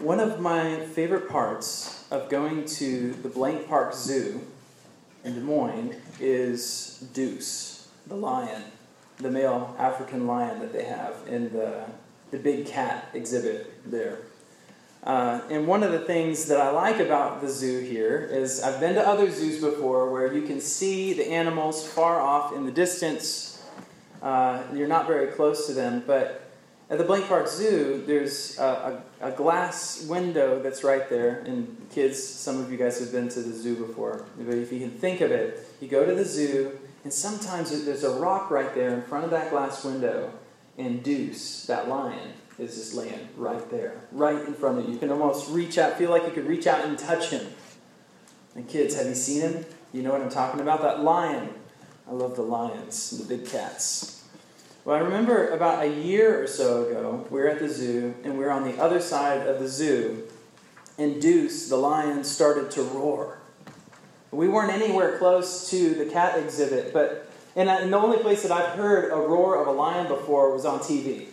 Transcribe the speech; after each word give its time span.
One 0.00 0.20
of 0.20 0.38
my 0.38 0.78
favorite 0.86 1.28
parts 1.28 2.06
of 2.12 2.28
going 2.28 2.66
to 2.66 3.14
the 3.14 3.28
Blank 3.28 3.66
Park 3.66 3.92
Zoo 3.92 4.40
in 5.24 5.34
Des 5.34 5.40
Moines 5.40 5.96
is 6.20 7.04
Deuce, 7.12 7.88
the 8.06 8.14
lion, 8.14 8.62
the 9.16 9.28
male 9.28 9.74
African 9.76 10.28
lion 10.28 10.60
that 10.60 10.72
they 10.72 10.84
have 10.84 11.16
in 11.26 11.52
the, 11.52 11.84
the 12.30 12.38
big 12.38 12.66
cat 12.66 13.08
exhibit 13.12 13.90
there. 13.90 14.18
Uh, 15.02 15.40
and 15.50 15.66
one 15.66 15.82
of 15.82 15.90
the 15.90 15.98
things 15.98 16.44
that 16.46 16.60
I 16.60 16.70
like 16.70 17.00
about 17.00 17.40
the 17.40 17.48
zoo 17.48 17.80
here 17.80 18.28
is 18.30 18.62
I've 18.62 18.78
been 18.78 18.94
to 18.94 19.04
other 19.04 19.28
zoos 19.28 19.60
before 19.60 20.12
where 20.12 20.32
you 20.32 20.42
can 20.42 20.60
see 20.60 21.12
the 21.12 21.28
animals 21.28 21.84
far 21.84 22.20
off 22.20 22.54
in 22.54 22.66
the 22.66 22.72
distance. 22.72 23.64
Uh, 24.22 24.62
you're 24.72 24.86
not 24.86 25.08
very 25.08 25.32
close 25.32 25.66
to 25.66 25.72
them, 25.72 26.04
but 26.06 26.47
at 26.90 26.96
the 26.96 27.04
Blank 27.04 27.26
Park 27.26 27.48
Zoo, 27.48 28.02
there's 28.06 28.58
a, 28.58 29.02
a, 29.20 29.28
a, 29.28 29.30
glass 29.32 30.06
window 30.06 30.58
that's 30.62 30.82
right 30.82 31.08
there. 31.10 31.40
And 31.40 31.86
kids, 31.90 32.22
some 32.22 32.58
of 32.60 32.72
you 32.72 32.78
guys 32.78 32.98
have 33.00 33.12
been 33.12 33.28
to 33.28 33.40
the 33.40 33.52
zoo 33.52 33.76
before. 33.76 34.24
But 34.38 34.54
if 34.54 34.72
you 34.72 34.80
can 34.80 34.90
think 34.90 35.20
of 35.20 35.30
it, 35.30 35.66
you 35.80 35.88
go 35.88 36.06
to 36.06 36.14
the 36.14 36.24
zoo, 36.24 36.78
and 37.04 37.12
sometimes 37.12 37.84
there's 37.84 38.04
a 38.04 38.18
rock 38.18 38.50
right 38.50 38.74
there 38.74 38.94
in 38.94 39.02
front 39.02 39.24
of 39.24 39.30
that 39.32 39.50
glass 39.50 39.84
window, 39.84 40.32
and 40.78 41.02
Deuce, 41.02 41.66
that 41.66 41.88
lion, 41.88 42.32
is 42.58 42.74
just 42.74 42.94
laying 42.94 43.28
right 43.36 43.70
there, 43.70 44.00
right 44.10 44.46
in 44.46 44.54
front 44.54 44.78
of 44.78 44.86
you. 44.86 44.94
You 44.94 44.98
can 44.98 45.10
almost 45.10 45.50
reach 45.50 45.76
out, 45.76 45.98
feel 45.98 46.10
like 46.10 46.24
you 46.24 46.30
could 46.32 46.46
reach 46.46 46.66
out 46.66 46.84
and 46.84 46.98
touch 46.98 47.30
him. 47.30 47.46
And 48.54 48.66
kids, 48.66 48.96
have 48.96 49.06
you 49.06 49.14
seen 49.14 49.42
him? 49.42 49.66
You 49.92 50.02
know 50.02 50.12
what 50.12 50.22
I'm 50.22 50.30
talking 50.30 50.60
about? 50.60 50.82
That 50.82 51.00
lion. 51.00 51.50
I 52.08 52.12
love 52.12 52.36
the 52.36 52.42
lions, 52.42 53.10
the 53.10 53.36
big 53.36 53.46
cats. 53.46 54.17
Well, 54.88 54.96
I 54.96 55.00
remember 55.00 55.48
about 55.48 55.84
a 55.84 55.86
year 55.86 56.42
or 56.42 56.46
so 56.46 56.86
ago, 56.86 57.26
we 57.28 57.40
were 57.40 57.48
at 57.48 57.58
the 57.58 57.68
zoo, 57.68 58.14
and 58.24 58.38
we 58.38 58.44
were 58.46 58.50
on 58.50 58.64
the 58.64 58.82
other 58.82 59.02
side 59.02 59.46
of 59.46 59.60
the 59.60 59.68
zoo, 59.68 60.22
and 60.96 61.20
Deuce, 61.20 61.68
the 61.68 61.76
lion, 61.76 62.24
started 62.24 62.70
to 62.70 62.82
roar. 62.84 63.36
We 64.30 64.48
weren't 64.48 64.72
anywhere 64.72 65.18
close 65.18 65.68
to 65.68 65.94
the 65.94 66.06
cat 66.06 66.42
exhibit, 66.42 66.94
but 66.94 67.30
and, 67.54 67.68
and 67.68 67.92
the 67.92 67.98
only 67.98 68.16
place 68.16 68.42
that 68.44 68.50
I've 68.50 68.78
heard 68.78 69.12
a 69.12 69.16
roar 69.16 69.60
of 69.60 69.66
a 69.66 69.72
lion 69.72 70.08
before 70.08 70.54
was 70.54 70.64
on 70.64 70.78
TV. 70.78 71.26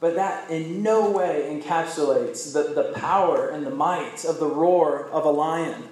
But 0.00 0.14
that 0.14 0.50
in 0.50 0.82
no 0.82 1.10
way 1.10 1.50
encapsulates 1.50 2.54
the, 2.54 2.72
the 2.72 2.94
power 2.94 3.50
and 3.50 3.66
the 3.66 3.70
might 3.70 4.24
of 4.24 4.38
the 4.38 4.48
roar 4.48 5.10
of 5.10 5.26
a 5.26 5.30
lion. 5.30 5.90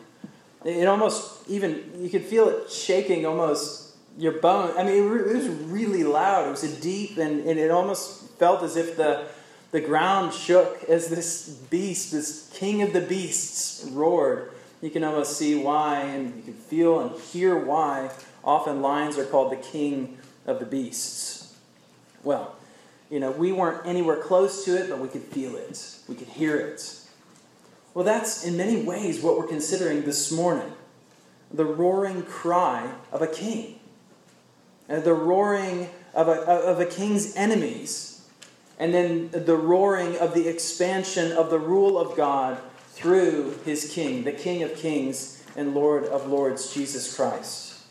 It 0.64 0.89
almost 0.89 1.47
even, 1.47 1.92
you 1.98 2.08
could 2.08 2.25
feel 2.25 2.48
it 2.48 2.70
shaking 2.70 3.27
almost 3.27 3.89
your 4.19 4.33
bone. 4.33 4.77
I 4.77 4.83
mean, 4.83 5.05
it 5.05 5.34
was 5.34 5.48
really 5.48 6.05
loud. 6.05 6.48
It 6.48 6.50
was 6.50 6.64
a 6.64 6.80
deep, 6.80 7.16
and, 7.16 7.47
and 7.47 7.58
it 7.58 7.70
almost 7.70 8.30
felt 8.39 8.62
as 8.62 8.77
if 8.77 8.97
the, 8.97 9.27
the 9.70 9.80
ground 9.80 10.33
shook 10.33 10.84
as 10.89 11.08
this 11.08 11.48
beast, 11.48 12.12
this 12.12 12.50
king 12.55 12.83
of 12.83 12.92
the 12.92 13.00
beasts, 13.00 13.84
roared. 13.91 14.52
You 14.83 14.91
can 14.91 15.05
almost 15.05 15.36
see 15.36 15.56
why, 15.56 16.00
and 16.00 16.36
you 16.36 16.42
can 16.42 16.55
feel 16.55 17.00
and 17.00 17.20
hear 17.20 17.56
why 17.56 18.11
often 18.42 18.80
lions 18.80 19.19
are 19.19 19.27
called 19.27 19.52
the 19.52 19.56
king 19.56 20.19
of 20.47 20.58
the 20.58 20.67
beasts. 20.67 21.55
Well, 22.22 22.56
you 23.11 23.20
know, 23.20 23.30
we 23.30 23.52
weren't 23.52 23.86
anywhere 23.86 24.17
close 24.17 24.64
to 24.64 24.77
it, 24.77 24.89
but 24.89 24.98
we 24.98 25.08
could 25.08 25.22
feel 25.22 25.56
it, 25.56 25.97
we 26.08 26.14
could 26.14 26.28
hear 26.28 26.56
it. 26.56 26.97
Well, 27.92 28.05
that's 28.05 28.45
in 28.45 28.56
many 28.56 28.83
ways 28.83 29.20
what 29.20 29.36
we're 29.36 29.48
considering 29.48 30.02
this 30.02 30.30
morning 30.30 30.72
the 31.52 31.64
roaring 31.64 32.22
cry 32.22 32.92
of 33.11 33.22
a 33.22 33.27
king 33.27 33.80
Uh, 34.91 34.98
the 35.00 35.14
roaring 35.14 35.88
of 36.14 36.27
a, 36.28 36.33
of 36.33 36.80
a 36.80 36.86
king's 36.86 37.36
enemies, 37.36 38.27
and 38.78 38.92
then 38.92 39.30
the 39.30 39.56
roaring 39.56 40.16
of 40.19 40.34
the 40.34 40.48
expansion 40.48 41.30
of 41.33 41.50
the 41.50 41.58
rule 41.58 41.96
of 41.96 42.16
God 42.16 42.58
through 42.88 43.58
his 43.64 43.91
king, 43.92 44.24
the 44.24 44.33
King 44.33 44.62
of 44.62 44.74
kings 44.74 45.42
and 45.56 45.74
Lord 45.74 46.05
of 46.05 46.27
lords, 46.28 46.74
Jesus 46.74 47.14
Christ. 47.14 47.83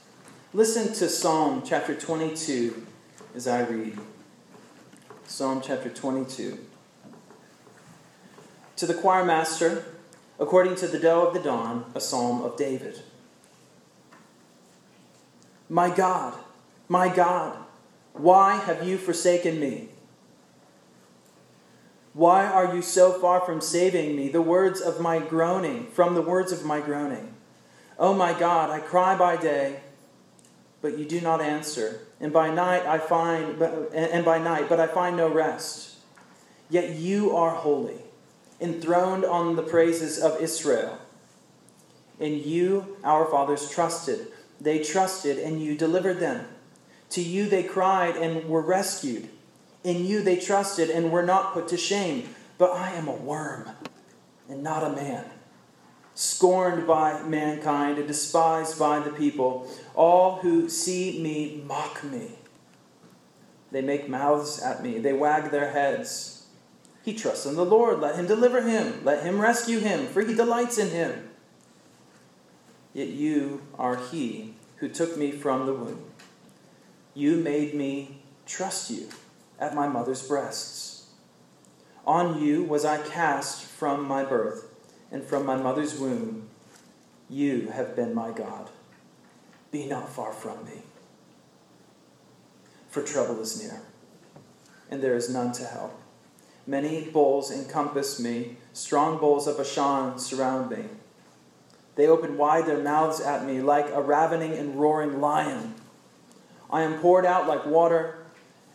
Listen 0.53 0.93
to 0.93 1.07
Psalm 1.07 1.63
chapter 1.65 1.95
22 1.95 2.85
as 3.35 3.47
I 3.47 3.61
read. 3.61 3.97
Psalm 5.25 5.61
chapter 5.63 5.89
22. 5.89 6.57
To 8.75 8.85
the 8.85 8.93
choir 8.93 9.23
master, 9.23 9.85
according 10.39 10.75
to 10.75 10.87
the 10.87 10.99
doe 10.99 11.27
of 11.27 11.33
the 11.33 11.39
dawn, 11.39 11.85
a 11.93 12.01
psalm 12.01 12.41
of 12.41 12.57
David. 12.57 13.01
My 15.69 15.89
God, 15.89 16.33
my 16.89 17.07
God, 17.07 17.55
why 18.13 18.57
have 18.57 18.85
you 18.85 18.97
forsaken 18.97 19.59
me? 19.59 19.89
Why 22.13 22.45
are 22.45 22.75
you 22.75 22.81
so 22.81 23.13
far 23.13 23.39
from 23.41 23.61
saving 23.61 24.15
me? 24.15 24.27
The 24.27 24.41
words 24.41 24.81
of 24.81 24.99
my 24.99 25.19
groaning, 25.19 25.87
from 25.91 26.15
the 26.15 26.21
words 26.21 26.51
of 26.51 26.65
my 26.65 26.81
groaning. 26.81 27.35
Oh 27.99 28.15
my 28.15 28.37
God, 28.37 28.71
I 28.71 28.79
cry 28.79 29.15
by 29.15 29.37
day, 29.37 29.81
but 30.81 30.97
you 30.97 31.05
do 31.05 31.21
not 31.21 31.41
answer, 31.41 32.07
and 32.19 32.33
by 32.33 32.49
night 32.49 32.85
I 32.85 32.97
find 32.97 33.61
and 33.61 34.25
by 34.25 34.39
night, 34.39 34.67
but 34.67 34.79
I 34.79 34.87
find 34.87 35.15
no 35.15 35.29
rest. 35.29 35.97
Yet 36.69 36.95
you 36.95 37.35
are 37.35 37.51
holy, 37.51 38.01
enthroned 38.59 39.25
on 39.25 39.55
the 39.55 39.63
praises 39.63 40.19
of 40.19 40.41
Israel. 40.41 40.97
In 42.19 42.43
you 42.43 42.97
our 43.03 43.25
fathers 43.25 43.69
trusted. 43.69 44.27
They 44.59 44.83
trusted, 44.83 45.37
and 45.37 45.61
you 45.61 45.77
delivered 45.77 46.19
them. 46.19 46.45
To 47.11 47.21
you 47.21 47.47
they 47.47 47.63
cried 47.63 48.15
and 48.15 48.47
were 48.47 48.61
rescued. 48.61 49.29
In 49.83 50.05
you 50.05 50.21
they 50.21 50.37
trusted 50.37 50.89
and 50.89 51.11
were 51.11 51.23
not 51.23 51.53
put 51.53 51.67
to 51.69 51.77
shame. 51.77 52.29
But 52.57 52.71
I 52.71 52.91
am 52.91 53.07
a 53.07 53.13
worm 53.13 53.69
and 54.49 54.61
not 54.61 54.83
a 54.83 54.95
man, 54.95 55.25
scorned 56.13 56.85
by 56.85 57.23
mankind 57.23 57.97
and 57.97 58.07
despised 58.07 58.77
by 58.77 58.99
the 58.99 59.11
people. 59.11 59.71
All 59.95 60.37
who 60.37 60.69
see 60.69 61.21
me 61.21 61.63
mock 61.65 62.03
me. 62.03 62.31
They 63.71 63.81
make 63.81 64.09
mouths 64.09 64.59
at 64.61 64.83
me, 64.83 64.97
they 64.97 65.13
wag 65.13 65.51
their 65.51 65.71
heads. 65.71 66.47
He 67.03 67.13
trusts 67.13 67.45
in 67.45 67.55
the 67.55 67.65
Lord. 67.65 67.99
Let 67.99 68.15
him 68.15 68.27
deliver 68.27 68.61
him. 68.61 69.03
Let 69.05 69.23
him 69.23 69.39
rescue 69.39 69.79
him, 69.79 70.07
for 70.07 70.21
he 70.21 70.33
delights 70.33 70.77
in 70.77 70.89
him. 70.89 71.29
Yet 72.93 73.07
you 73.07 73.61
are 73.77 73.95
he 73.95 74.55
who 74.77 74.89
took 74.89 75.17
me 75.17 75.31
from 75.31 75.65
the 75.65 75.73
womb. 75.73 76.08
You 77.19 77.35
made 77.35 77.73
me 77.73 78.21
trust 78.45 78.89
you 78.89 79.09
at 79.59 79.75
my 79.75 79.89
mother's 79.89 80.25
breasts. 80.25 81.07
On 82.07 82.41
you 82.41 82.63
was 82.63 82.85
I 82.85 83.05
cast 83.05 83.65
from 83.65 84.07
my 84.07 84.23
birth, 84.23 84.73
and 85.11 85.21
from 85.21 85.45
my 85.45 85.57
mother's 85.57 85.99
womb, 85.99 86.47
you 87.29 87.71
have 87.73 87.93
been 87.93 88.15
my 88.15 88.31
God. 88.31 88.69
Be 89.69 89.85
not 89.85 90.07
far 90.07 90.31
from 90.31 90.63
me. 90.63 90.83
For 92.87 93.01
trouble 93.01 93.41
is 93.41 93.61
near, 93.61 93.81
and 94.89 95.03
there 95.03 95.15
is 95.15 95.29
none 95.29 95.51
to 95.51 95.65
help. 95.65 95.99
Many 96.65 97.01
bulls 97.01 97.51
encompass 97.51 98.17
me, 98.17 98.55
strong 98.71 99.19
bulls 99.19 99.45
of 99.45 99.57
Bashan 99.57 100.19
surround 100.19 100.71
me. 100.71 100.85
They 101.95 102.07
open 102.07 102.37
wide 102.37 102.65
their 102.65 102.81
mouths 102.81 103.19
at 103.19 103.45
me 103.45 103.59
like 103.59 103.89
a 103.89 104.01
ravening 104.01 104.53
and 104.53 104.79
roaring 104.79 105.19
lion. 105.19 105.75
I 106.69 106.83
am 106.83 106.99
poured 106.99 107.25
out 107.25 107.47
like 107.47 107.65
water, 107.65 108.25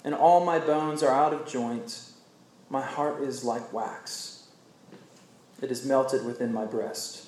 and 0.05 0.15
all 0.15 0.45
my 0.45 0.59
bones 0.59 1.03
are 1.03 1.15
out 1.15 1.33
of 1.33 1.47
joint. 1.47 2.11
My 2.69 2.83
heart 2.83 3.23
is 3.23 3.45
like 3.45 3.73
wax, 3.73 4.49
it 5.63 5.71
is 5.71 5.85
melted 5.85 6.25
within 6.25 6.53
my 6.53 6.65
breast. 6.65 7.27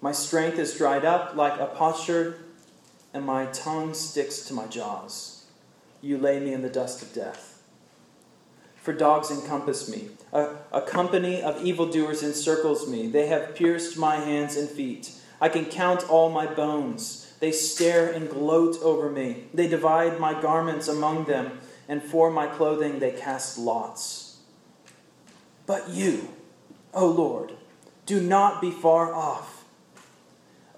My 0.00 0.12
strength 0.12 0.58
is 0.58 0.76
dried 0.76 1.04
up 1.04 1.36
like 1.36 1.58
a 1.58 1.66
potsherd, 1.66 2.38
and 3.14 3.24
my 3.24 3.46
tongue 3.46 3.94
sticks 3.94 4.42
to 4.46 4.54
my 4.54 4.66
jaws. 4.66 5.46
You 6.02 6.18
lay 6.18 6.38
me 6.38 6.52
in 6.52 6.62
the 6.62 6.68
dust 6.68 7.02
of 7.02 7.14
death. 7.14 7.62
For 8.76 8.92
dogs 8.92 9.30
encompass 9.30 9.88
me. 9.88 10.10
A, 10.32 10.50
a 10.72 10.80
company 10.82 11.42
of 11.42 11.64
evildoers 11.64 12.22
encircles 12.22 12.88
me. 12.88 13.08
They 13.08 13.26
have 13.26 13.56
pierced 13.56 13.98
my 13.98 14.16
hands 14.16 14.56
and 14.56 14.68
feet. 14.68 15.10
I 15.40 15.48
can 15.48 15.64
count 15.64 16.08
all 16.08 16.30
my 16.30 16.46
bones. 16.46 17.25
They 17.40 17.52
stare 17.52 18.10
and 18.10 18.30
gloat 18.30 18.76
over 18.82 19.10
me. 19.10 19.44
They 19.52 19.68
divide 19.68 20.18
my 20.18 20.40
garments 20.40 20.88
among 20.88 21.24
them, 21.24 21.58
and 21.88 22.02
for 22.02 22.30
my 22.30 22.46
clothing 22.46 22.98
they 22.98 23.12
cast 23.12 23.58
lots. 23.58 24.38
But 25.66 25.90
you, 25.90 26.28
O 26.94 27.06
Lord, 27.06 27.52
do 28.06 28.20
not 28.20 28.60
be 28.60 28.70
far 28.70 29.12
off. 29.12 29.64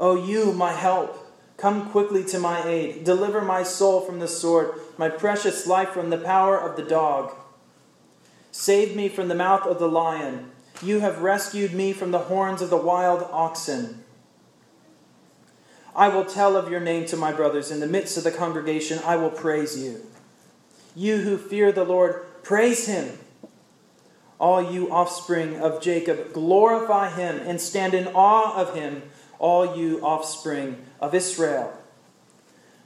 O 0.01 0.15
you, 0.15 0.53
my 0.53 0.73
help, 0.73 1.27
come 1.57 1.91
quickly 1.91 2.25
to 2.25 2.39
my 2.39 2.67
aid. 2.67 3.05
Deliver 3.05 3.43
my 3.43 3.63
soul 3.63 4.01
from 4.01 4.19
the 4.19 4.29
sword, 4.29 4.81
my 4.97 5.09
precious 5.09 5.67
life 5.67 5.91
from 5.91 6.11
the 6.11 6.19
power 6.19 6.59
of 6.59 6.77
the 6.77 6.83
dog. 6.83 7.35
Save 8.51 8.97
me 8.97 9.09
from 9.09 9.29
the 9.29 9.35
mouth 9.35 9.67
of 9.67 9.79
the 9.79 9.89
lion. 9.89 10.51
You 10.83 11.01
have 11.01 11.23
rescued 11.23 11.75
me 11.75 11.93
from 11.93 12.13
the 12.13 12.19
horns 12.19 12.63
of 12.63 12.71
the 12.71 12.77
wild 12.77 13.23
oxen. 13.31 14.05
I 15.99 16.09
will 16.09 16.25
tell 16.25 16.57
of 16.57 16.71
your 16.71 16.79
name 16.81 17.07
to 17.07 17.17
my 17.17 17.33
brothers. 17.33 17.73
In 17.73 17.81
the 17.81 17.87
midst 17.89 18.17
of 18.17 18.23
the 18.25 18.31
congregation, 18.31 19.01
I 19.05 19.17
will 19.17 19.31
praise 19.31 19.77
you. 19.77 20.07
You 20.95 21.19
who 21.19 21.37
fear 21.37 21.73
the 21.73 21.85
Lord, 21.85 22.25
praise 22.45 22.87
him. 22.87 23.19
all 24.41 24.73
you 24.73 24.91
offspring 24.91 25.61
of 25.61 25.81
Jacob. 25.81 26.33
Glorify 26.33 27.11
him 27.11 27.41
and 27.45 27.61
stand 27.61 27.95
in 27.95 28.09
awe 28.09 28.55
of 28.57 28.75
him, 28.75 29.03
all 29.39 29.77
you 29.77 30.01
offspring 30.05 30.77
of 31.01 31.15
Israel. 31.15 31.73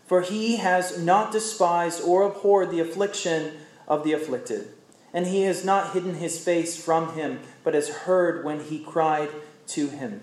For 0.07 0.23
he 0.23 0.57
has 0.57 0.99
not 0.99 1.33
despised 1.33 2.03
or 2.03 2.23
abhorred 2.23 2.71
the 2.71 2.81
affliction 2.81 3.53
of 3.89 4.05
the 4.05 4.13
afflicted, 4.13 4.69
and 5.13 5.27
he 5.27 5.43
has 5.43 5.65
not 5.65 5.93
hidden 5.93 6.15
his 6.15 6.43
face 6.43 6.83
from 6.83 7.15
him, 7.15 7.41
but 7.65 7.75
has 7.75 7.89
heard 7.89 8.45
when 8.45 8.61
he 8.61 8.79
cried 8.79 9.31
to 9.69 9.89
him. 9.89 10.23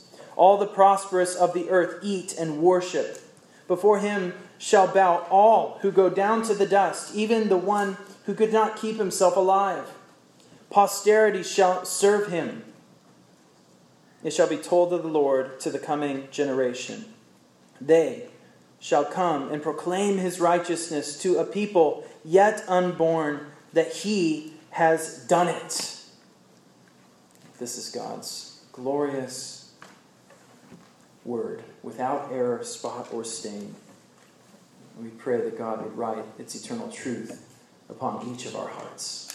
All 0.35 0.57
the 0.57 0.67
prosperous 0.67 1.35
of 1.35 1.53
the 1.53 1.69
earth 1.69 1.99
eat 2.01 2.33
and 2.37 2.61
worship. 2.61 3.21
Before 3.67 3.99
him 3.99 4.33
shall 4.57 4.87
bow 4.87 5.25
all 5.29 5.79
who 5.81 5.91
go 5.91 6.09
down 6.09 6.43
to 6.43 6.53
the 6.53 6.65
dust, 6.65 7.15
even 7.15 7.49
the 7.49 7.57
one 7.57 7.97
who 8.25 8.33
could 8.33 8.53
not 8.53 8.77
keep 8.77 8.97
himself 8.97 9.35
alive. 9.35 9.85
Posterity 10.69 11.43
shall 11.43 11.85
serve 11.85 12.31
him. 12.31 12.63
It 14.23 14.31
shall 14.31 14.47
be 14.47 14.57
told 14.57 14.93
of 14.93 15.03
the 15.03 15.09
Lord 15.09 15.59
to 15.61 15.69
the 15.69 15.79
coming 15.79 16.27
generation. 16.31 17.05
They 17.79 18.27
shall 18.79 19.05
come 19.05 19.51
and 19.51 19.61
proclaim 19.61 20.17
his 20.17 20.39
righteousness 20.39 21.19
to 21.21 21.37
a 21.37 21.45
people 21.45 22.05
yet 22.23 22.63
unborn, 22.67 23.47
that 23.73 23.91
he 23.91 24.53
has 24.71 25.25
done 25.27 25.47
it. 25.47 25.97
This 27.59 27.77
is 27.77 27.89
God's 27.89 28.63
glorious 28.71 29.60
word, 31.25 31.63
without 31.83 32.29
error, 32.31 32.63
spot, 32.63 33.07
or 33.11 33.23
stain. 33.23 33.75
We 34.99 35.09
pray 35.09 35.37
that 35.37 35.57
God 35.57 35.83
would 35.83 35.97
write 35.97 36.23
its 36.37 36.55
eternal 36.55 36.89
truth 36.89 37.47
upon 37.89 38.33
each 38.33 38.45
of 38.45 38.55
our 38.55 38.67
hearts. 38.67 39.27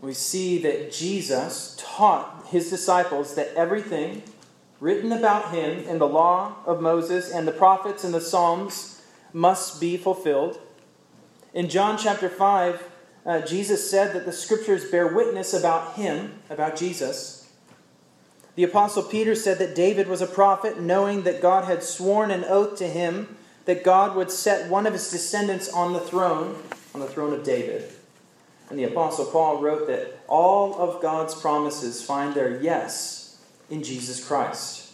We 0.00 0.14
see 0.14 0.58
that 0.58 0.92
Jesus 0.92 1.74
taught 1.78 2.46
his 2.48 2.70
disciples 2.70 3.34
that 3.34 3.54
everything 3.54 4.22
written 4.78 5.10
about 5.10 5.54
him 5.54 5.80
in 5.88 5.98
the 5.98 6.06
law 6.06 6.56
of 6.66 6.80
Moses 6.80 7.30
and 7.30 7.48
the 7.48 7.52
prophets 7.52 8.04
and 8.04 8.12
the 8.12 8.20
Psalms 8.20 9.02
must 9.32 9.80
be 9.80 9.96
fulfilled. 9.96 10.58
In 11.54 11.68
John 11.68 11.96
chapter 11.96 12.28
5, 12.28 12.90
uh, 13.24 13.40
Jesus 13.40 13.90
said 13.90 14.12
that 14.14 14.26
the 14.26 14.32
scriptures 14.32 14.90
bear 14.90 15.08
witness 15.08 15.54
about 15.54 15.94
him, 15.94 16.40
about 16.50 16.76
Jesus. 16.76 17.45
The 18.56 18.64
Apostle 18.64 19.02
Peter 19.02 19.34
said 19.34 19.58
that 19.58 19.74
David 19.74 20.08
was 20.08 20.22
a 20.22 20.26
prophet, 20.26 20.80
knowing 20.80 21.22
that 21.22 21.42
God 21.42 21.64
had 21.64 21.82
sworn 21.82 22.30
an 22.30 22.44
oath 22.44 22.76
to 22.78 22.88
him 22.88 23.36
that 23.66 23.84
God 23.84 24.16
would 24.16 24.30
set 24.30 24.70
one 24.70 24.86
of 24.86 24.92
his 24.92 25.10
descendants 25.10 25.68
on 25.68 25.92
the 25.92 26.00
throne, 26.00 26.56
on 26.94 27.00
the 27.00 27.06
throne 27.06 27.34
of 27.34 27.44
David. 27.44 27.92
And 28.70 28.78
the 28.78 28.84
Apostle 28.84 29.26
Paul 29.26 29.60
wrote 29.60 29.86
that 29.88 30.20
all 30.26 30.74
of 30.76 31.02
God's 31.02 31.34
promises 31.34 32.02
find 32.02 32.34
their 32.34 32.60
yes 32.60 33.44
in 33.68 33.82
Jesus 33.82 34.26
Christ. 34.26 34.92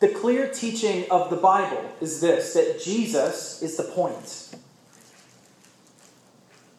The 0.00 0.08
clear 0.08 0.48
teaching 0.48 1.10
of 1.10 1.30
the 1.30 1.36
Bible 1.36 1.90
is 2.00 2.20
this 2.20 2.52
that 2.52 2.82
Jesus 2.82 3.62
is 3.62 3.76
the 3.76 3.84
point. 3.84 4.54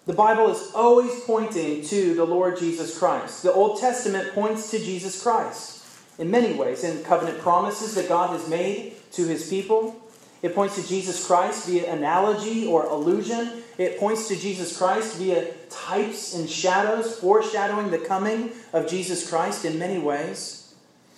The 0.07 0.13
Bible 0.13 0.49
is 0.49 0.71
always 0.73 1.19
pointing 1.25 1.83
to 1.83 2.13
the 2.13 2.23
Lord 2.23 2.57
Jesus 2.57 2.97
Christ. 2.97 3.43
The 3.43 3.51
Old 3.51 3.81
Testament 3.81 4.33
points 4.33 4.71
to 4.71 4.79
Jesus 4.79 5.21
Christ 5.21 5.85
in 6.17 6.31
many 6.31 6.53
ways, 6.53 6.85
in 6.85 7.03
covenant 7.03 7.39
promises 7.39 7.93
that 7.95 8.07
God 8.07 8.29
has 8.29 8.47
made 8.47 8.93
to 9.11 9.27
his 9.27 9.49
people. 9.49 10.01
It 10.41 10.55
points 10.55 10.75
to 10.75 10.87
Jesus 10.87 11.27
Christ 11.27 11.67
via 11.67 11.93
analogy 11.93 12.65
or 12.65 12.85
allusion. 12.85 13.63
It 13.77 13.99
points 13.99 14.29
to 14.29 14.37
Jesus 14.37 14.77
Christ 14.77 15.17
via 15.17 15.51
types 15.69 16.33
and 16.33 16.49
shadows, 16.49 17.19
foreshadowing 17.19 17.91
the 17.91 17.97
coming 17.97 18.51
of 18.71 18.87
Jesus 18.87 19.29
Christ 19.29 19.65
in 19.65 19.77
many 19.77 19.99
ways. 19.99 20.73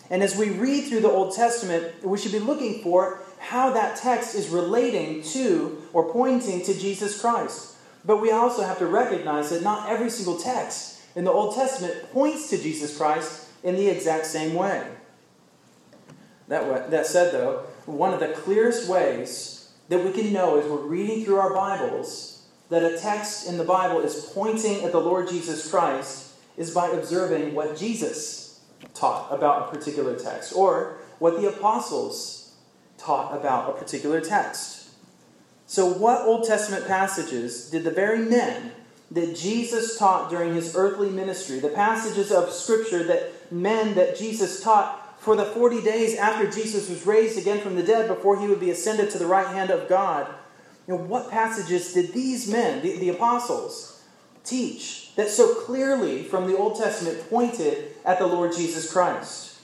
And 0.10 0.24
as 0.24 0.36
we 0.36 0.50
read 0.50 0.88
through 0.88 1.02
the 1.02 1.12
Old 1.12 1.36
Testament, 1.36 2.04
we 2.04 2.18
should 2.18 2.32
be 2.32 2.40
looking 2.40 2.82
for 2.82 3.22
how 3.38 3.70
that 3.70 3.98
text 3.98 4.34
is 4.34 4.50
relating 4.50 5.22
to 5.22 5.80
or 5.94 6.12
pointing 6.12 6.64
to 6.64 6.74
Jesus 6.74 7.22
Christ. 7.22 7.76
But 8.06 8.22
we 8.22 8.32
also 8.32 8.64
have 8.64 8.80
to 8.80 8.86
recognize 8.86 9.50
that 9.50 9.64
not 9.64 9.90
every 9.90 10.10
single 10.10 10.38
text 10.38 11.02
in 11.16 11.26
the 11.26 11.32
Old 11.32 11.56
Testament 11.56 12.12
points 12.12 12.50
to 12.50 12.58
Jesus 12.58 12.98
Christ 12.98 13.48
in 13.64 13.76
the 13.76 13.88
exact 13.88 14.26
same 14.26 14.54
way. 14.54 14.88
That, 16.48 16.90
that 16.92 17.06
said, 17.06 17.34
though, 17.34 17.64
one 17.86 18.14
of 18.14 18.20
the 18.20 18.30
clearest 18.30 18.90
ways 18.90 19.72
that 19.90 20.04
we 20.04 20.12
can 20.12 20.32
know 20.32 20.60
as 20.60 20.66
we're 20.70 20.78
reading 20.78 21.26
through 21.26 21.38
our 21.38 21.54
Bibles 21.54 22.48
that 22.70 22.84
a 22.84 22.98
text 22.98 23.48
in 23.48 23.58
the 23.58 23.64
Bible 23.64 24.00
is 24.00 24.32
pointing 24.34 24.84
at 24.84 24.92
the 24.92 25.02
Lord 25.02 25.28
Jesus 25.28 25.70
Christ 25.70 26.34
is 26.56 26.72
by 26.72 26.90
observing 26.90 27.56
what 27.56 27.76
Jesus 27.76 28.62
taught 28.94 29.32
about 29.32 29.68
a 29.68 29.76
particular 29.76 30.18
text 30.18 30.54
or 30.56 30.98
what 31.18 31.40
the 31.40 31.50
apostles 31.50 32.54
taught 32.98 33.36
about 33.36 33.70
a 33.70 33.74
particular 33.74 34.22
text. 34.22 34.79
So, 35.70 35.86
what 35.86 36.26
Old 36.26 36.46
Testament 36.46 36.88
passages 36.88 37.70
did 37.70 37.84
the 37.84 37.92
very 37.92 38.18
men 38.18 38.72
that 39.12 39.36
Jesus 39.36 40.00
taught 40.00 40.32
during 40.32 40.56
his 40.56 40.76
earthly 40.76 41.12
ministry, 41.12 41.60
the 41.60 41.70
passages 41.70 42.32
of 42.32 42.52
Scripture 42.52 43.04
that 43.04 43.52
men 43.52 43.94
that 43.94 44.18
Jesus 44.18 44.64
taught 44.64 45.16
for 45.20 45.36
the 45.36 45.46
40 45.46 45.84
days 45.84 46.18
after 46.18 46.50
Jesus 46.50 46.90
was 46.90 47.06
raised 47.06 47.38
again 47.38 47.62
from 47.62 47.76
the 47.76 47.84
dead, 47.84 48.08
before 48.08 48.40
he 48.40 48.48
would 48.48 48.60
be 48.60 48.72
ascended 48.72 49.12
to 49.12 49.20
the 49.20 49.28
right 49.28 49.46
hand 49.46 49.70
of 49.70 49.88
God, 49.88 50.34
you 50.88 50.96
know, 50.96 51.02
what 51.04 51.30
passages 51.30 51.94
did 51.94 52.14
these 52.14 52.50
men, 52.50 52.82
the, 52.82 52.98
the 52.98 53.10
apostles, 53.10 54.04
teach 54.44 55.14
that 55.18 55.30
so 55.30 55.54
clearly 55.54 56.24
from 56.24 56.48
the 56.48 56.58
Old 56.58 56.80
Testament 56.80 57.30
pointed 57.30 57.92
at 58.04 58.18
the 58.18 58.26
Lord 58.26 58.56
Jesus 58.56 58.92
Christ? 58.92 59.60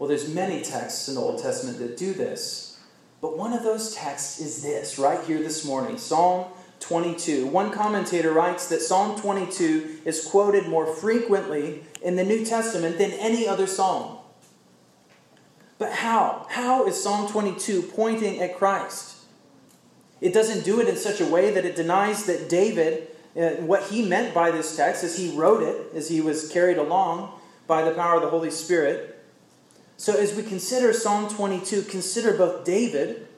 Well, 0.00 0.08
there's 0.08 0.28
many 0.28 0.60
texts 0.60 1.06
in 1.06 1.14
the 1.14 1.20
Old 1.20 1.40
Testament 1.40 1.78
that 1.78 1.96
do 1.96 2.12
this. 2.14 2.75
But 3.20 3.38
one 3.38 3.52
of 3.52 3.62
those 3.62 3.94
texts 3.94 4.40
is 4.40 4.62
this, 4.62 4.98
right 4.98 5.24
here 5.24 5.38
this 5.38 5.64
morning 5.64 5.98
Psalm 5.98 6.46
22. 6.80 7.46
One 7.46 7.72
commentator 7.72 8.32
writes 8.32 8.68
that 8.68 8.82
Psalm 8.82 9.18
22 9.20 10.02
is 10.04 10.26
quoted 10.26 10.68
more 10.68 10.86
frequently 10.86 11.84
in 12.02 12.16
the 12.16 12.24
New 12.24 12.44
Testament 12.44 12.98
than 12.98 13.12
any 13.12 13.48
other 13.48 13.66
psalm. 13.66 14.18
But 15.78 15.92
how? 15.92 16.46
How 16.50 16.86
is 16.86 17.02
Psalm 17.02 17.30
22 17.30 17.82
pointing 17.82 18.40
at 18.40 18.56
Christ? 18.56 19.16
It 20.20 20.32
doesn't 20.32 20.64
do 20.64 20.80
it 20.80 20.88
in 20.88 20.96
such 20.96 21.20
a 21.20 21.26
way 21.26 21.52
that 21.52 21.64
it 21.64 21.76
denies 21.76 22.24
that 22.26 22.48
David, 22.48 23.08
uh, 23.36 23.50
what 23.62 23.84
he 23.84 24.06
meant 24.06 24.34
by 24.34 24.50
this 24.50 24.76
text 24.76 25.04
as 25.04 25.18
he 25.18 25.36
wrote 25.36 25.62
it, 25.62 25.94
as 25.94 26.08
he 26.08 26.20
was 26.20 26.50
carried 26.50 26.78
along 26.78 27.38
by 27.66 27.82
the 27.82 27.92
power 27.92 28.16
of 28.16 28.22
the 28.22 28.30
Holy 28.30 28.50
Spirit. 28.50 29.15
So, 29.96 30.14
as 30.14 30.34
we 30.34 30.42
consider 30.42 30.92
Psalm 30.92 31.28
22, 31.28 31.82
consider 31.82 32.36
both 32.36 32.64
David, 32.64 33.28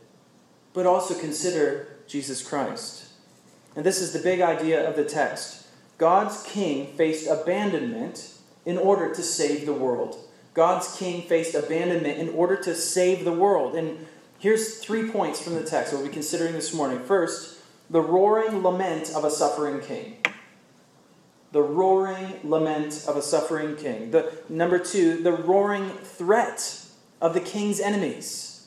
but 0.72 0.86
also 0.86 1.18
consider 1.18 1.88
Jesus 2.06 2.46
Christ. 2.46 3.06
And 3.76 3.84
this 3.86 4.00
is 4.00 4.12
the 4.12 4.18
big 4.18 4.40
idea 4.40 4.88
of 4.88 4.96
the 4.96 5.04
text 5.04 5.68
God's 5.98 6.42
king 6.44 6.94
faced 6.96 7.28
abandonment 7.28 8.32
in 8.64 8.76
order 8.76 9.14
to 9.14 9.22
save 9.22 9.66
the 9.66 9.72
world. 9.72 10.16
God's 10.54 10.96
king 10.96 11.22
faced 11.22 11.54
abandonment 11.54 12.18
in 12.18 12.30
order 12.30 12.56
to 12.56 12.74
save 12.74 13.24
the 13.24 13.32
world. 13.32 13.76
And 13.76 14.06
here's 14.38 14.78
three 14.78 15.08
points 15.08 15.40
from 15.40 15.54
the 15.54 15.64
text 15.64 15.92
we'll 15.92 16.04
be 16.04 16.08
considering 16.08 16.54
this 16.54 16.74
morning. 16.74 17.00
First, 17.00 17.58
the 17.90 18.00
roaring 18.00 18.62
lament 18.62 19.10
of 19.14 19.24
a 19.24 19.30
suffering 19.30 19.80
king. 19.80 20.17
The 21.52 21.62
roaring 21.62 22.40
lament 22.44 23.04
of 23.08 23.16
a 23.16 23.22
suffering 23.22 23.76
king. 23.76 24.10
The 24.10 24.32
number 24.48 24.78
two, 24.78 25.22
the 25.22 25.32
roaring 25.32 25.90
threat 25.90 26.84
of 27.20 27.34
the 27.34 27.40
king's 27.40 27.80
enemies. 27.80 28.66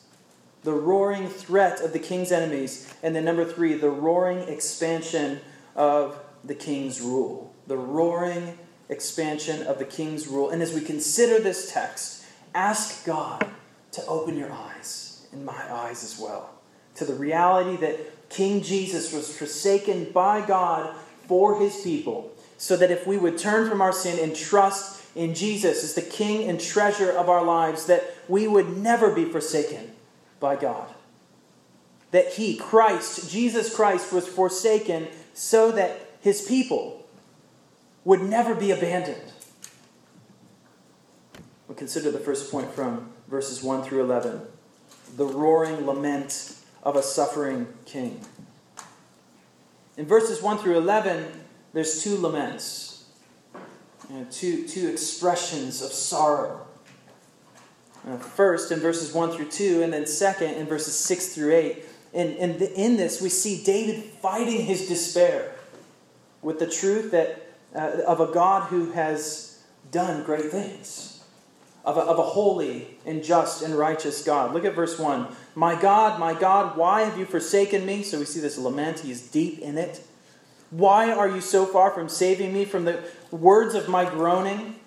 The 0.64 0.74
roaring 0.74 1.28
threat 1.28 1.80
of 1.82 1.94
the 1.94 2.00
king's 2.00 2.32
enemies. 2.32 2.92
And 3.04 3.16
then 3.16 3.26
number 3.26 3.46
three, 3.46 3.74
the 3.74 3.90
roaring 3.90 4.40
expansion 4.50 5.42
of 5.76 6.20
the 6.44 6.56
king's 6.56 7.02
rule. 7.02 7.54
The 7.68 7.78
roaring 7.78 8.58
expansion 8.90 9.66
of 9.68 9.80
the 9.80 9.86
king's 9.86 10.28
rule. 10.28 10.50
And 10.50 10.62
as 10.62 10.74
we 10.74 10.82
consider 10.82 11.40
this 11.40 11.72
text, 11.72 12.26
ask 12.54 13.06
God 13.06 13.50
to 13.92 14.06
open 14.06 14.38
your 14.38 14.52
eyes, 14.52 15.28
and 15.32 15.46
my 15.46 15.74
eyes 15.74 16.04
as 16.04 16.20
well, 16.20 16.50
to 16.96 17.06
the 17.06 17.14
reality 17.14 17.78
that 17.78 18.30
King 18.30 18.62
Jesus 18.62 19.14
was 19.14 19.36
forsaken 19.36 20.12
by 20.14 20.46
God 20.46 20.96
for 21.28 21.60
his 21.60 21.82
people, 21.82 22.31
so 22.62 22.78
that 22.78 22.92
if 22.92 23.08
we 23.08 23.18
would 23.18 23.40
turn 23.40 23.68
from 23.68 23.82
our 23.82 23.92
sin 23.92 24.20
and 24.20 24.36
trust 24.36 25.04
in 25.16 25.34
Jesus 25.34 25.84
as 25.84 25.96
the 25.96 26.02
King 26.04 26.48
and 26.48 26.62
treasure 26.62 27.10
of 27.10 27.28
our 27.28 27.44
lives, 27.44 27.88
that 27.88 28.16
we 28.28 28.48
would 28.48 28.78
never 28.78 29.10
be 29.10 29.26
forsaken 29.26 29.94
by 30.40 30.56
God. 30.56 30.88
That 32.12 32.34
he, 32.34 32.56
Christ, 32.56 33.32
Jesus 33.32 33.76
Christ, 33.76 34.14
was 34.14 34.28
forsaken 34.28 35.08
so 35.34 35.72
that 35.72 36.12
his 36.22 36.44
people 36.44 37.04
would 38.06 38.22
never 38.22 38.54
be 38.54 38.70
abandoned. 38.70 39.34
We'll 41.68 41.78
consider 41.78 42.12
the 42.12 42.20
first 42.20 42.52
point 42.52 42.72
from 42.76 43.10
verses 43.28 43.64
1 43.64 43.82
through 43.86 44.04
11 44.04 44.40
the 45.18 45.26
roaring 45.26 45.88
lament 45.88 46.58
of 46.84 46.96
a 46.96 47.02
suffering 47.02 47.68
king. 47.86 48.22
In 49.98 50.06
verses 50.06 50.44
1 50.44 50.60
through 50.60 50.78
11, 50.78 51.41
there's 51.74 52.04
two 52.04 52.18
laments, 52.18 53.06
you 54.10 54.18
know, 54.18 54.28
two, 54.30 54.68
two 54.68 54.90
expressions 54.90 55.82
of 55.82 55.92
sorrow. 55.92 56.68
Uh, 58.08 58.18
first, 58.18 58.72
in 58.72 58.80
verses 58.80 59.14
1 59.14 59.32
through 59.32 59.50
2, 59.50 59.84
and 59.84 59.94
then 59.94 60.06
second, 60.06 60.56
in 60.56 60.66
verses 60.66 60.96
6 60.96 61.36
through 61.36 61.54
8. 61.54 61.86
And, 62.14 62.36
and 62.38 62.60
the, 62.60 62.74
in 62.74 62.98
this, 62.98 63.22
we 63.22 63.30
see 63.30 63.64
David 63.64 64.04
fighting 64.04 64.66
his 64.66 64.88
despair 64.88 65.54
with 66.42 66.60
the 66.60 66.68
truth 66.68 67.12
that, 67.12 67.54
uh, 67.76 68.02
of 68.08 68.20
a 68.20 68.34
God 68.34 68.70
who 68.70 68.92
has 68.92 69.64
done 69.92 70.24
great 70.24 70.52
things, 70.52 71.24
of 71.86 71.98
a, 71.98 72.02
of 72.02 72.20
a 72.20 72.24
holy 72.24 72.98
and 73.06 73.24
just 73.24 73.62
and 73.62 73.78
righteous 73.78 74.24
God. 74.24 74.54
Look 74.54 74.66
at 74.66 74.74
verse 74.74 75.00
1. 75.00 75.28
My 75.56 75.80
God, 75.80 76.20
my 76.20 76.34
God, 76.34 76.76
why 76.76 77.04
have 77.04 77.18
you 77.18 77.26
forsaken 77.26 77.86
me? 77.86 78.04
So 78.04 78.20
we 78.20 78.26
see 78.26 78.40
this 78.40 78.58
lament. 78.58 79.02
He 79.02 79.12
is 79.12 79.22
deep 79.22 79.60
in 79.60 79.78
it. 79.78 80.04
Why 80.72 81.12
are 81.12 81.28
you 81.28 81.42
so 81.42 81.66
far 81.66 81.92
from 81.92 82.10
saving 82.10 82.54
me 82.54 82.66
from 82.66 82.86
the 82.86 83.04
words 83.30 83.76
of 83.76 83.90
my 83.90 84.10
groaning? 84.10 84.78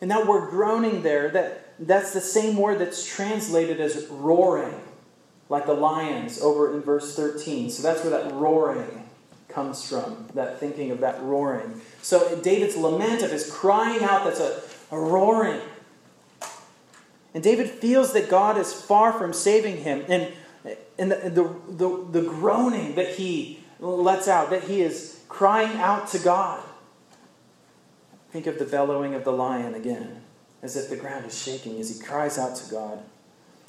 And 0.00 0.10
that 0.10 0.26
word 0.26 0.50
groaning 0.50 1.02
there, 1.02 1.30
that, 1.30 1.74
that's 1.78 2.12
the 2.12 2.20
same 2.20 2.56
word 2.56 2.80
that's 2.80 3.06
translated 3.06 3.80
as 3.80 4.06
roaring, 4.08 4.74
like 5.48 5.66
the 5.66 5.74
lions 5.74 6.40
over 6.40 6.74
in 6.74 6.82
verse 6.82 7.14
13. 7.14 7.70
So 7.70 7.82
that's 7.82 8.02
where 8.02 8.10
that 8.10 8.32
roaring 8.34 9.08
comes 9.48 9.88
from, 9.88 10.26
that 10.34 10.58
thinking 10.58 10.90
of 10.90 11.00
that 11.00 11.22
roaring. 11.22 11.80
So 12.02 12.40
David's 12.40 12.76
lament 12.76 13.22
of 13.22 13.30
his 13.30 13.50
crying 13.50 14.02
out, 14.02 14.24
that's 14.24 14.40
a, 14.40 14.60
a 14.90 14.98
roaring. 14.98 15.60
And 17.32 17.44
David 17.44 17.70
feels 17.70 18.12
that 18.12 18.28
God 18.28 18.58
is 18.58 18.72
far 18.72 19.12
from 19.12 19.32
saving 19.32 19.78
him. 19.78 20.04
And, 20.08 20.32
and 20.98 21.12
the, 21.12 21.16
the, 21.16 21.54
the, 21.68 22.20
the 22.20 22.28
groaning 22.28 22.96
that 22.96 23.14
he 23.14 23.57
lets 23.80 24.28
out, 24.28 24.50
that 24.50 24.64
he 24.64 24.80
is 24.80 25.20
crying 25.28 25.78
out 25.78 26.08
to 26.08 26.18
God. 26.18 26.62
Think 28.30 28.46
of 28.46 28.58
the 28.58 28.64
bellowing 28.64 29.14
of 29.14 29.24
the 29.24 29.32
lion 29.32 29.74
again, 29.74 30.22
as 30.62 30.76
if 30.76 30.90
the 30.90 30.96
ground 30.96 31.26
is 31.26 31.40
shaking 31.40 31.78
as 31.80 31.96
he 31.96 32.04
cries 32.04 32.38
out 32.38 32.56
to 32.56 32.70
God. 32.70 33.00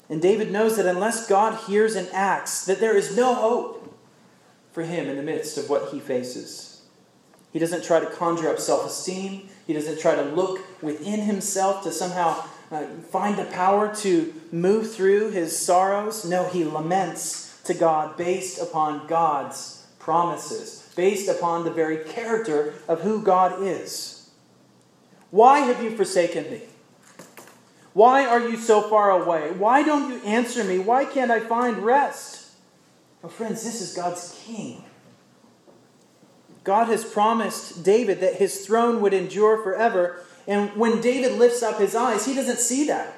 And 0.08 0.20
David 0.20 0.50
knows 0.50 0.76
that 0.76 0.86
unless 0.86 1.28
God 1.28 1.66
hears 1.66 1.94
and 1.94 2.08
acts, 2.12 2.64
that 2.66 2.80
there 2.80 2.96
is 2.96 3.16
no 3.16 3.34
hope 3.34 3.98
for 4.72 4.82
him 4.82 5.08
in 5.08 5.16
the 5.16 5.22
midst 5.22 5.56
of 5.56 5.70
what 5.70 5.92
he 5.92 6.00
faces. 6.00 6.82
He 7.52 7.58
doesn't 7.58 7.84
try 7.84 8.00
to 8.00 8.06
conjure 8.06 8.48
up 8.48 8.58
self 8.58 8.86
esteem. 8.86 9.48
He 9.66 9.72
doesn't 9.72 10.00
try 10.00 10.14
to 10.14 10.22
look 10.22 10.60
within 10.82 11.20
himself 11.20 11.82
to 11.84 11.92
somehow 11.92 12.44
uh, 12.70 12.84
find 13.10 13.36
the 13.36 13.44
power 13.46 13.94
to 13.96 14.34
move 14.52 14.92
through 14.92 15.30
his 15.30 15.56
sorrows. 15.56 16.24
No, 16.24 16.44
he 16.48 16.64
laments 16.64 17.60
to 17.64 17.74
God 17.74 18.16
based 18.16 18.60
upon 18.60 19.06
God's 19.06 19.79
promises, 20.00 20.92
based 20.96 21.28
upon 21.28 21.64
the 21.64 21.70
very 21.70 21.98
character 21.98 22.74
of 22.88 23.02
who 23.02 23.22
God 23.22 23.62
is. 23.62 24.30
Why 25.30 25.60
have 25.60 25.80
you 25.80 25.96
forsaken 25.96 26.50
me? 26.50 26.62
Why 27.92 28.26
are 28.26 28.40
you 28.40 28.56
so 28.56 28.82
far 28.82 29.10
away? 29.10 29.52
Why 29.52 29.84
don't 29.84 30.10
you 30.10 30.20
answer 30.24 30.64
me? 30.64 30.78
Why 30.78 31.04
can't 31.04 31.30
I 31.30 31.38
find 31.38 31.78
rest? 31.78 32.50
Well, 33.22 33.30
friends, 33.30 33.62
this 33.62 33.80
is 33.80 33.94
God's 33.94 34.40
king. 34.44 34.84
God 36.64 36.88
has 36.88 37.04
promised 37.04 37.84
David 37.84 38.20
that 38.20 38.36
his 38.36 38.66
throne 38.66 39.00
would 39.00 39.14
endure 39.14 39.62
forever, 39.62 40.22
and 40.46 40.74
when 40.76 41.00
David 41.00 41.38
lifts 41.38 41.62
up 41.62 41.78
his 41.78 41.94
eyes, 41.94 42.26
he 42.26 42.34
doesn't 42.34 42.58
see 42.58 42.86
that. 42.86 43.14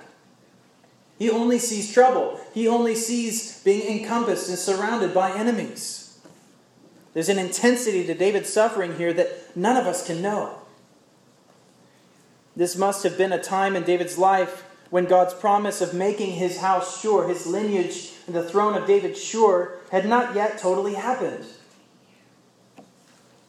He 1.18 1.30
only 1.30 1.58
sees 1.58 1.92
trouble. 1.92 2.40
He 2.52 2.66
only 2.66 2.94
sees 2.94 3.62
being 3.62 4.00
encompassed 4.00 4.48
and 4.48 4.58
surrounded 4.58 5.14
by 5.14 5.32
enemies. 5.32 6.01
There's 7.14 7.28
an 7.28 7.38
intensity 7.38 8.06
to 8.06 8.14
David's 8.14 8.52
suffering 8.52 8.96
here 8.96 9.12
that 9.12 9.56
none 9.56 9.76
of 9.76 9.86
us 9.86 10.06
can 10.06 10.22
know. 10.22 10.58
This 12.56 12.76
must 12.76 13.02
have 13.02 13.18
been 13.18 13.32
a 13.32 13.42
time 13.42 13.76
in 13.76 13.82
David's 13.82 14.18
life 14.18 14.64
when 14.90 15.06
God's 15.06 15.34
promise 15.34 15.80
of 15.80 15.94
making 15.94 16.32
his 16.32 16.58
house 16.58 17.00
sure, 17.00 17.26
his 17.28 17.46
lineage 17.46 18.12
and 18.26 18.36
the 18.36 18.42
throne 18.42 18.74
of 18.74 18.86
David 18.86 19.16
sure, 19.16 19.78
had 19.90 20.06
not 20.06 20.34
yet 20.34 20.58
totally 20.58 20.94
happened. 20.94 21.46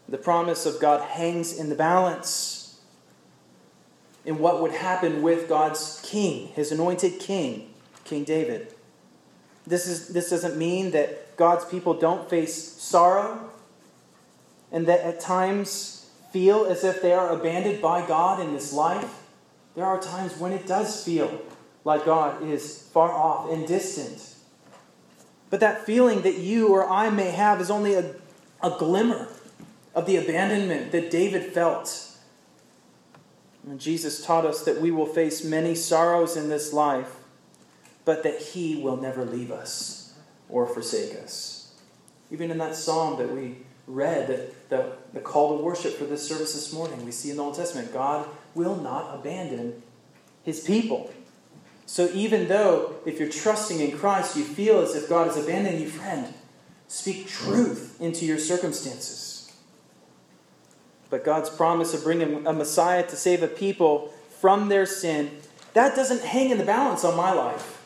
The 0.07 0.17
promise 0.17 0.65
of 0.65 0.79
God 0.79 1.01
hangs 1.01 1.57
in 1.57 1.69
the 1.69 1.75
balance 1.75 2.79
in 4.25 4.39
what 4.39 4.61
would 4.61 4.71
happen 4.71 5.21
with 5.21 5.49
God's 5.49 6.01
king, 6.03 6.47
his 6.49 6.71
anointed 6.71 7.19
king, 7.19 7.73
King 8.05 8.23
David. 8.23 8.73
This, 9.65 9.87
is, 9.87 10.09
this 10.09 10.29
doesn't 10.29 10.57
mean 10.57 10.91
that 10.91 11.35
God's 11.35 11.65
people 11.65 11.93
don't 11.93 12.29
face 12.29 12.55
sorrow 12.55 13.49
and 14.73 14.85
that 14.87 14.99
at 15.01 15.21
times 15.21 16.09
feel 16.33 16.65
as 16.65 16.83
if 16.83 17.01
they 17.01 17.13
are 17.13 17.29
abandoned 17.29 17.81
by 17.81 18.05
God 18.05 18.41
in 18.41 18.51
this 18.51 18.73
life. 18.73 19.21
There 19.75 19.85
are 19.85 20.01
times 20.01 20.37
when 20.37 20.51
it 20.51 20.67
does 20.67 21.05
feel 21.05 21.41
like 21.85 22.03
God 22.03 22.43
is 22.43 22.89
far 22.91 23.11
off 23.11 23.49
and 23.49 23.65
distant. 23.65 24.35
But 25.49 25.61
that 25.61 25.85
feeling 25.85 26.23
that 26.23 26.39
you 26.39 26.67
or 26.67 26.89
I 26.89 27.09
may 27.09 27.31
have 27.31 27.61
is 27.61 27.71
only 27.71 27.93
a, 27.93 28.15
a 28.61 28.75
glimmer 28.77 29.29
of 29.95 30.05
the 30.05 30.17
abandonment 30.17 30.91
that 30.91 31.09
David 31.09 31.53
felt 31.53 32.13
and 33.67 33.79
Jesus 33.79 34.25
taught 34.25 34.45
us 34.45 34.63
that 34.65 34.81
we 34.81 34.91
will 34.91 35.05
face 35.05 35.43
many 35.43 35.73
sorrows 35.73 36.35
in 36.35 36.49
this 36.49 36.73
life, 36.73 37.15
but 38.03 38.23
that 38.23 38.39
He 38.39 38.75
will 38.75 38.97
never 38.97 39.23
leave 39.23 39.51
us 39.51 40.13
or 40.49 40.65
forsake 40.67 41.15
us. 41.15 41.73
Even 42.29 42.51
in 42.51 42.57
that 42.57 42.75
psalm 42.75 43.17
that 43.17 43.33
we 43.33 43.57
read, 43.87 44.51
the, 44.73 44.91
the 45.13 45.19
call 45.19 45.57
to 45.57 45.63
worship 45.63 45.93
for 45.93 46.05
this 46.05 46.27
service 46.27 46.53
this 46.53 46.73
morning, 46.73 47.05
we 47.05 47.11
see 47.11 47.29
in 47.29 47.37
the 47.37 47.43
Old 47.43 47.55
Testament, 47.55 47.93
God 47.93 48.27
will 48.55 48.75
not 48.75 49.13
abandon 49.13 49.83
His 50.43 50.61
people. 50.61 51.13
So 51.85 52.09
even 52.13 52.47
though, 52.47 52.95
if 53.05 53.19
you're 53.19 53.29
trusting 53.29 53.79
in 53.79 53.97
Christ, 53.97 54.35
you 54.35 54.43
feel 54.43 54.79
as 54.79 54.95
if 54.95 55.07
God 55.07 55.27
is 55.27 55.37
abandoning 55.37 55.81
you, 55.81 55.89
friend, 55.89 56.33
speak 56.87 57.27
truth 57.27 57.97
into 58.01 58.25
your 58.25 58.39
circumstances. 58.39 59.51
But 61.09 61.23
God's 61.23 61.51
promise 61.51 61.93
of 61.93 62.03
bringing 62.03 62.47
a 62.47 62.53
Messiah 62.53 63.05
to 63.05 63.15
save 63.15 63.43
a 63.43 63.47
people 63.47 64.11
from 64.39 64.69
their 64.69 64.87
sin, 64.87 65.29
that 65.73 65.95
doesn't 65.95 66.23
hang 66.23 66.49
in 66.49 66.57
the 66.57 66.65
balance 66.65 67.03
on 67.03 67.15
my 67.15 67.31
life. 67.31 67.81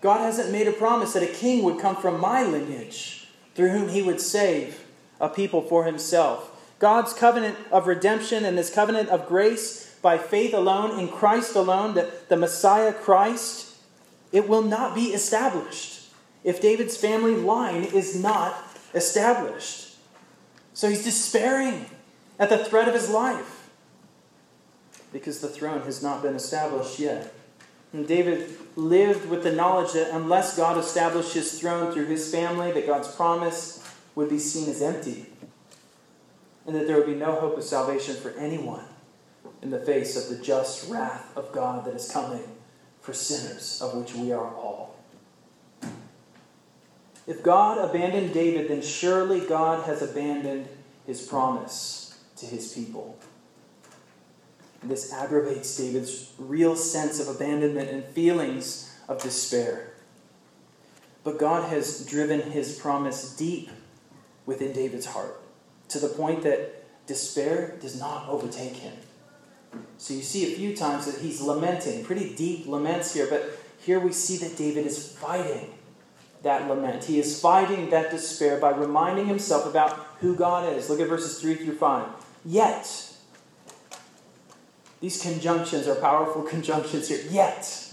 God 0.00 0.20
hasn't 0.20 0.50
made 0.50 0.68
a 0.68 0.72
promise 0.72 1.12
that 1.12 1.22
a 1.22 1.26
king 1.26 1.62
would 1.64 1.78
come 1.78 1.96
from 1.96 2.20
my 2.20 2.42
lineage 2.42 3.28
through 3.54 3.70
whom 3.70 3.88
he 3.88 4.02
would 4.02 4.20
save 4.20 4.87
a 5.20 5.28
people 5.28 5.62
for 5.62 5.84
himself. 5.84 6.54
God's 6.78 7.12
covenant 7.12 7.56
of 7.70 7.86
redemption 7.86 8.44
and 8.44 8.56
this 8.56 8.72
covenant 8.72 9.08
of 9.08 9.26
grace 9.26 9.96
by 10.00 10.16
faith 10.16 10.54
alone 10.54 10.98
in 10.98 11.08
Christ 11.08 11.56
alone, 11.56 11.94
that 11.94 12.28
the 12.28 12.36
Messiah 12.36 12.92
Christ, 12.92 13.74
it 14.30 14.48
will 14.48 14.62
not 14.62 14.94
be 14.94 15.06
established 15.06 16.08
if 16.44 16.62
David's 16.62 16.96
family 16.96 17.34
line 17.34 17.82
is 17.84 18.20
not 18.20 18.56
established. 18.94 19.96
So 20.72 20.88
he's 20.88 21.04
despairing 21.04 21.86
at 22.38 22.48
the 22.48 22.58
threat 22.58 22.86
of 22.86 22.94
his 22.94 23.10
life 23.10 23.68
because 25.12 25.40
the 25.40 25.48
throne 25.48 25.82
has 25.82 26.02
not 26.02 26.22
been 26.22 26.34
established 26.34 26.98
yet. 26.98 27.34
And 27.92 28.06
David 28.06 28.56
lived 28.76 29.28
with 29.28 29.42
the 29.42 29.52
knowledge 29.52 29.94
that 29.94 30.14
unless 30.14 30.56
God 30.56 30.76
established 30.78 31.32
his 31.32 31.58
throne 31.58 31.92
through 31.92 32.06
his 32.06 32.30
family, 32.30 32.70
that 32.72 32.86
God's 32.86 33.08
promise 33.08 33.77
would 34.18 34.28
be 34.28 34.38
seen 34.40 34.68
as 34.68 34.82
empty. 34.82 35.26
And 36.66 36.74
that 36.74 36.88
there 36.88 36.96
would 36.96 37.06
be 37.06 37.14
no 37.14 37.36
hope 37.36 37.56
of 37.56 37.62
salvation 37.62 38.16
for 38.16 38.30
anyone 38.30 38.84
in 39.62 39.70
the 39.70 39.78
face 39.78 40.16
of 40.16 40.36
the 40.36 40.42
just 40.42 40.90
wrath 40.90 41.30
of 41.36 41.52
God 41.52 41.84
that 41.84 41.94
is 41.94 42.10
coming 42.10 42.42
for 43.00 43.12
sinners, 43.12 43.80
of 43.80 43.94
which 43.94 44.14
we 44.16 44.32
are 44.32 44.52
all. 44.56 44.96
If 47.28 47.44
God 47.44 47.78
abandoned 47.78 48.34
David, 48.34 48.66
then 48.66 48.82
surely 48.82 49.38
God 49.38 49.86
has 49.86 50.02
abandoned 50.02 50.66
his 51.06 51.24
promise 51.24 52.18
to 52.38 52.46
his 52.46 52.72
people. 52.72 53.16
And 54.82 54.90
this 54.90 55.12
aggravates 55.12 55.76
David's 55.76 56.32
real 56.38 56.74
sense 56.74 57.20
of 57.20 57.28
abandonment 57.28 57.90
and 57.90 58.04
feelings 58.04 58.98
of 59.06 59.22
despair. 59.22 59.92
But 61.22 61.38
God 61.38 61.70
has 61.70 62.04
driven 62.04 62.50
his 62.50 62.80
promise 62.80 63.36
deep 63.36 63.70
within 64.48 64.72
David's 64.72 65.04
heart 65.04 65.38
to 65.90 65.98
the 65.98 66.08
point 66.08 66.42
that 66.42 67.06
despair 67.06 67.76
does 67.82 68.00
not 68.00 68.26
overtake 68.28 68.76
him. 68.76 68.94
So 69.98 70.14
you 70.14 70.22
see 70.22 70.50
a 70.50 70.56
few 70.56 70.74
times 70.74 71.04
that 71.04 71.20
he's 71.20 71.42
lamenting, 71.42 72.02
pretty 72.02 72.34
deep 72.34 72.66
laments 72.66 73.12
here, 73.12 73.26
but 73.28 73.44
here 73.78 74.00
we 74.00 74.10
see 74.10 74.38
that 74.38 74.56
David 74.56 74.86
is 74.86 75.12
fighting 75.12 75.74
that 76.42 76.66
lament. 76.66 77.04
He 77.04 77.18
is 77.18 77.38
fighting 77.38 77.90
that 77.90 78.10
despair 78.10 78.58
by 78.58 78.70
reminding 78.70 79.26
himself 79.26 79.66
about 79.66 79.92
who 80.20 80.34
God 80.34 80.72
is. 80.72 80.88
Look 80.88 81.00
at 81.00 81.08
verses 81.08 81.38
3 81.38 81.56
through 81.56 81.76
5. 81.76 82.08
Yet, 82.46 83.12
these 85.00 85.20
conjunctions 85.20 85.86
are 85.86 85.96
powerful 85.96 86.42
conjunctions 86.54 87.08
here. 87.08 87.22
Yet, 87.30 87.88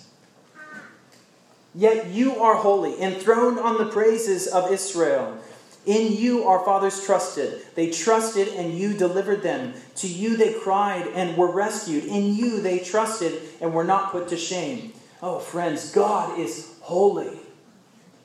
Yet 1.77 2.07
you 2.07 2.41
are 2.41 2.55
holy, 2.55 3.01
enthroned 3.01 3.59
on 3.59 3.77
the 3.77 3.91
praises 3.91 4.47
of 4.47 4.71
Israel. 4.71 5.37
In 5.85 6.13
you 6.13 6.45
our 6.45 6.63
fathers 6.65 7.05
trusted. 7.05 7.61
They 7.75 7.91
trusted 7.91 8.47
and 8.49 8.73
you 8.73 8.93
delivered 8.93 9.43
them. 9.43 9.73
To 9.97 10.07
you 10.07 10.35
they 10.35 10.53
cried 10.53 11.07
and 11.07 11.37
were 11.37 11.51
rescued. 11.51 12.05
In 12.05 12.35
you 12.35 12.59
they 12.59 12.79
trusted 12.79 13.39
and 13.61 13.73
were 13.73 13.83
not 13.83 14.11
put 14.11 14.27
to 14.29 14.37
shame. 14.37 14.93
Oh, 15.21 15.39
friends, 15.39 15.91
God 15.91 16.39
is 16.39 16.75
holy. 16.81 17.39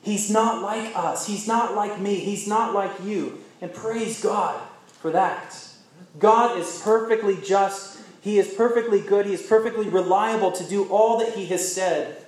He's 0.01 0.31
not 0.31 0.63
like 0.63 0.95
us. 0.95 1.27
He's 1.27 1.47
not 1.47 1.75
like 1.75 1.99
me. 1.99 2.15
He's 2.15 2.47
not 2.47 2.73
like 2.73 2.91
you. 3.03 3.39
And 3.61 3.71
praise 3.71 4.21
God 4.21 4.59
for 4.99 5.11
that. 5.11 5.67
God 6.17 6.57
is 6.57 6.81
perfectly 6.83 7.37
just. 7.43 7.99
He 8.21 8.39
is 8.39 8.53
perfectly 8.53 9.01
good. 9.01 9.27
He 9.27 9.33
is 9.33 9.41
perfectly 9.41 9.87
reliable 9.87 10.51
to 10.51 10.63
do 10.63 10.85
all 10.89 11.19
that 11.19 11.33
He 11.33 11.45
has 11.47 11.73
said. 11.73 12.25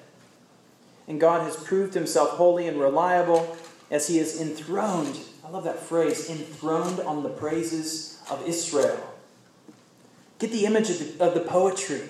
And 1.08 1.20
God 1.20 1.42
has 1.42 1.56
proved 1.56 1.96
Himself 1.96 2.32
holy 2.32 2.68
and 2.68 2.80
reliable 2.80 3.58
as 3.92 4.08
He 4.08 4.20
is 4.20 4.40
enthroned. 4.40 5.20
I 5.46 5.50
love 5.50 5.64
that 5.66 5.80
phrase 5.80 6.30
enthroned 6.30 7.00
on 7.02 7.24
the 7.24 7.30
praises 7.30 8.22
of 8.30 8.48
Israel. 8.48 9.00
Get 10.40 10.52
the 10.52 10.66
image 10.66 10.90
of 10.90 11.18
the, 11.18 11.26
of 11.26 11.34
the 11.34 11.42
poetry 11.42 12.02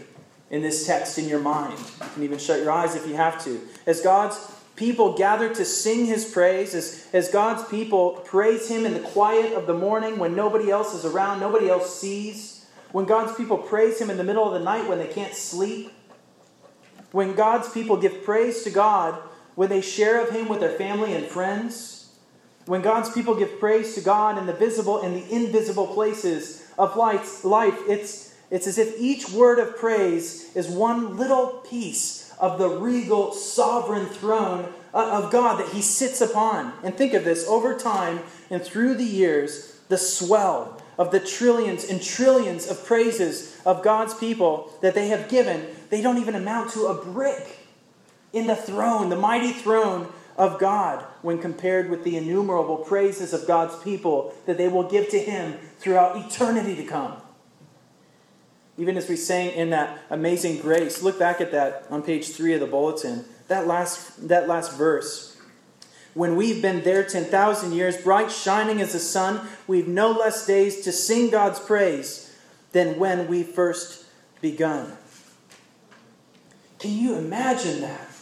in 0.49 0.61
this 0.61 0.85
text 0.85 1.17
in 1.17 1.27
your 1.27 1.39
mind. 1.39 1.77
You 1.77 2.07
can 2.13 2.23
even 2.23 2.39
shut 2.39 2.59
your 2.59 2.71
eyes 2.71 2.95
if 2.95 3.07
you 3.07 3.15
have 3.15 3.43
to. 3.43 3.59
As 3.85 4.01
God's 4.01 4.39
people 4.75 5.17
gather 5.17 5.53
to 5.53 5.65
sing 5.65 6.05
his 6.05 6.25
praise, 6.25 6.73
as, 6.73 7.07
as 7.13 7.29
God's 7.29 7.67
people 7.69 8.21
praise 8.25 8.67
him 8.67 8.85
in 8.85 8.93
the 8.93 8.99
quiet 8.99 9.53
of 9.53 9.67
the 9.67 9.73
morning 9.73 10.17
when 10.17 10.35
nobody 10.35 10.71
else 10.71 10.93
is 10.93 11.05
around, 11.05 11.39
nobody 11.39 11.69
else 11.69 11.99
sees, 11.99 12.65
when 12.91 13.05
God's 13.05 13.35
people 13.35 13.57
praise 13.57 13.99
him 13.99 14.09
in 14.09 14.17
the 14.17 14.23
middle 14.23 14.45
of 14.45 14.53
the 14.53 14.63
night 14.63 14.87
when 14.87 14.99
they 14.99 15.07
can't 15.07 15.33
sleep, 15.33 15.91
when 17.11 17.33
God's 17.35 17.69
people 17.69 17.97
give 17.97 18.23
praise 18.23 18.63
to 18.63 18.69
God 18.69 19.19
when 19.55 19.69
they 19.69 19.81
share 19.81 20.21
of 20.21 20.31
him 20.31 20.47
with 20.47 20.59
their 20.59 20.77
family 20.77 21.13
and 21.13 21.25
friends, 21.25 22.13
when 22.65 22.81
God's 22.81 23.11
people 23.11 23.35
give 23.35 23.59
praise 23.59 23.95
to 23.95 24.01
God 24.01 24.37
in 24.37 24.45
the 24.45 24.53
visible 24.53 25.01
and 25.01 25.15
the 25.15 25.33
invisible 25.33 25.87
places 25.87 26.65
of 26.77 26.95
life, 26.95 27.77
it's, 27.87 28.35
it's 28.49 28.67
as 28.67 28.77
if 28.77 28.99
each 28.99 29.29
word 29.29 29.59
of 29.59 29.77
praise 29.77 30.55
is 30.55 30.67
one 30.67 31.17
little 31.17 31.47
piece 31.69 32.33
of 32.39 32.57
the 32.57 32.69
regal, 32.69 33.33
sovereign 33.33 34.05
throne 34.05 34.73
uh, 34.93 35.23
of 35.23 35.31
God 35.31 35.59
that 35.59 35.69
he 35.69 35.81
sits 35.81 36.21
upon. 36.21 36.73
And 36.83 36.95
think 36.95 37.13
of 37.13 37.25
this 37.25 37.47
over 37.47 37.77
time 37.77 38.21
and 38.49 38.61
through 38.61 38.95
the 38.95 39.03
years, 39.03 39.79
the 39.89 39.97
swell 39.97 40.81
of 40.97 41.11
the 41.11 41.19
trillions 41.19 41.83
and 41.85 42.01
trillions 42.01 42.69
of 42.69 42.85
praises 42.85 43.59
of 43.65 43.83
God's 43.83 44.13
people 44.13 44.71
that 44.81 44.93
they 44.93 45.09
have 45.09 45.29
given, 45.29 45.67
they 45.89 46.01
don't 46.01 46.17
even 46.17 46.35
amount 46.35 46.71
to 46.71 46.87
a 46.87 47.03
brick 47.03 47.62
in 48.33 48.47
the 48.47 48.55
throne, 48.55 49.09
the 49.09 49.15
mighty 49.15 49.53
throne 49.53 50.11
of 50.35 50.59
God, 50.59 51.05
when 51.21 51.37
compared 51.37 51.89
with 51.89 52.03
the 52.03 52.17
innumerable 52.17 52.77
praises 52.77 53.31
of 53.33 53.47
God's 53.47 53.81
people 53.83 54.33
that 54.47 54.57
they 54.57 54.67
will 54.67 54.89
give 54.89 55.09
to 55.09 55.19
Him 55.19 55.57
throughout 55.77 56.17
eternity 56.17 56.75
to 56.75 56.83
come. 56.83 57.17
Even 58.77 58.97
as 58.97 59.07
we 59.07 59.15
sang 59.15 59.51
in 59.51 59.69
that 59.69 59.99
amazing 60.09 60.59
grace, 60.59 61.03
look 61.03 61.19
back 61.19 61.39
at 61.39 61.51
that 61.51 61.85
on 61.91 62.01
page 62.01 62.29
three 62.29 62.53
of 62.53 62.59
the 62.59 62.65
bulletin. 62.65 63.23
That 63.47 63.67
last, 63.67 64.27
that 64.27 64.47
last 64.47 64.75
verse. 64.75 65.37
When 66.15 66.35
we've 66.35 66.61
been 66.61 66.83
there 66.83 67.03
10,000 67.03 67.71
years, 67.71 67.97
bright 67.97 68.31
shining 68.31 68.81
as 68.81 68.93
the 68.93 68.99
sun, 68.99 69.47
we've 69.67 69.87
no 69.87 70.11
less 70.11 70.45
days 70.47 70.81
to 70.81 70.91
sing 70.91 71.29
God's 71.29 71.59
praise 71.59 72.35
than 72.71 72.97
when 72.97 73.27
we 73.27 73.43
first 73.43 74.05
begun. 74.41 74.97
Can 76.79 76.91
you 76.91 77.15
imagine 77.15 77.81
that? 77.81 78.12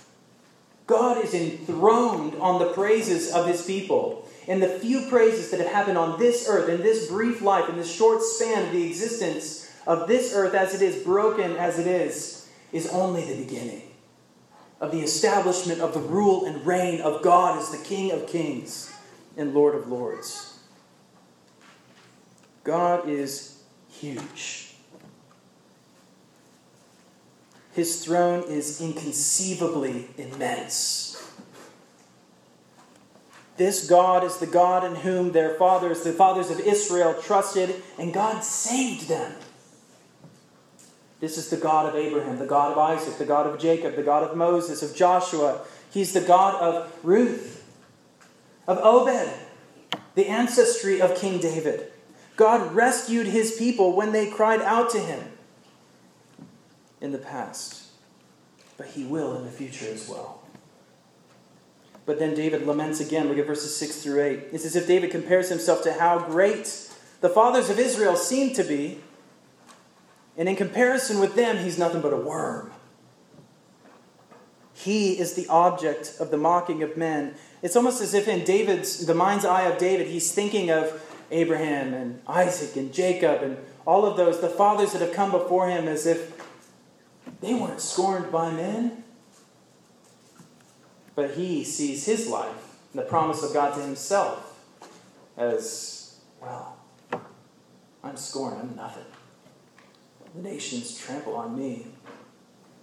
God 0.92 1.24
is 1.24 1.34
enthroned 1.34 2.36
on 2.42 2.60
the 2.60 2.74
praises 2.74 3.32
of 3.32 3.48
his 3.48 3.66
people. 3.66 4.28
And 4.46 4.62
the 4.62 4.68
few 4.68 5.08
praises 5.08 5.50
that 5.50 5.62
have 5.62 5.70
happened 5.70 5.98
on 5.98 6.20
this 6.20 6.50
earth, 6.50 6.68
in 6.68 6.82
this 6.82 7.08
brief 7.08 7.42
life, 7.42 7.70
in 7.70 7.78
this 7.78 7.90
short 7.90 8.22
span 8.22 8.66
of 8.66 8.74
the 8.74 8.88
existence 8.88 9.72
of 9.88 10.10
this 10.10 10.34
earth 10.36 10.54
as 10.54 10.76
it 10.76 10.82
is, 10.82 11.02
broken 11.02 11.56
as 11.56 11.80
it 11.80 11.88
is, 11.88 12.50
is 12.74 12.90
only 12.90 13.24
the 13.24 13.42
beginning 13.42 13.84
of 14.82 14.92
the 14.92 15.00
establishment 15.00 15.80
of 15.80 15.94
the 15.94 16.00
rule 16.02 16.46
and 16.46 16.66
reign 16.66 17.00
of 17.00 17.22
God 17.22 17.58
as 17.58 17.70
the 17.70 17.84
King 17.86 18.12
of 18.12 18.28
kings 18.28 18.94
and 19.38 19.54
Lord 19.54 19.76
of 19.76 19.88
lords. 19.88 20.60
God 22.66 23.08
is 23.08 23.64
huge. 23.90 24.71
His 27.82 28.06
throne 28.06 28.44
is 28.44 28.80
inconceivably 28.80 30.10
immense. 30.16 31.20
This 33.58 33.90
God 33.90 34.24
is 34.24 34.38
the 34.38 34.46
God 34.46 34.84
in 34.84 34.98
whom 34.98 35.32
their 35.32 35.56
fathers, 35.56 36.04
the 36.04 36.14
fathers 36.14 36.52
of 36.52 36.60
Israel, 36.60 37.20
trusted, 37.20 37.82
and 37.98 38.14
God 38.14 38.44
saved 38.44 39.08
them. 39.08 39.34
This 41.22 41.40
is 41.40 41.50
the 41.50 41.58
God 41.58 41.90
of 41.90 41.96
Abraham, 41.96 42.38
the 42.38 42.46
God 42.46 42.72
of 42.72 42.78
Isaac, 42.78 43.18
the 43.18 43.26
God 43.26 43.48
of 43.48 43.60
Jacob, 43.60 43.96
the 43.96 44.04
God 44.04 44.30
of 44.30 44.38
Moses, 44.38 44.84
of 44.84 44.96
Joshua. 44.96 45.62
He's 45.90 46.14
the 46.14 46.22
God 46.22 46.62
of 46.62 46.96
Ruth, 47.04 47.68
of 48.68 48.78
Obed, 48.78 49.34
the 50.14 50.28
ancestry 50.28 51.02
of 51.02 51.16
King 51.16 51.40
David. 51.40 51.92
God 52.36 52.76
rescued 52.76 53.26
his 53.26 53.56
people 53.56 53.96
when 53.96 54.12
they 54.12 54.30
cried 54.30 54.62
out 54.62 54.92
to 54.92 55.00
him 55.00 55.32
in 57.02 57.12
the 57.12 57.18
past, 57.18 57.88
but 58.78 58.88
he 58.88 59.04
will 59.04 59.36
in 59.38 59.44
the 59.44 59.52
future 59.52 59.88
as 59.92 60.08
well. 60.08 60.44
But 62.06 62.20
then 62.20 62.34
David 62.34 62.66
laments 62.66 63.00
again. 63.00 63.28
Look 63.28 63.38
at 63.38 63.46
verses 63.46 63.76
6 63.76 64.04
through 64.04 64.22
8. 64.22 64.40
It's 64.52 64.66
as 64.66 64.76
if 64.76 64.88
David 64.88 65.12
compares 65.12 65.50
himself 65.50 65.84
to 65.84 65.94
how 65.94 66.20
great 66.20 66.90
the 67.22 67.30
fathers 67.30 67.70
of 67.70 67.78
Israel 67.78 68.16
seem 68.16 68.54
to 68.56 68.64
be 68.64 69.00
and 70.38 70.48
in 70.48 70.56
comparison 70.56 71.20
with 71.20 71.36
them, 71.36 71.58
he's 71.58 71.78
nothing 71.78 72.02
but 72.02 72.14
a 72.14 72.18
worm. 72.18 72.72
He 74.74 75.20
is 75.20 75.34
the 75.34 75.48
object 75.48 76.16
of 76.20 76.32
the 76.32 76.38
mocking 76.38 76.82
of 76.82 76.98
men. 76.98 77.36
It's 77.62 77.76
almost 77.76 78.02
as 78.02 78.14
if 78.14 78.28
in 78.28 78.44
David's, 78.44 79.06
the 79.06 79.14
mind's 79.14 79.46
eye 79.46 79.64
of 79.64 79.78
David, 79.78 80.08
he's 80.08 80.34
thinking 80.34 80.72
of 80.72 81.00
Abraham 81.30 81.94
and 81.94 82.22
Isaac 82.26 82.76
and 82.76 82.92
Jacob 82.92 83.44
and 83.44 83.58
all 83.86 84.06
of 84.06 84.18
those, 84.18 84.42
the 84.42 84.50
fathers 84.50 84.94
that 84.94 85.02
have 85.02 85.14
come 85.14 85.32
before 85.32 85.70
him, 85.70 85.88
as 85.88 86.06
if 86.06 86.31
they 87.42 87.54
weren't 87.54 87.82
scorned 87.82 88.32
by 88.32 88.52
men. 88.52 89.04
But 91.14 91.32
he 91.32 91.64
sees 91.64 92.06
his 92.06 92.28
life 92.28 92.78
and 92.94 93.02
the 93.02 93.06
promise 93.06 93.44
of 93.44 93.54
God 93.54 93.76
to 93.76 93.82
himself 93.82 94.48
as, 95.38 96.20
well, 96.42 96.78
I'm 98.04 98.16
scorned, 98.16 98.62
I'm 98.62 98.76
nothing 98.76 99.06
the 100.36 100.42
nations 100.42 100.98
trample 100.98 101.36
on 101.36 101.58
me. 101.58 101.88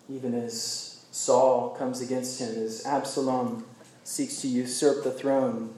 Even 0.08 0.34
as 0.34 1.04
Saul 1.10 1.70
comes 1.70 2.00
against 2.00 2.40
him, 2.40 2.62
as 2.62 2.84
Absalom 2.86 3.64
seeks 4.04 4.40
to 4.42 4.48
usurp 4.48 5.04
the 5.04 5.10
throne. 5.10 5.74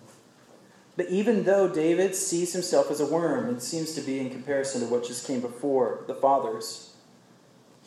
But 0.96 1.08
even 1.08 1.44
though 1.44 1.68
David 1.68 2.14
sees 2.14 2.52
himself 2.52 2.90
as 2.90 3.00
a 3.00 3.06
worm, 3.06 3.54
it 3.54 3.62
seems 3.62 3.94
to 3.94 4.00
be 4.00 4.20
in 4.20 4.30
comparison 4.30 4.80
to 4.82 4.86
what 4.86 5.04
just 5.04 5.26
came 5.26 5.40
before 5.40 6.04
the 6.06 6.14
fathers, 6.14 6.89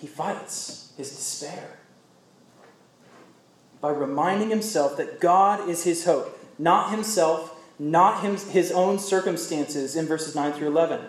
he 0.04 0.08
fights 0.10 0.92
his 0.98 1.12
despair 1.12 1.78
by 3.80 3.90
reminding 3.90 4.50
himself 4.50 4.98
that 4.98 5.22
God 5.22 5.70
is 5.70 5.86
his 5.86 6.04
hope, 6.04 6.38
not 6.60 6.92
himself, 6.92 7.58
not 7.80 8.22
his 8.22 8.70
own 8.74 9.00
circumstances 9.00 9.96
in 9.96 10.06
verses 10.06 10.36
9 10.36 10.52
through 10.52 10.68
11. 10.68 11.06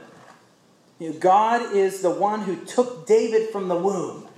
You 1.01 1.11
know, 1.11 1.19
God 1.19 1.75
is 1.75 2.03
the 2.03 2.11
one 2.11 2.43
who 2.43 2.65
took 2.67 3.05
David 3.05 3.51
from 3.51 3.67
the 3.67 3.75
womb. 3.75 4.29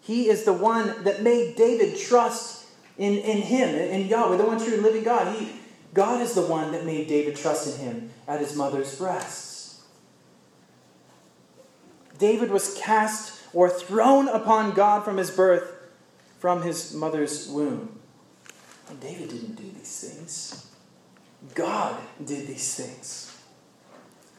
He 0.00 0.28
is 0.28 0.44
the 0.44 0.52
one 0.52 1.02
that 1.02 1.24
made 1.24 1.56
David 1.56 1.98
trust 1.98 2.68
in, 2.96 3.14
in 3.14 3.42
him, 3.42 3.74
in 3.74 4.06
Yahweh, 4.06 4.36
the 4.36 4.46
one 4.46 4.64
true 4.64 4.76
living 4.76 5.02
God. 5.02 5.36
He, 5.36 5.50
God 5.92 6.20
is 6.20 6.34
the 6.34 6.46
one 6.46 6.70
that 6.70 6.86
made 6.86 7.08
David 7.08 7.34
trust 7.34 7.74
in 7.74 7.84
him 7.84 8.10
at 8.28 8.38
his 8.38 8.54
mother's 8.54 8.96
breasts. 8.96 9.82
David 12.18 12.52
was 12.52 12.78
cast 12.80 13.33
or 13.54 13.70
thrown 13.70 14.28
upon 14.28 14.72
God 14.72 15.04
from 15.04 15.16
his 15.16 15.30
birth, 15.30 15.72
from 16.40 16.62
his 16.62 16.92
mother's 16.92 17.48
womb. 17.48 18.00
And 18.90 19.00
David 19.00 19.30
didn't 19.30 19.54
do 19.54 19.70
these 19.78 20.00
things. 20.00 20.70
God 21.54 21.96
did 22.22 22.46
these 22.46 22.74
things. 22.74 23.30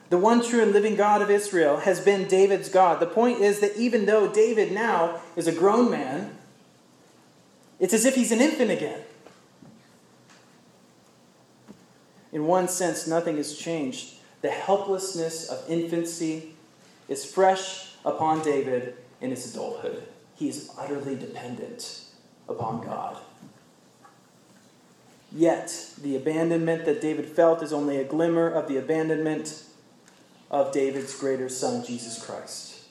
The 0.10 0.18
one 0.18 0.46
true 0.46 0.62
and 0.62 0.72
living 0.72 0.96
God 0.96 1.22
of 1.22 1.32
Israel 1.32 1.78
has 1.78 2.00
been 2.00 2.28
David's 2.28 2.70
God. 2.70 3.00
The 3.00 3.08
point 3.08 3.40
is 3.40 3.60
that 3.62 3.76
even 3.76 4.06
though 4.06 4.32
David 4.32 4.72
now 4.72 5.22
is 5.36 5.48
a 5.48 5.52
grown 5.52 5.90
man, 5.90 6.38
it's 7.80 7.94
as 7.94 8.06
if 8.06 8.16
he's 8.16 8.32
an 8.32 8.40
infant 8.40 8.72
again. 8.72 9.02
In 12.32 12.46
one 12.46 12.68
sense, 12.68 13.08
nothing 13.08 13.38
has 13.38 13.58
changed. 13.58 14.16
The 14.42 14.52
helplessness 14.52 15.50
of 15.50 15.64
infancy 15.70 16.54
is 17.08 17.26
fresh 17.26 17.96
upon 18.04 18.44
David 18.44 18.96
in 19.26 19.32
his 19.32 19.54
adulthood. 19.54 20.04
He 20.36 20.48
is 20.48 20.70
utterly 20.78 21.16
dependent 21.16 22.02
upon 22.48 22.86
God. 22.86 23.18
Yet, 25.32 25.90
the 26.02 26.16
abandonment 26.16 26.86
that 26.86 27.02
David 27.02 27.26
felt 27.26 27.62
is 27.62 27.74
only 27.74 27.98
a 27.98 28.06
glimmer 28.06 28.48
of 28.48 28.70
the 28.70 28.78
abandonment 28.78 29.64
of 30.50 30.72
David's 30.72 31.20
greater 31.20 31.50
son, 31.50 31.84
Jesus 31.84 32.24
Christ. 32.24 32.84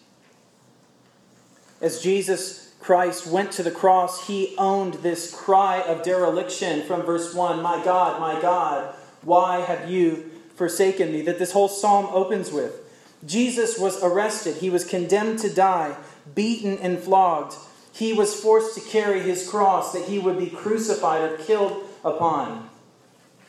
As 1.81 2.03
Jesus 2.03 2.75
Christ 2.81 3.27
went 3.27 3.53
to 3.53 3.63
the 3.63 3.71
cross, 3.71 4.27
he 4.27 4.55
owned 4.59 4.95
this 4.95 5.35
cry 5.35 5.81
of 5.81 6.03
dereliction 6.03 6.83
from 6.83 7.03
verse 7.03 7.35
1 7.35 7.63
My 7.63 7.83
God, 7.83 8.21
my 8.21 8.41
God, 8.43 8.95
why 9.23 9.61
have 9.61 9.91
you 9.91 10.31
forsaken 10.57 11.13
me? 11.13 11.23
That 11.23 11.39
this 11.39 11.53
whole 11.53 11.69
psalm 11.69 12.07
opens 12.11 12.53
with. 12.53 12.81
Jesus 13.25 13.79
was 13.79 14.03
arrested, 14.03 14.57
he 14.57 14.69
was 14.69 14.85
condemned 14.85 15.39
to 15.39 15.49
die, 15.49 15.97
beaten 16.35 16.79
and 16.79 16.99
flogged. 16.99 17.55
He 17.93 18.13
was 18.13 18.39
forced 18.39 18.75
to 18.75 18.81
carry 18.81 19.21
his 19.21 19.49
cross 19.49 19.93
that 19.93 20.07
he 20.07 20.19
would 20.19 20.39
be 20.39 20.49
crucified 20.49 21.23
or 21.23 21.37
killed 21.39 21.85
upon 22.05 22.71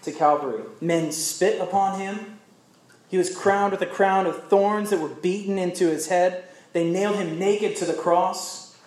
to 0.04 0.12
Calvary. 0.12 0.64
Men 0.82 1.12
spit 1.12 1.60
upon 1.60 2.00
him. 2.00 2.40
He 3.08 3.18
was 3.18 3.36
crowned 3.36 3.72
with 3.72 3.82
a 3.82 3.88
crown 3.88 4.26
of 4.26 4.48
thorns 4.48 4.90
that 4.90 5.00
were 5.00 5.10
beaten 5.10 5.58
into 5.58 5.88
his 5.88 6.08
head. 6.08 6.46
They 6.74 6.90
nailed 6.90 7.18
him 7.18 7.40
naked 7.40 7.76
to 7.78 7.86
the 7.86 7.94
cross. 7.94 8.78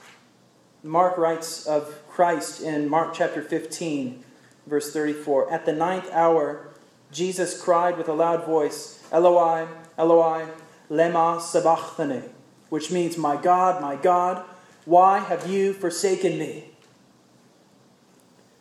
Mark 0.82 1.18
writes 1.18 1.66
of 1.66 2.02
Christ 2.08 2.62
in 2.62 2.88
Mark 2.88 3.14
chapter 3.14 3.42
15, 3.42 4.24
verse 4.66 4.92
34 4.92 5.52
At 5.52 5.66
the 5.66 5.72
ninth 5.72 6.10
hour, 6.12 6.68
Jesus 7.10 7.60
cried 7.60 7.96
with 7.96 8.08
a 8.08 8.12
loud 8.12 8.44
voice, 8.44 9.02
Eloi, 9.10 9.66
Eloi, 9.96 10.46
lema 10.90 11.40
sabachthani, 11.40 12.22
which 12.68 12.90
means, 12.90 13.16
My 13.16 13.36
God, 13.36 13.80
my 13.80 13.96
God, 13.96 14.44
why 14.84 15.18
have 15.18 15.48
you 15.48 15.72
forsaken 15.72 16.38
me? 16.38 16.64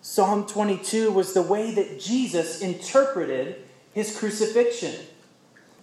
Psalm 0.02 0.46
22 0.46 1.12
was 1.12 1.34
the 1.34 1.42
way 1.42 1.74
that 1.74 2.00
Jesus 2.00 2.62
interpreted 2.62 3.64
his 3.94 4.18
crucifixion. 4.18 4.96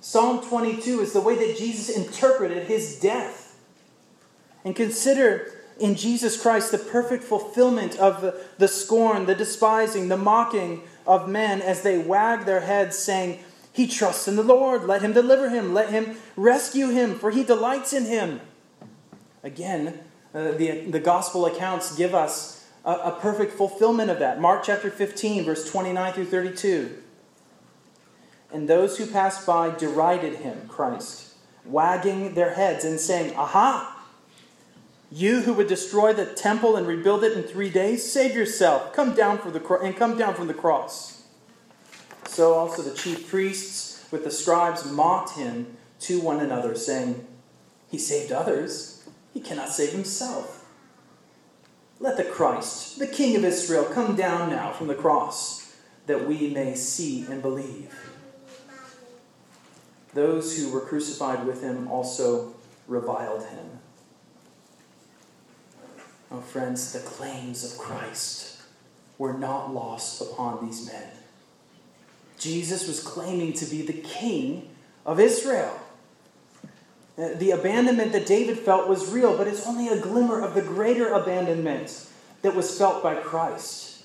Psalm 0.01 0.47
22 0.47 1.01
is 1.01 1.13
the 1.13 1.21
way 1.21 1.35
that 1.35 1.59
Jesus 1.59 1.89
interpreted 1.95 2.67
his 2.67 2.99
death. 3.01 3.59
And 4.65 4.75
consider 4.75 5.53
in 5.79 5.95
Jesus 5.95 6.41
Christ 6.41 6.73
the 6.73 6.79
perfect 6.79 7.25
fulfillment 7.25 7.97
of 7.97 8.35
the, 8.59 8.69
scorn, 8.69 9.27
the 9.27 9.35
despising, 9.35 10.09
the 10.09 10.17
mocking 10.17 10.83
of 11.07 11.29
men 11.29 11.61
as 11.61 11.83
they 11.83 11.99
wag 11.99 12.45
their 12.45 12.61
heads, 12.61 12.97
saying, 12.97 13.41
He 13.75 13.89
trusts 13.89 14.29
in 14.29 14.37
the 14.37 14.45
Lord. 14.45 14.85
Let 14.85 15.03
him 15.03 15.13
deliver 15.13 15.49
him. 15.51 15.75
Let 15.75 15.91
him 15.91 16.17
rescue 16.37 16.91
him, 16.91 17.19
for 17.19 17.33
he 17.33 17.43
delights 17.43 17.93
in 17.93 18.05
him. 18.05 18.41
Again, 19.43 19.99
uh, 20.33 20.53
the, 20.53 20.83
the 20.89 21.01
gospel 21.01 21.45
accounts 21.45 21.97
give 21.97 22.15
us 22.15 22.69
a, 22.85 22.93
a 22.93 23.19
perfect 23.21 23.53
fulfillment 23.53 24.13
of 24.13 24.21
that. 24.21 24.41
Mark 24.41 24.63
chapter 24.63 24.93
15, 24.93 25.45
verse 25.45 25.69
29 25.69 26.13
through 26.13 26.27
32. 26.27 26.99
And 28.53 28.69
those 28.69 28.97
who 28.97 29.07
passed 29.07 29.45
by 29.45 29.71
derided 29.71 30.37
him, 30.37 30.69
Christ, 30.69 31.35
wagging 31.65 32.35
their 32.35 32.55
heads 32.55 32.85
and 32.85 33.01
saying, 33.01 33.35
Aha! 33.35 33.91
You 35.11 35.41
who 35.41 35.53
would 35.55 35.67
destroy 35.67 36.13
the 36.13 36.27
temple 36.27 36.77
and 36.77 36.87
rebuild 36.87 37.25
it 37.25 37.37
in 37.37 37.43
three 37.43 37.71
days, 37.71 38.09
save 38.09 38.37
yourself. 38.37 38.93
Come 38.93 39.17
down 39.17 39.39
from 39.39 39.53
the 39.53 39.59
cro- 39.59 39.85
and 39.85 39.97
come 39.97 40.17
down 40.17 40.37
from 40.37 40.47
the 40.47 40.55
cross. 40.55 41.24
So 42.35 42.55
also 42.55 42.83
the 42.83 42.97
chief 42.97 43.29
priests 43.29 44.05
with 44.11 44.25
the 44.25 44.31
scribes 44.33 44.85
mocked 44.91 45.37
him 45.37 45.77
to 46.01 46.21
one 46.21 46.41
another, 46.41 46.75
saying, 46.75 47.25
He 47.89 47.97
saved 47.97 48.33
others, 48.33 49.09
he 49.33 49.39
cannot 49.39 49.69
save 49.69 49.93
himself. 49.93 50.67
Let 52.01 52.17
the 52.17 52.25
Christ, 52.25 52.99
the 52.99 53.07
King 53.07 53.37
of 53.37 53.45
Israel, 53.45 53.85
come 53.85 54.17
down 54.17 54.51
now 54.51 54.73
from 54.73 54.89
the 54.89 54.97
cross, 54.97 55.77
that 56.07 56.27
we 56.27 56.51
may 56.51 56.75
see 56.75 57.25
and 57.27 57.41
believe. 57.41 57.95
Those 60.13 60.59
who 60.59 60.73
were 60.73 60.81
crucified 60.81 61.47
with 61.47 61.63
him 61.63 61.87
also 61.87 62.57
reviled 62.89 63.45
him. 63.45 63.79
Oh, 66.33 66.41
friends, 66.41 66.93
the 66.93 66.99
claims 66.99 67.63
of 67.63 67.79
Christ 67.79 68.61
were 69.19 69.35
not 69.35 69.73
lost 69.73 70.21
upon 70.21 70.67
these 70.67 70.85
men. 70.89 71.11
Jesus 72.39 72.87
was 72.87 73.03
claiming 73.03 73.53
to 73.55 73.67
be 73.67 73.83
the 73.83 73.93
king 73.93 74.69
of 75.07 75.21
Israel. 75.21 75.79
Uh, 77.17 77.29
the 77.35 77.53
abandonment 77.53 78.13
that 78.13 78.27
David 78.27 78.59
felt 78.59 78.89
was 78.89 79.11
real, 79.11 79.37
but 79.37 79.47
it's 79.47 79.67
only 79.67 79.89
a 79.89 80.01
glimmer 80.01 80.41
of 80.41 80.55
the 80.55 80.63
greater 80.63 81.13
abandonment 81.13 82.09
that 82.43 82.55
was 82.55 82.77
felt 82.77 83.03
by 83.03 83.15
Christ. 83.15 84.05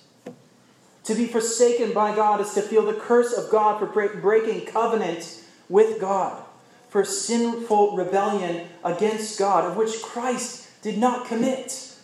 To 1.05 1.15
be 1.15 1.25
forsaken 1.25 1.91
by 1.91 2.15
God 2.15 2.39
is 2.39 2.53
to 2.53 2.61
feel 2.61 2.85
the 2.85 2.93
curse 2.93 3.33
of 3.33 3.49
God 3.49 3.79
for 3.79 3.87
breaking 3.87 4.67
covenant 4.67 5.41
with 5.67 5.99
God, 5.99 6.43
for 6.89 7.03
sinful 7.03 7.95
rebellion 7.95 8.67
against 8.83 9.39
God, 9.39 9.65
of 9.65 9.75
which 9.75 10.03
Christ 10.03 10.69
did 10.83 10.99
not 10.99 11.25
commit. 11.25 11.95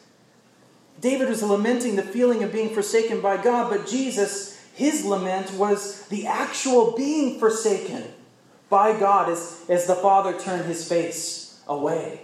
David 0.99 1.29
was 1.29 1.43
lamenting 1.43 1.95
the 1.95 2.01
feeling 2.01 2.41
of 2.43 2.51
being 2.51 2.73
forsaken 2.73 3.21
by 3.21 3.37
God, 3.37 3.69
but 3.69 3.85
Jesus, 3.85 4.54
his 4.75 5.05
lament 5.05 5.53
was 5.53 6.05
the 6.07 6.27
actual 6.27 6.91
being 6.91 7.39
forsaken 7.39 8.03
by 8.69 8.97
God 8.97 9.29
as, 9.29 9.63
as 9.69 9.87
the 9.87 9.95
Father 9.95 10.37
turned 10.37 10.65
his 10.65 10.87
face 10.87 11.61
away. 11.65 12.21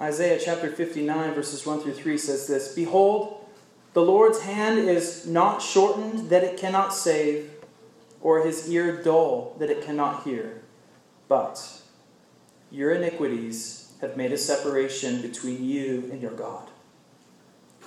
Isaiah 0.00 0.40
chapter 0.42 0.70
59, 0.70 1.34
verses 1.34 1.66
1 1.66 1.80
through 1.80 1.94
3 1.94 2.16
says 2.16 2.46
this 2.46 2.72
Behold, 2.74 3.44
the 3.92 4.02
Lord's 4.02 4.42
hand 4.42 4.78
is 4.78 5.26
not 5.26 5.60
shortened 5.60 6.30
that 6.30 6.44
it 6.44 6.56
cannot 6.56 6.94
save, 6.94 7.50
or 8.20 8.46
his 8.46 8.70
ear 8.70 9.02
dull 9.02 9.56
that 9.58 9.70
it 9.70 9.84
cannot 9.84 10.22
hear. 10.22 10.62
But 11.26 11.82
your 12.70 12.92
iniquities 12.92 13.92
have 14.00 14.16
made 14.16 14.30
a 14.30 14.38
separation 14.38 15.20
between 15.20 15.64
you 15.64 16.08
and 16.12 16.22
your 16.22 16.30
God 16.30 16.70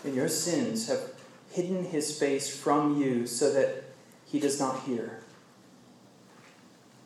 and 0.04 0.16
your 0.16 0.28
sins 0.28 0.88
have 0.88 1.13
hidden 1.54 1.86
his 1.86 2.18
face 2.18 2.56
from 2.56 3.00
you 3.00 3.28
so 3.28 3.54
that 3.54 3.84
he 4.26 4.40
does 4.40 4.60
not 4.60 4.82
hear. 4.82 5.20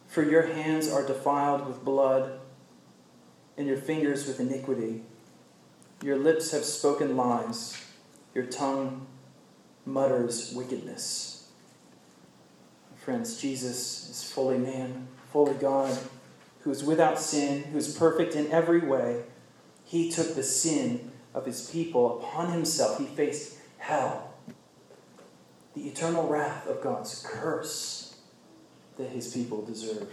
For 0.07 0.23
your 0.23 0.47
hands 0.47 0.89
are 0.89 1.05
defiled 1.05 1.67
with 1.67 1.83
blood, 1.83 2.39
and 3.57 3.67
your 3.67 3.77
fingers 3.77 4.25
with 4.25 4.39
iniquity. 4.39 5.01
Your 6.01 6.17
lips 6.17 6.51
have 6.51 6.63
spoken 6.63 7.17
lies, 7.17 7.77
your 8.33 8.45
tongue 8.45 9.07
mutters 9.86 10.53
wickedness. 10.55 11.49
Friends, 13.03 13.41
Jesus 13.41 14.10
is 14.10 14.31
fully 14.31 14.57
man, 14.57 15.07
fully 15.31 15.55
God, 15.55 15.97
who 16.62 16.71
is 16.71 16.83
without 16.83 17.19
sin, 17.19 17.63
who 17.63 17.77
is 17.77 17.97
perfect 17.97 18.36
in 18.36 18.51
every 18.51 18.79
way. 18.79 19.23
He 19.83 20.12
took 20.12 20.36
the 20.36 20.43
sin 20.43 21.12
of 21.33 21.45
his 21.45 21.69
people 21.69 22.19
upon 22.19 22.51
himself. 22.51 22.99
He 22.99 23.05
faced 23.05 23.57
hell, 23.77 24.27
the 25.78 25.88
eternal 25.88 26.28
wrath 26.28 26.66
of 26.68 26.82
God's 26.82 27.24
curse 27.28 28.18
that 28.98 29.10
his 29.10 29.32
people 29.32 29.63
deserve. 29.63 30.12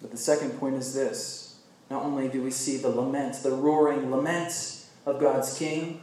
But 0.00 0.12
the 0.12 0.16
second 0.16 0.60
point 0.60 0.76
is 0.76 0.94
this 0.94 1.58
not 1.90 2.04
only 2.04 2.28
do 2.28 2.42
we 2.42 2.52
see 2.52 2.76
the 2.76 2.88
lament, 2.88 3.42
the 3.42 3.50
roaring 3.50 4.10
lament 4.10 4.86
of 5.04 5.20
God's 5.20 5.58
king, 5.58 6.02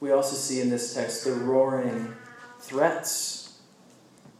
we 0.00 0.12
also 0.12 0.36
see 0.36 0.60
in 0.60 0.68
this 0.68 0.94
text 0.94 1.24
the 1.24 1.32
roaring 1.32 2.14
threats 2.60 3.58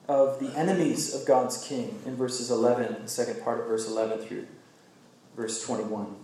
of 0.06 0.38
the 0.38 0.56
enemies 0.56 1.14
of 1.14 1.26
God's 1.26 1.66
king 1.66 1.98
in 2.04 2.14
verses 2.14 2.50
11, 2.50 3.02
the 3.02 3.08
second 3.08 3.42
part 3.42 3.60
of 3.60 3.66
verse 3.66 3.88
11 3.88 4.18
through 4.18 4.46
verse 5.34 5.64
21. 5.64 6.14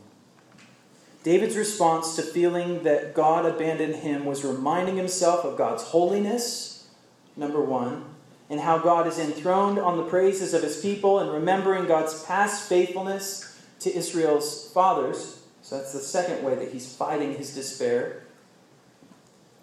David's 1.25 1.57
response 1.57 2.17
to 2.17 2.23
feeling 2.23 2.83
that 2.83 3.15
God 3.15 3.47
abandoned 3.47 3.97
him 3.97 4.27
was 4.27 4.45
reminding 4.45 4.97
himself 4.97 5.43
of 5.45 5.57
God's 5.57 5.83
holiness, 5.83 6.87
number 7.35 7.63
one, 7.63 8.05
and 8.51 8.61
how 8.61 8.77
God 8.77 9.07
is 9.07 9.19
enthroned 9.19 9.79
on 9.79 9.97
the 9.97 10.05
praises 10.05 10.53
of 10.53 10.63
his 10.63 10.83
people, 10.83 11.19
and 11.19 11.33
remembering 11.33 11.87
God's 11.87 12.23
past 12.25 12.69
faithfulness 12.69 13.59
to 13.81 13.93
Israel's 13.93 14.71
fathers. 14.73 15.41
So 15.63 15.79
that's 15.79 15.95
the 15.95 16.01
second 16.01 16.45
way 16.45 16.57
that 16.57 16.73
he's 16.73 16.95
fighting 16.95 17.35
his 17.35 17.55
despair. 17.55 18.25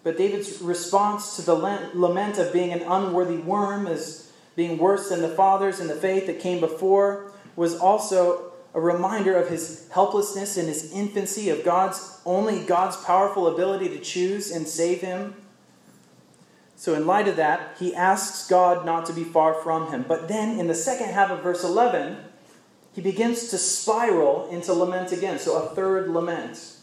But 0.02 0.18
David's 0.18 0.60
response 0.60 1.36
to 1.36 1.42
the 1.42 1.54
lament 1.54 2.38
of 2.38 2.52
being 2.52 2.72
an 2.72 2.82
unworthy 2.82 3.36
worm 3.36 3.86
as 3.86 4.32
being 4.56 4.78
worse 4.78 5.10
than 5.10 5.22
the 5.22 5.28
fathers 5.28 5.78
in 5.78 5.86
the 5.86 5.94
faith 5.94 6.26
that 6.26 6.40
came 6.40 6.58
before 6.58 7.30
was 7.54 7.78
also 7.78 8.51
a 8.74 8.80
reminder 8.80 9.36
of 9.36 9.48
his 9.48 9.88
helplessness 9.92 10.56
in 10.56 10.66
his 10.66 10.92
infancy 10.92 11.50
of 11.50 11.64
God's 11.64 12.20
only 12.24 12.64
God's 12.64 12.96
powerful 12.96 13.46
ability 13.46 13.88
to 13.90 13.98
choose 13.98 14.50
and 14.50 14.66
save 14.66 15.00
him. 15.00 15.34
So 16.76 16.94
in 16.94 17.06
light 17.06 17.28
of 17.28 17.36
that, 17.36 17.76
he 17.78 17.94
asks 17.94 18.48
God 18.48 18.84
not 18.86 19.06
to 19.06 19.12
be 19.12 19.24
far 19.24 19.54
from 19.54 19.92
him. 19.92 20.04
But 20.08 20.28
then 20.28 20.58
in 20.58 20.66
the 20.66 20.74
second 20.74 21.10
half 21.10 21.30
of 21.30 21.42
verse 21.42 21.62
11, 21.62 22.16
he 22.94 23.00
begins 23.00 23.48
to 23.48 23.58
spiral 23.58 24.48
into 24.48 24.72
lament 24.72 25.12
again. 25.12 25.38
So 25.38 25.62
a 25.62 25.74
third 25.74 26.08
lament. 26.08 26.76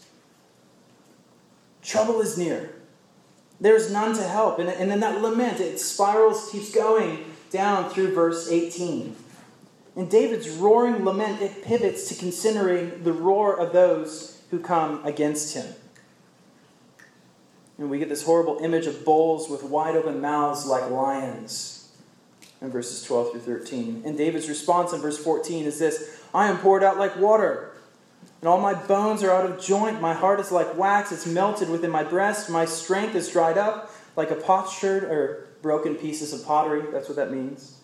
Trouble 1.82 2.20
is 2.20 2.38
near. 2.38 2.70
There's 3.60 3.92
none 3.92 4.16
to 4.16 4.22
help. 4.22 4.58
And, 4.58 4.68
and 4.68 4.90
then 4.90 5.00
that 5.00 5.20
lament, 5.20 5.60
it 5.60 5.78
spirals, 5.78 6.50
keeps 6.50 6.74
going 6.74 7.24
down 7.50 7.90
through 7.90 8.14
verse 8.14 8.48
18. 8.48 9.14
In 9.96 10.08
David's 10.08 10.48
roaring 10.48 11.04
lament, 11.04 11.42
it 11.42 11.64
pivots 11.64 12.08
to 12.08 12.14
considering 12.14 13.02
the 13.02 13.12
roar 13.12 13.58
of 13.58 13.72
those 13.72 14.40
who 14.50 14.60
come 14.60 15.04
against 15.04 15.54
him. 15.54 15.74
And 17.78 17.90
we 17.90 17.98
get 17.98 18.08
this 18.08 18.24
horrible 18.24 18.58
image 18.60 18.86
of 18.86 19.04
bulls 19.04 19.48
with 19.48 19.62
wide 19.62 19.96
open 19.96 20.20
mouths 20.20 20.66
like 20.66 20.90
lions 20.90 21.90
in 22.60 22.70
verses 22.70 23.02
12 23.02 23.32
through 23.32 23.40
13. 23.40 24.02
And 24.04 24.18
David's 24.18 24.48
response 24.48 24.92
in 24.92 25.00
verse 25.00 25.18
14 25.18 25.64
is 25.64 25.78
this 25.78 26.20
I 26.34 26.48
am 26.48 26.58
poured 26.58 26.84
out 26.84 26.98
like 26.98 27.16
water, 27.18 27.72
and 28.40 28.48
all 28.48 28.60
my 28.60 28.74
bones 28.74 29.22
are 29.22 29.30
out 29.30 29.50
of 29.50 29.60
joint. 29.60 30.00
My 30.00 30.14
heart 30.14 30.40
is 30.40 30.52
like 30.52 30.76
wax, 30.76 31.10
it's 31.10 31.26
melted 31.26 31.68
within 31.68 31.90
my 31.90 32.04
breast. 32.04 32.50
My 32.50 32.64
strength 32.64 33.14
is 33.14 33.30
dried 33.30 33.58
up 33.58 33.90
like 34.14 34.30
a 34.30 34.36
potsherd 34.36 35.04
or 35.04 35.48
broken 35.62 35.94
pieces 35.94 36.32
of 36.32 36.44
pottery. 36.46 36.82
That's 36.92 37.08
what 37.08 37.16
that 37.16 37.32
means. 37.32 37.79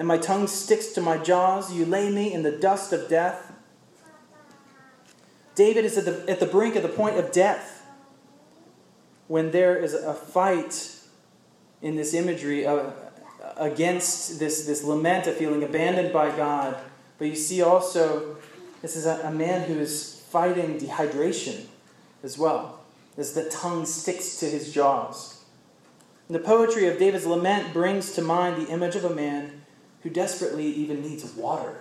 And 0.00 0.08
my 0.08 0.16
tongue 0.16 0.46
sticks 0.46 0.92
to 0.92 1.02
my 1.02 1.18
jaws. 1.18 1.74
You 1.74 1.84
lay 1.84 2.08
me 2.08 2.32
in 2.32 2.42
the 2.42 2.52
dust 2.52 2.94
of 2.94 3.10
death. 3.10 3.52
David 5.54 5.84
is 5.84 5.98
at 5.98 6.06
the, 6.06 6.24
at 6.26 6.40
the 6.40 6.46
brink 6.46 6.74
of 6.74 6.82
the 6.82 6.88
point 6.88 7.18
of 7.18 7.32
death 7.32 7.86
when 9.28 9.50
there 9.50 9.76
is 9.76 9.92
a 9.92 10.14
fight 10.14 10.96
in 11.82 11.96
this 11.96 12.14
imagery 12.14 12.64
of, 12.64 12.94
against 13.58 14.38
this, 14.38 14.64
this 14.64 14.82
lament 14.82 15.26
of 15.26 15.36
feeling 15.36 15.62
abandoned 15.62 16.14
by 16.14 16.34
God. 16.34 16.78
But 17.18 17.28
you 17.28 17.36
see 17.36 17.60
also, 17.60 18.38
this 18.80 18.96
is 18.96 19.04
a, 19.04 19.20
a 19.24 19.30
man 19.30 19.68
who 19.68 19.78
is 19.78 20.24
fighting 20.30 20.78
dehydration 20.78 21.66
as 22.22 22.38
well, 22.38 22.80
as 23.18 23.34
the 23.34 23.50
tongue 23.50 23.84
sticks 23.84 24.38
to 24.38 24.46
his 24.46 24.72
jaws. 24.72 25.44
The 26.30 26.38
poetry 26.38 26.88
of 26.88 26.98
David's 26.98 27.26
lament 27.26 27.74
brings 27.74 28.12
to 28.12 28.22
mind 28.22 28.66
the 28.66 28.72
image 28.72 28.96
of 28.96 29.04
a 29.04 29.14
man 29.14 29.60
who 30.02 30.10
desperately 30.10 30.66
even 30.66 31.02
needs 31.02 31.24
water. 31.34 31.80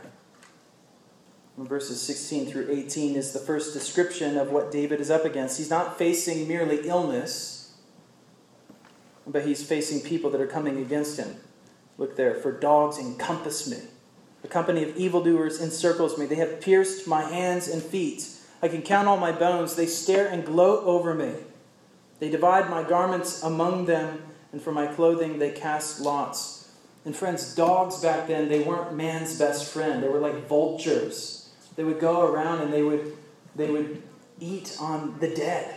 verses 1.57 2.01
16 2.01 2.47
through 2.47 2.69
18 2.69 3.15
is 3.15 3.33
the 3.33 3.39
first 3.39 3.73
description 3.73 4.37
of 4.37 4.49
what 4.51 4.71
David 4.71 5.01
is 5.01 5.11
up 5.11 5.25
against. 5.25 5.57
He's 5.57 5.69
not 5.69 5.97
facing 5.97 6.47
merely 6.47 6.87
illness, 6.87 7.75
but 9.27 9.45
he's 9.45 9.65
facing 9.65 10.01
people 10.01 10.29
that 10.31 10.41
are 10.41 10.47
coming 10.47 10.77
against 10.77 11.17
him. 11.17 11.35
Look 11.97 12.15
there, 12.15 12.35
for 12.35 12.51
dogs 12.51 12.97
encompass 12.97 13.69
me. 13.69 13.77
A 14.43 14.47
company 14.47 14.83
of 14.83 14.95
evildoers 14.95 15.61
encircles 15.61 16.17
me. 16.17 16.25
They 16.25 16.35
have 16.35 16.61
pierced 16.61 17.07
my 17.07 17.23
hands 17.23 17.67
and 17.67 17.83
feet. 17.83 18.25
I 18.61 18.69
can 18.69 18.81
count 18.81 19.07
all 19.07 19.17
my 19.17 19.33
bones. 19.33 19.75
They 19.75 19.85
stare 19.85 20.27
and 20.27 20.45
gloat 20.45 20.85
over 20.85 21.13
me. 21.13 21.33
They 22.19 22.29
divide 22.29 22.69
my 22.69 22.83
garments 22.83 23.43
among 23.43 23.85
them 23.85 24.23
and 24.51 24.61
for 24.61 24.71
my 24.71 24.87
clothing 24.87 25.39
they 25.39 25.51
cast 25.51 26.01
lots. 26.01 26.58
And 27.05 27.15
friends, 27.15 27.55
dogs 27.55 28.01
back 28.01 28.27
then, 28.27 28.49
they 28.49 28.59
weren't 28.59 28.93
man's 28.95 29.37
best 29.37 29.71
friend. 29.71 30.03
They 30.03 30.07
were 30.07 30.19
like 30.19 30.47
vultures. 30.47 31.49
They 31.75 31.83
would 31.83 31.99
go 31.99 32.27
around 32.27 32.61
and 32.61 32.73
they 32.73 32.83
would, 32.83 33.15
they 33.55 33.71
would 33.71 34.03
eat 34.39 34.75
on 34.79 35.17
the 35.19 35.29
dead. 35.29 35.75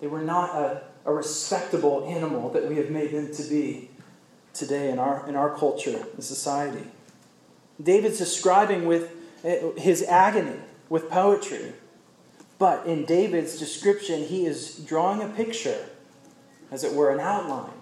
They 0.00 0.06
were 0.06 0.20
not 0.20 0.54
a, 0.54 0.82
a 1.04 1.12
respectable 1.12 2.06
animal 2.06 2.50
that 2.50 2.68
we 2.68 2.76
have 2.76 2.90
made 2.90 3.12
them 3.12 3.32
to 3.34 3.42
be 3.44 3.90
today 4.52 4.90
in 4.90 4.98
our, 4.98 5.26
in 5.28 5.34
our 5.34 5.56
culture 5.56 6.06
and 6.14 6.22
society. 6.22 6.86
David's 7.82 8.18
describing 8.18 8.86
with 8.86 9.12
eh, 9.44 9.70
his 9.78 10.02
agony 10.02 10.58
with 10.88 11.08
poetry. 11.08 11.72
But 12.58 12.86
in 12.86 13.06
David's 13.06 13.58
description, 13.58 14.24
he 14.24 14.44
is 14.44 14.76
drawing 14.76 15.22
a 15.22 15.28
picture 15.28 15.88
as 16.70 16.84
it 16.84 16.92
were, 16.94 17.10
an 17.10 17.20
outline 17.20 17.72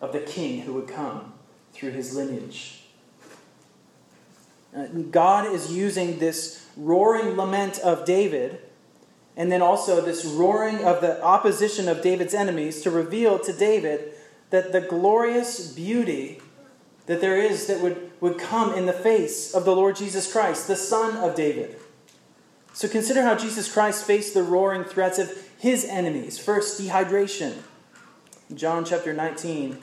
of 0.00 0.12
the 0.12 0.20
king 0.20 0.62
who 0.62 0.74
would 0.74 0.88
come 0.88 1.32
through 1.72 1.90
his 1.90 2.14
lineage. 2.14 2.82
Uh, 4.76 4.86
God 5.10 5.52
is 5.52 5.72
using 5.72 6.18
this 6.18 6.66
roaring 6.76 7.36
lament 7.36 7.78
of 7.80 8.04
David 8.04 8.60
and 9.36 9.50
then 9.50 9.62
also 9.62 10.00
this 10.00 10.24
roaring 10.24 10.84
of 10.84 11.00
the 11.00 11.22
opposition 11.22 11.88
of 11.88 12.02
David's 12.02 12.34
enemies 12.34 12.82
to 12.82 12.90
reveal 12.90 13.38
to 13.38 13.52
David 13.52 14.12
that 14.50 14.72
the 14.72 14.80
glorious 14.80 15.72
beauty 15.72 16.40
that 17.06 17.20
there 17.20 17.36
is 17.36 17.66
that 17.66 17.80
would, 17.80 18.10
would 18.20 18.38
come 18.38 18.74
in 18.74 18.86
the 18.86 18.92
face 18.92 19.52
of 19.52 19.64
the 19.64 19.74
Lord 19.74 19.96
Jesus 19.96 20.30
Christ, 20.30 20.68
the 20.68 20.76
Son 20.76 21.16
of 21.16 21.34
David. 21.34 21.76
So 22.72 22.86
consider 22.88 23.22
how 23.22 23.34
Jesus 23.34 23.72
Christ 23.72 24.04
faced 24.04 24.34
the 24.34 24.44
roaring 24.44 24.84
threats 24.84 25.18
of 25.18 25.48
his 25.58 25.84
enemies. 25.84 26.38
First, 26.38 26.80
dehydration. 26.80 27.56
John 28.54 28.84
chapter 28.84 29.12
19, 29.12 29.78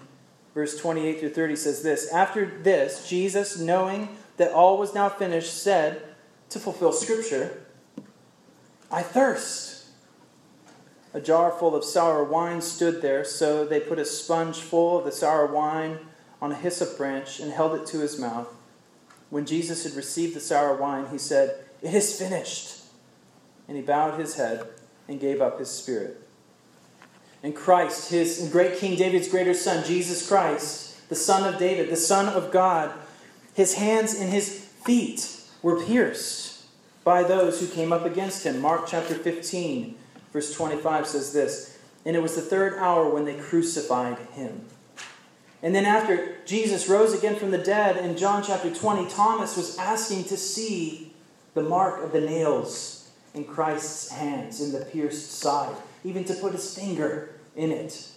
verse 0.57 0.75
28 0.75 1.19
through 1.19 1.29
30 1.29 1.55
says 1.55 1.83
this 1.83 2.11
After 2.11 2.47
this, 2.63 3.07
Jesus, 3.07 3.59
knowing 3.59 4.17
that 4.37 4.51
all 4.51 4.79
was 4.79 4.95
now 4.95 5.07
finished, 5.07 5.53
said, 5.53 6.01
to 6.49 6.59
fulfill 6.59 6.91
Scripture, 6.91 7.61
I 8.91 9.03
thirst. 9.03 9.85
A 11.13 11.21
jar 11.21 11.51
full 11.51 11.75
of 11.75 11.83
sour 11.83 12.23
wine 12.23 12.61
stood 12.61 13.03
there, 13.03 13.23
so 13.23 13.65
they 13.65 13.79
put 13.79 13.99
a 13.99 14.05
sponge 14.05 14.57
full 14.57 14.97
of 14.97 15.05
the 15.05 15.11
sour 15.11 15.45
wine 15.45 15.99
on 16.41 16.51
a 16.51 16.55
hyssop 16.55 16.97
branch 16.97 17.39
and 17.39 17.51
held 17.51 17.79
it 17.79 17.85
to 17.87 17.99
his 17.99 18.19
mouth. 18.19 18.47
When 19.29 19.45
Jesus 19.45 19.83
had 19.83 19.93
received 19.93 20.35
the 20.35 20.39
sour 20.39 20.75
wine, 20.75 21.07
he 21.11 21.19
said, 21.19 21.65
It 21.83 21.93
is 21.93 22.17
finished. 22.17 22.81
And 23.67 23.77
he 23.77 23.83
bowed 23.83 24.19
his 24.19 24.37
head 24.37 24.67
and 25.07 25.19
gave 25.19 25.39
up 25.39 25.59
his 25.59 25.69
spirit 25.69 26.26
and 27.43 27.55
Christ, 27.55 28.09
his 28.09 28.49
great 28.51 28.77
King 28.77 28.97
David's 28.97 29.27
greater 29.27 29.53
son, 29.53 29.85
Jesus 29.85 30.27
Christ, 30.27 31.07
the 31.09 31.15
son 31.15 31.51
of 31.51 31.59
David, 31.59 31.89
the 31.89 31.95
son 31.95 32.27
of 32.27 32.51
God, 32.51 32.91
his 33.53 33.75
hands 33.75 34.19
and 34.19 34.31
his 34.31 34.49
feet 34.85 35.41
were 35.61 35.83
pierced 35.83 36.65
by 37.03 37.23
those 37.23 37.59
who 37.59 37.67
came 37.67 37.93
up 37.93 38.05
against 38.05 38.43
him. 38.43 38.59
Mark 38.59 38.85
chapter 38.87 39.15
15, 39.15 39.95
verse 40.33 40.53
25 40.53 41.07
says 41.07 41.33
this 41.33 41.79
And 42.05 42.15
it 42.15 42.21
was 42.21 42.35
the 42.35 42.41
third 42.41 42.77
hour 42.77 43.09
when 43.09 43.25
they 43.25 43.35
crucified 43.35 44.17
him. 44.33 44.65
And 45.63 45.73
then 45.73 45.85
after 45.85 46.35
Jesus 46.45 46.87
rose 46.87 47.13
again 47.13 47.35
from 47.35 47.51
the 47.51 47.57
dead 47.57 47.97
in 47.97 48.15
John 48.15 48.43
chapter 48.43 48.73
20, 48.73 49.09
Thomas 49.09 49.57
was 49.57 49.77
asking 49.77 50.25
to 50.25 50.37
see 50.37 51.13
the 51.55 51.63
mark 51.63 52.03
of 52.03 52.11
the 52.11 52.21
nails 52.21 53.09
in 53.33 53.43
Christ's 53.43 54.11
hands 54.11 54.61
in 54.61 54.71
the 54.71 54.85
pierced 54.85 55.31
side 55.31 55.75
even 56.03 56.23
to 56.25 56.33
put 56.35 56.53
his 56.53 56.75
finger 56.75 57.35
in 57.55 57.71
it. 57.71 58.09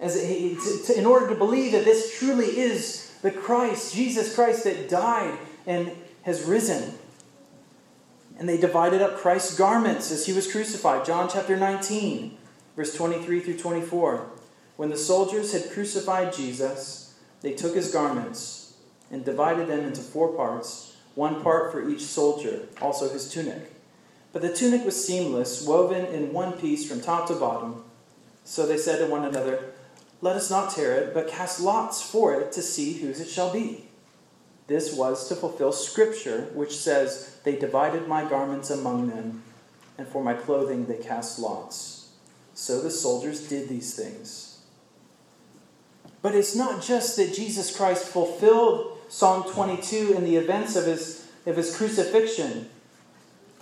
As 0.00 0.20
he, 0.20 0.56
to, 0.56 0.82
to, 0.86 0.98
in 0.98 1.06
order 1.06 1.28
to 1.28 1.34
believe 1.34 1.72
that 1.72 1.84
this 1.84 2.18
truly 2.18 2.46
is 2.46 3.16
the 3.22 3.30
Christ, 3.30 3.94
Jesus 3.94 4.34
Christ, 4.34 4.64
that 4.64 4.88
died 4.88 5.38
and 5.66 5.92
has 6.22 6.44
risen. 6.44 6.94
And 8.38 8.48
they 8.48 8.58
divided 8.58 9.00
up 9.00 9.16
Christ's 9.16 9.56
garments 9.56 10.10
as 10.10 10.26
he 10.26 10.32
was 10.32 10.50
crucified. 10.50 11.04
John 11.04 11.28
chapter 11.32 11.56
19, 11.56 12.36
verse 12.76 12.94
23 12.94 13.40
through 13.40 13.58
24. 13.58 14.26
When 14.76 14.90
the 14.90 14.96
soldiers 14.96 15.52
had 15.52 15.70
crucified 15.70 16.32
Jesus, 16.32 17.14
they 17.42 17.52
took 17.52 17.74
his 17.74 17.92
garments 17.92 18.74
and 19.10 19.24
divided 19.24 19.68
them 19.68 19.80
into 19.80 20.00
four 20.00 20.32
parts, 20.32 20.96
one 21.14 21.42
part 21.42 21.70
for 21.70 21.88
each 21.88 22.00
soldier, 22.00 22.66
also 22.82 23.08
his 23.08 23.30
tunic. 23.30 23.73
But 24.34 24.42
the 24.42 24.52
tunic 24.52 24.84
was 24.84 25.02
seamless, 25.02 25.64
woven 25.64 26.06
in 26.06 26.32
one 26.32 26.54
piece 26.54 26.86
from 26.86 27.00
top 27.00 27.28
to 27.28 27.34
bottom. 27.34 27.84
So 28.42 28.66
they 28.66 28.76
said 28.76 28.98
to 28.98 29.06
one 29.06 29.24
another, 29.24 29.72
Let 30.20 30.34
us 30.34 30.50
not 30.50 30.74
tear 30.74 30.96
it, 30.96 31.14
but 31.14 31.28
cast 31.28 31.60
lots 31.60 32.02
for 32.02 32.34
it 32.34 32.50
to 32.52 32.60
see 32.60 32.94
whose 32.94 33.20
it 33.20 33.28
shall 33.28 33.52
be. 33.52 33.84
This 34.66 34.92
was 34.92 35.28
to 35.28 35.36
fulfill 35.36 35.70
Scripture, 35.70 36.48
which 36.52 36.76
says, 36.76 37.38
They 37.44 37.56
divided 37.56 38.08
my 38.08 38.28
garments 38.28 38.70
among 38.70 39.08
them, 39.08 39.44
and 39.96 40.08
for 40.08 40.24
my 40.24 40.34
clothing 40.34 40.86
they 40.86 40.96
cast 40.96 41.38
lots. 41.38 42.08
So 42.54 42.80
the 42.80 42.90
soldiers 42.90 43.48
did 43.48 43.68
these 43.68 43.94
things. 43.94 44.58
But 46.22 46.34
it's 46.34 46.56
not 46.56 46.82
just 46.82 47.16
that 47.18 47.34
Jesus 47.34 47.74
Christ 47.74 48.08
fulfilled 48.08 48.98
Psalm 49.08 49.44
22 49.44 50.14
in 50.16 50.24
the 50.24 50.36
events 50.36 50.74
of 50.74 50.86
his, 50.86 51.28
of 51.46 51.56
his 51.56 51.76
crucifixion. 51.76 52.68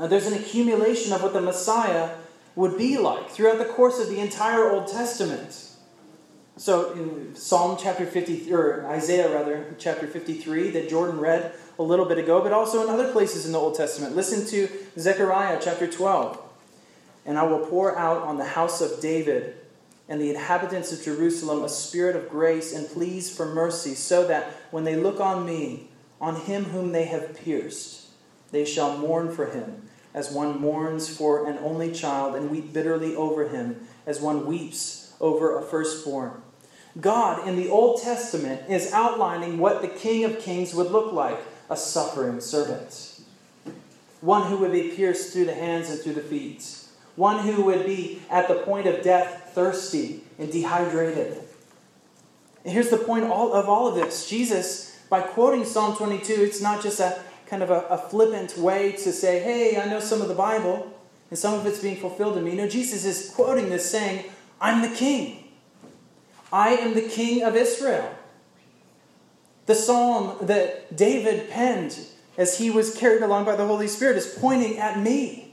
Uh, 0.03 0.09
there's 0.09 0.27
an 0.27 0.35
accumulation 0.35 1.13
of 1.13 1.23
what 1.23 1.33
the 1.33 1.41
Messiah 1.41 2.11
would 2.57 2.77
be 2.77 2.99
like 2.99 3.31
throughout 3.31 3.59
the 3.59 3.65
course 3.65 4.01
of 4.01 4.09
the 4.09 4.19
entire 4.19 4.69
Old 4.69 4.89
Testament. 4.89 5.69
So 6.57 6.91
in 6.95 7.37
Psalm 7.37 7.79
chapter 7.81 8.05
50 8.05 8.53
or 8.53 8.85
Isaiah 8.89 9.33
rather, 9.33 9.65
chapter 9.79 10.09
53 10.09 10.71
that 10.71 10.91
Jordan 10.91 11.21
read 11.21 11.53
a 11.79 11.85
little 11.85 12.05
bit 12.05 12.19
ago, 12.19 12.43
but 12.43 12.53
also 12.53 12.83
in 12.83 12.91
other 12.91 13.13
places 13.13 13.47
in 13.47 13.53
the 13.53 13.61
Old 13.61 13.77
Testament. 13.77 14.17
Listen 14.17 14.45
to 14.47 14.69
Zechariah 14.99 15.61
chapter 15.63 15.87
12. 15.87 16.37
And 17.25 17.39
I 17.39 17.45
will 17.45 17.65
pour 17.67 17.97
out 17.97 18.25
on 18.25 18.39
the 18.39 18.45
house 18.45 18.81
of 18.81 19.01
David 19.01 19.55
and 20.09 20.21
the 20.21 20.31
inhabitants 20.31 20.91
of 20.91 21.05
Jerusalem 21.05 21.63
a 21.63 21.69
spirit 21.69 22.17
of 22.17 22.29
grace 22.29 22.75
and 22.75 22.89
pleas 22.89 23.35
for 23.35 23.47
mercy, 23.47 23.95
so 23.95 24.27
that 24.27 24.51
when 24.73 24.83
they 24.83 24.97
look 24.97 25.21
on 25.21 25.47
me, 25.47 25.91
on 26.21 26.35
him 26.35 26.65
whom 26.65 26.91
they 26.91 27.05
have 27.05 27.37
pierced, 27.37 28.09
they 28.51 28.65
shall 28.65 28.99
mourn 28.99 29.33
for 29.33 29.47
him, 29.47 29.89
as 30.15 30.31
one 30.31 30.61
mourns 30.61 31.15
for 31.15 31.49
an 31.49 31.59
only 31.59 31.93
child, 31.93 32.35
and 32.35 32.51
weep 32.51 32.73
bitterly 32.73 33.15
over 33.15 33.49
him, 33.49 33.87
as 34.07 34.21
one 34.21 34.47
weeps 34.47 35.15
over 35.21 35.59
a 35.59 35.63
firstborn. 35.63 36.43
God 37.01 37.49
in 37.49 37.57
the 37.57 37.71
Old 37.71 38.03
Testament 38.03 38.69
is 38.69 38.93
outlining 38.93 39.59
what 39.59 39.81
the 39.81 39.89
King 39.89 40.25
of 40.25 40.39
Kings 40.41 40.75
would 40.75 40.91
look 40.91 41.13
like 41.13 41.39
a 41.71 41.77
suffering 41.77 42.41
servant, 42.41 43.21
one 44.21 44.51
who 44.51 44.59
would 44.59 44.73
be 44.73 44.91
pierced 44.91 45.33
through 45.33 45.47
the 45.47 45.55
hands 45.55 45.89
and 45.89 45.99
through 45.99 46.15
the 46.15 46.21
feet, 46.21 46.85
one 47.17 47.39
who 47.47 47.63
would 47.65 47.87
be 47.87 48.21
at 48.31 48.49
the 48.49 48.57
point 48.57 48.87
of 48.87 49.03
death 49.03 49.53
thirsty 49.55 50.23
and 50.39 50.53
dehydrated. 50.53 51.43
And 52.65 52.73
here's 52.73 52.91
the 52.91 52.99
point 52.99 53.25
of 53.25 53.31
all 53.31 53.89
of 53.89 53.95
this 53.95 54.29
Jesus, 54.29 55.01
by 55.09 55.21
quoting 55.21 55.65
Psalm 55.65 55.97
22, 55.97 56.33
it's 56.35 56.61
not 56.61 56.83
just 56.83 57.01
a 57.01 57.23
kind 57.53 57.63
of 57.63 57.71
a, 57.71 57.81
a 57.91 57.99
flippant 57.99 58.57
way 58.57 58.93
to 58.93 59.13
say, 59.13 59.39
hey, 59.41 59.79
I 59.79 59.85
know 59.85 60.01
some 60.01 60.23
of 60.23 60.29
the 60.29 60.35
Bible, 60.35 60.91
and 61.29 61.39
some 61.39 61.53
of 61.53 61.67
it's 61.67 61.81
being 61.81 61.99
fulfilled 61.99 62.39
in 62.39 62.45
me. 62.45 62.55
No, 62.55 62.67
Jesus 62.67 63.05
is 63.05 63.29
quoting 63.29 63.69
this 63.69 63.91
saying, 63.91 64.25
I'm 64.59 64.81
the 64.81 64.97
king. 64.97 65.49
I 66.51 66.71
am 66.71 66.95
the 66.95 67.03
king 67.03 67.43
of 67.43 67.55
Israel. 67.55 68.11
The 69.67 69.75
psalm 69.75 70.47
that 70.47 70.97
David 70.97 71.51
penned 71.51 71.99
as 72.39 72.57
he 72.57 72.71
was 72.71 72.97
carried 72.97 73.21
along 73.21 73.45
by 73.45 73.55
the 73.55 73.67
Holy 73.67 73.87
Spirit 73.87 74.17
is 74.17 74.35
pointing 74.41 74.79
at 74.79 74.99
me. 74.99 75.53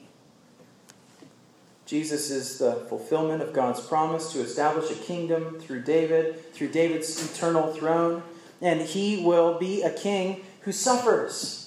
Jesus 1.85 2.31
is 2.31 2.59
the 2.59 2.75
fulfillment 2.88 3.41
of 3.41 3.51
God's 3.51 3.81
promise 3.81 4.31
to 4.31 4.39
establish 4.39 4.89
a 4.89 4.95
kingdom 4.95 5.59
through 5.59 5.81
David, 5.81 6.53
through 6.53 6.69
David's 6.69 7.29
eternal 7.29 7.73
throne, 7.73 8.23
and 8.62 8.79
he 8.79 9.21
will 9.21 9.59
be 9.59 9.81
a 9.81 9.91
king 9.91 10.45
who 10.62 10.71
suffers. 10.71 11.65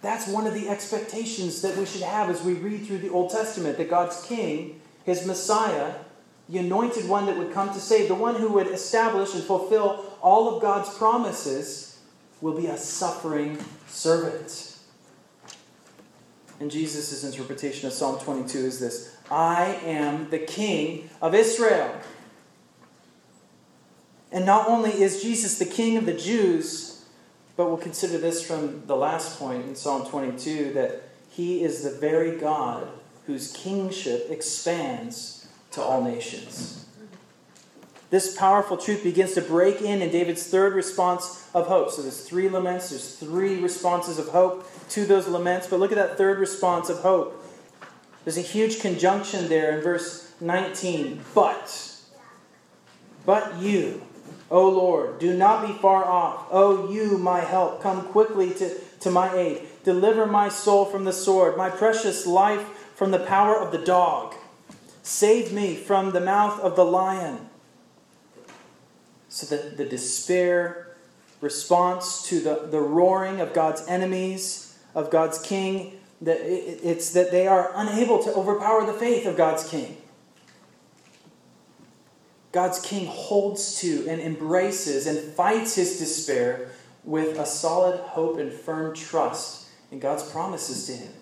That's 0.00 0.28
one 0.28 0.46
of 0.46 0.54
the 0.54 0.68
expectations 0.68 1.60
that 1.62 1.76
we 1.76 1.84
should 1.84 2.02
have 2.02 2.30
as 2.30 2.42
we 2.42 2.54
read 2.54 2.86
through 2.86 2.98
the 2.98 3.10
Old 3.10 3.30
Testament 3.30 3.78
that 3.78 3.90
God's 3.90 4.24
king, 4.24 4.80
his 5.04 5.26
Messiah, 5.26 5.94
the 6.48 6.58
anointed 6.58 7.08
one 7.08 7.26
that 7.26 7.36
would 7.36 7.52
come 7.52 7.68
to 7.70 7.80
save, 7.80 8.08
the 8.08 8.14
one 8.14 8.36
who 8.36 8.52
would 8.52 8.68
establish 8.68 9.34
and 9.34 9.42
fulfill 9.42 10.04
all 10.22 10.54
of 10.54 10.62
God's 10.62 10.96
promises, 10.96 12.00
will 12.40 12.56
be 12.56 12.66
a 12.66 12.76
suffering 12.76 13.58
servant. 13.88 14.76
And 16.60 16.70
Jesus' 16.70 17.24
interpretation 17.24 17.86
of 17.86 17.92
Psalm 17.92 18.18
22 18.20 18.58
is 18.58 18.80
this 18.80 19.16
I 19.30 19.78
am 19.84 20.30
the 20.30 20.38
king 20.38 21.10
of 21.20 21.34
Israel. 21.34 21.92
And 24.30 24.44
not 24.44 24.68
only 24.68 24.90
is 24.90 25.22
Jesus 25.22 25.58
the 25.58 25.64
king 25.64 25.96
of 25.96 26.06
the 26.06 26.14
Jews, 26.14 26.87
but 27.58 27.66
we'll 27.66 27.76
consider 27.76 28.18
this 28.18 28.40
from 28.40 28.86
the 28.86 28.94
last 28.94 29.36
point 29.36 29.66
in 29.66 29.74
Psalm 29.74 30.08
22 30.08 30.74
that 30.74 31.02
he 31.28 31.64
is 31.64 31.82
the 31.82 31.90
very 31.90 32.38
God 32.38 32.86
whose 33.26 33.50
kingship 33.50 34.28
expands 34.30 35.48
to 35.72 35.82
all 35.82 36.00
nations. 36.00 36.86
This 38.10 38.36
powerful 38.36 38.76
truth 38.76 39.02
begins 39.02 39.34
to 39.34 39.42
break 39.42 39.82
in 39.82 40.02
in 40.02 40.10
David's 40.10 40.46
third 40.46 40.72
response 40.72 41.50
of 41.52 41.66
hope. 41.66 41.90
So 41.90 42.00
there's 42.00 42.20
three 42.20 42.48
laments, 42.48 42.90
there's 42.90 43.16
three 43.16 43.60
responses 43.60 44.20
of 44.20 44.28
hope 44.28 44.64
to 44.90 45.04
those 45.04 45.26
laments. 45.26 45.66
But 45.66 45.80
look 45.80 45.90
at 45.90 45.98
that 45.98 46.16
third 46.16 46.38
response 46.38 46.88
of 46.88 47.00
hope. 47.00 47.44
There's 48.24 48.38
a 48.38 48.42
huge 48.42 48.80
conjunction 48.80 49.48
there 49.48 49.76
in 49.76 49.82
verse 49.82 50.32
19. 50.40 51.22
But, 51.34 51.92
but 53.26 53.56
you, 53.56 54.06
O 54.50 54.68
Lord, 54.68 55.18
do 55.18 55.34
not 55.36 55.66
be 55.66 55.74
far 55.74 56.04
off. 56.04 56.46
O 56.50 56.90
you, 56.90 57.18
my 57.18 57.40
help, 57.40 57.82
come 57.82 58.02
quickly 58.02 58.52
to, 58.54 58.78
to 59.00 59.10
my 59.10 59.34
aid. 59.34 59.62
Deliver 59.84 60.26
my 60.26 60.48
soul 60.48 60.84
from 60.84 61.04
the 61.04 61.12
sword, 61.12 61.56
my 61.56 61.68
precious 61.68 62.26
life 62.26 62.62
from 62.94 63.10
the 63.10 63.18
power 63.18 63.56
of 63.56 63.72
the 63.72 63.84
dog. 63.84 64.34
Save 65.02 65.52
me 65.52 65.74
from 65.74 66.12
the 66.12 66.20
mouth 66.20 66.58
of 66.60 66.76
the 66.76 66.84
lion. 66.84 67.48
So 69.28 69.54
that 69.54 69.76
the 69.76 69.84
despair 69.84 70.96
response 71.40 72.22
to 72.28 72.40
the, 72.40 72.68
the 72.70 72.80
roaring 72.80 73.40
of 73.40 73.52
God's 73.52 73.86
enemies, 73.86 74.78
of 74.94 75.10
God's 75.10 75.40
king, 75.40 76.00
that 76.20 76.38
it's 76.40 77.12
that 77.12 77.30
they 77.30 77.46
are 77.46 77.70
unable 77.74 78.22
to 78.24 78.32
overpower 78.34 78.84
the 78.84 78.92
faith 78.92 79.26
of 79.26 79.36
God's 79.36 79.68
king. 79.68 79.98
God's 82.52 82.80
king 82.80 83.06
holds 83.06 83.80
to 83.80 84.06
and 84.08 84.20
embraces 84.20 85.06
and 85.06 85.18
fights 85.34 85.74
his 85.74 85.98
despair 85.98 86.70
with 87.04 87.38
a 87.38 87.46
solid 87.46 88.00
hope 88.00 88.38
and 88.38 88.52
firm 88.52 88.94
trust 88.94 89.68
in 89.90 89.98
God's 89.98 90.22
promises 90.22 90.86
to 90.86 90.92
him. 90.92 91.12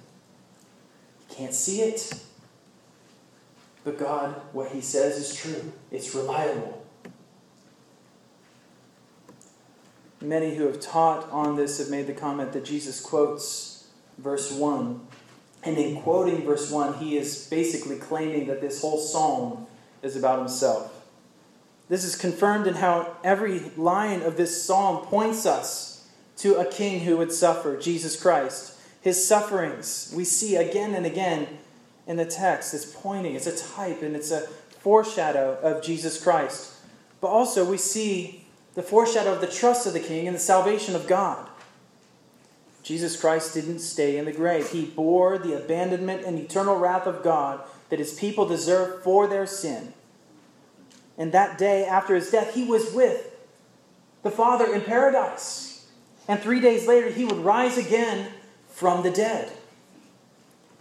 He 1.29 1.35
can't 1.35 1.55
see 1.55 1.83
it, 1.83 2.12
but 3.87 4.01
God, 4.01 4.35
what 4.53 4.73
He 4.73 4.81
says 4.81 5.17
is 5.17 5.37
true, 5.37 5.73
it's 5.93 6.12
reliable. 6.12 6.85
Many 10.21 10.57
who 10.57 10.67
have 10.67 10.81
taught 10.81 11.31
on 11.31 11.55
this 11.55 11.79
have 11.79 11.89
made 11.89 12.09
the 12.09 12.12
comment 12.12 12.53
that 12.53 12.65
Jesus 12.65 13.01
quotes 13.01 13.87
verse 14.19 14.51
1. 14.51 15.07
And 15.62 15.79
in 15.79 16.03
quoting 16.03 16.45
verse 16.45 16.69
1, 16.69 16.95
he 16.95 17.17
is 17.17 17.47
basically 17.49 17.97
claiming 17.97 18.49
that 18.49 18.61
this 18.61 18.81
whole 18.81 18.99
psalm 18.99 19.69
is 20.03 20.17
about 20.17 20.41
himself. 20.41 20.96
This 21.88 22.05
is 22.05 22.16
confirmed 22.16 22.66
in 22.66 22.75
how 22.75 23.16
every 23.22 23.61
line 23.77 24.22
of 24.22 24.37
this 24.37 24.64
psalm 24.64 25.05
points 25.07 25.46
us 25.46 26.09
to 26.38 26.57
a 26.57 26.70
king 26.70 27.01
who 27.01 27.16
would 27.16 27.33
suffer, 27.33 27.77
Jesus 27.77 28.20
Christ. 28.20 28.79
His 29.01 29.27
sufferings 29.27 30.12
we 30.14 30.25
see 30.25 30.57
again 30.57 30.94
and 30.94 31.07
again 31.07 31.46
in 32.07 32.16
the 32.16 32.25
text. 32.25 32.75
It's 32.75 32.85
pointing, 32.85 33.35
it's 33.35 33.46
a 33.46 33.57
type, 33.57 34.03
and 34.03 34.16
it's 34.16 34.31
a 34.31 34.49
foreshadow 34.81 35.59
of 35.62 35.83
Jesus 35.83 36.22
Christ. 36.22 36.72
But 37.20 37.29
also, 37.29 37.68
we 37.68 37.79
see 37.79 38.46
the 38.75 38.83
foreshadow 38.83 39.33
of 39.33 39.40
the 39.40 39.46
trust 39.46 39.87
of 39.87 39.92
the 39.92 40.01
king 40.01 40.27
and 40.27 40.35
the 40.35 40.40
salvation 40.40 40.94
of 40.94 41.07
God. 41.07 41.49
Jesus 42.83 43.20
Christ 43.20 43.55
didn't 43.55 43.81
stay 43.81 44.16
in 44.16 44.27
the 44.27 44.33
grave. 44.33 44.70
He 44.70 44.85
bore 44.85 45.38
the 45.38 45.57
abandonment 45.57 46.25
and 46.25 46.38
eternal 46.38 46.79
wrath 46.79 47.07
of 47.07 47.25
God 47.25 47.61
that 47.90 47.99
his 47.99 48.14
people 48.14 48.46
deserve 48.46 49.03
for 49.03 49.27
their 49.27 49.46
sin. 49.46 49.92
And 51.19 51.33
that 51.33 51.59
day 51.59 51.85
after 51.85 52.15
his 52.15 52.31
death, 52.31 52.55
he 52.55 52.65
was 52.65 52.93
with 52.93 53.35
the 54.23 54.31
Father 54.31 54.75
in 54.75 54.83
paradise. 54.83 55.87
And 56.29 56.41
three 56.41 56.61
days 56.61 56.87
later, 56.87 57.11
he 57.11 57.25
would 57.25 57.39
rise 57.39 57.79
again 57.79 58.29
from 58.69 59.03
the 59.03 59.11
dead. 59.11 59.51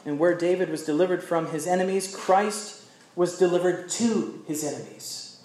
And 0.06 0.20
where 0.20 0.36
David 0.36 0.70
was 0.70 0.86
delivered 0.86 1.24
from 1.24 1.48
his 1.48 1.66
enemies, 1.68 2.14
Christ 2.16 2.84
was 3.16 3.38
delivered 3.38 3.90
to 3.90 4.44
his 4.48 4.64
enemies. 4.64 5.40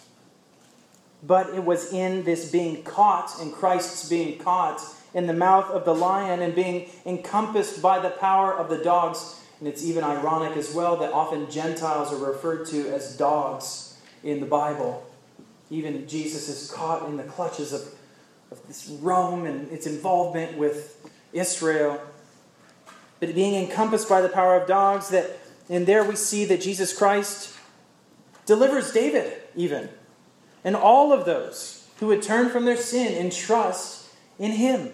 But 1.23 1.55
it 1.55 1.65
was 1.65 1.93
in 1.93 2.25
this 2.25 2.51
being 2.51 2.83
caught, 2.83 3.31
in 3.41 3.53
Christ's 3.53 4.09
being 4.09 4.39
caught 4.39 4.81
in 5.13 5.27
the 5.27 5.35
mouth 5.35 5.71
of 5.71 5.85
the 5.85 5.95
lion 5.95 6.41
and 6.41 6.55
being 6.55 6.89
encompassed 7.05 7.83
by 7.83 7.99
the 7.99 8.11
power 8.11 8.57
of 8.57 8.69
the 8.69 8.79
dogs. 8.79 9.41
And 9.59 9.69
it's 9.69 9.85
even 9.85 10.03
ironic 10.03 10.57
as 10.57 10.73
well 10.75 10.97
that 10.99 11.13
often 11.13 11.51
Gentiles 11.51 12.13
are 12.13 12.33
referred 12.33 12.67
to 12.69 12.89
as 12.89 13.17
dogs 13.17 13.90
in 14.23 14.41
the 14.41 14.47
Bible. 14.47 15.07
Even 15.71 16.07
Jesus 16.09 16.49
is 16.49 16.71
caught 16.71 17.09
in 17.09 17.17
the 17.17 17.23
clutches 17.25 17.73
of, 17.73 17.83
of 18.51 18.67
this 18.67 18.89
Rome 19.01 19.47
and 19.47 19.71
its 19.71 19.87
involvement 19.87 20.57
with 20.59 21.09
Israel 21.33 22.01
but 23.21 23.35
being 23.35 23.55
encompassed 23.55 24.09
by 24.09 24.23
the 24.23 24.29
power 24.29 24.57
of 24.57 24.67
dogs, 24.67 25.11
that 25.11 25.39
and 25.69 25.87
there 25.87 26.03
we 26.03 26.17
see 26.17 26.47
that 26.47 26.61
Jesus 26.61 26.97
Christ 26.97 27.55
delivers 28.47 28.93
David, 28.93 29.33
even, 29.55 29.89
and 30.65 30.75
all 30.75 31.13
of 31.13 31.27
those 31.27 31.89
who 32.01 32.09
would 32.09 32.23
turn 32.23 32.49
from 32.49 32.65
their 32.65 32.77
sin 32.77 33.17
and 33.21 33.31
trust 33.31 34.09
in 34.39 34.53
him. 34.53 34.91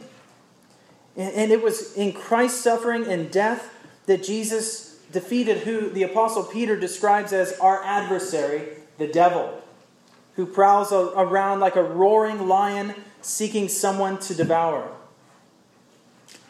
And 1.17 1.51
it 1.51 1.63
was 1.63 1.95
in 1.95 2.13
Christ's 2.13 2.61
suffering 2.61 3.07
and 3.07 3.31
death 3.31 3.73
that 4.05 4.23
Jesus 4.23 4.99
defeated 5.13 5.59
who 5.59 5.89
the 5.89 6.03
Apostle 6.03 6.43
Peter 6.43 6.79
describes 6.79 7.33
as 7.33 7.59
our 7.59 7.83
adversary, 7.85 8.69
the 8.99 9.07
devil, 9.07 9.63
who 10.35 10.47
prowls 10.47 10.93
around 10.93 11.61
like 11.61 11.77
a 11.77 11.83
roaring 11.83 12.49
lion 12.49 12.95
seeking 13.23 13.69
someone 13.69 14.19
to 14.21 14.35
devour. 14.35 14.93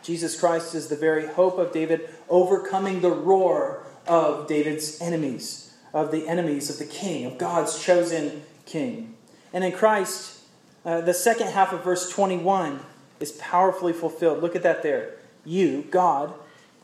Jesus 0.02 0.38
Christ 0.38 0.74
is 0.74 0.88
the 0.88 0.96
very 0.96 1.26
hope 1.26 1.58
of 1.58 1.72
David, 1.72 2.08
overcoming 2.28 3.00
the 3.00 3.10
roar 3.10 3.84
of 4.06 4.46
David's 4.46 5.00
enemies, 5.00 5.74
of 5.92 6.12
the 6.12 6.28
enemies 6.28 6.70
of 6.70 6.78
the 6.78 6.84
king, 6.84 7.24
of 7.26 7.38
God's 7.38 7.82
chosen 7.82 8.42
king. 8.66 9.14
And 9.52 9.64
in 9.64 9.72
Christ, 9.72 10.40
uh, 10.84 11.00
the 11.00 11.14
second 11.14 11.48
half 11.48 11.72
of 11.72 11.82
verse 11.82 12.08
21 12.10 12.80
is 13.18 13.32
powerfully 13.32 13.92
fulfilled. 13.92 14.42
Look 14.42 14.54
at 14.54 14.62
that 14.62 14.82
there. 14.82 15.14
You, 15.44 15.86
God, 15.90 16.32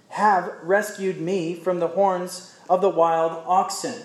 have 0.09 0.53
rescued 0.63 1.21
me 1.21 1.55
from 1.55 1.81
the 1.81 1.89
horns 1.89 2.59
of 2.69 2.81
the 2.81 2.89
wild 2.89 3.45
oxen. 3.47 4.03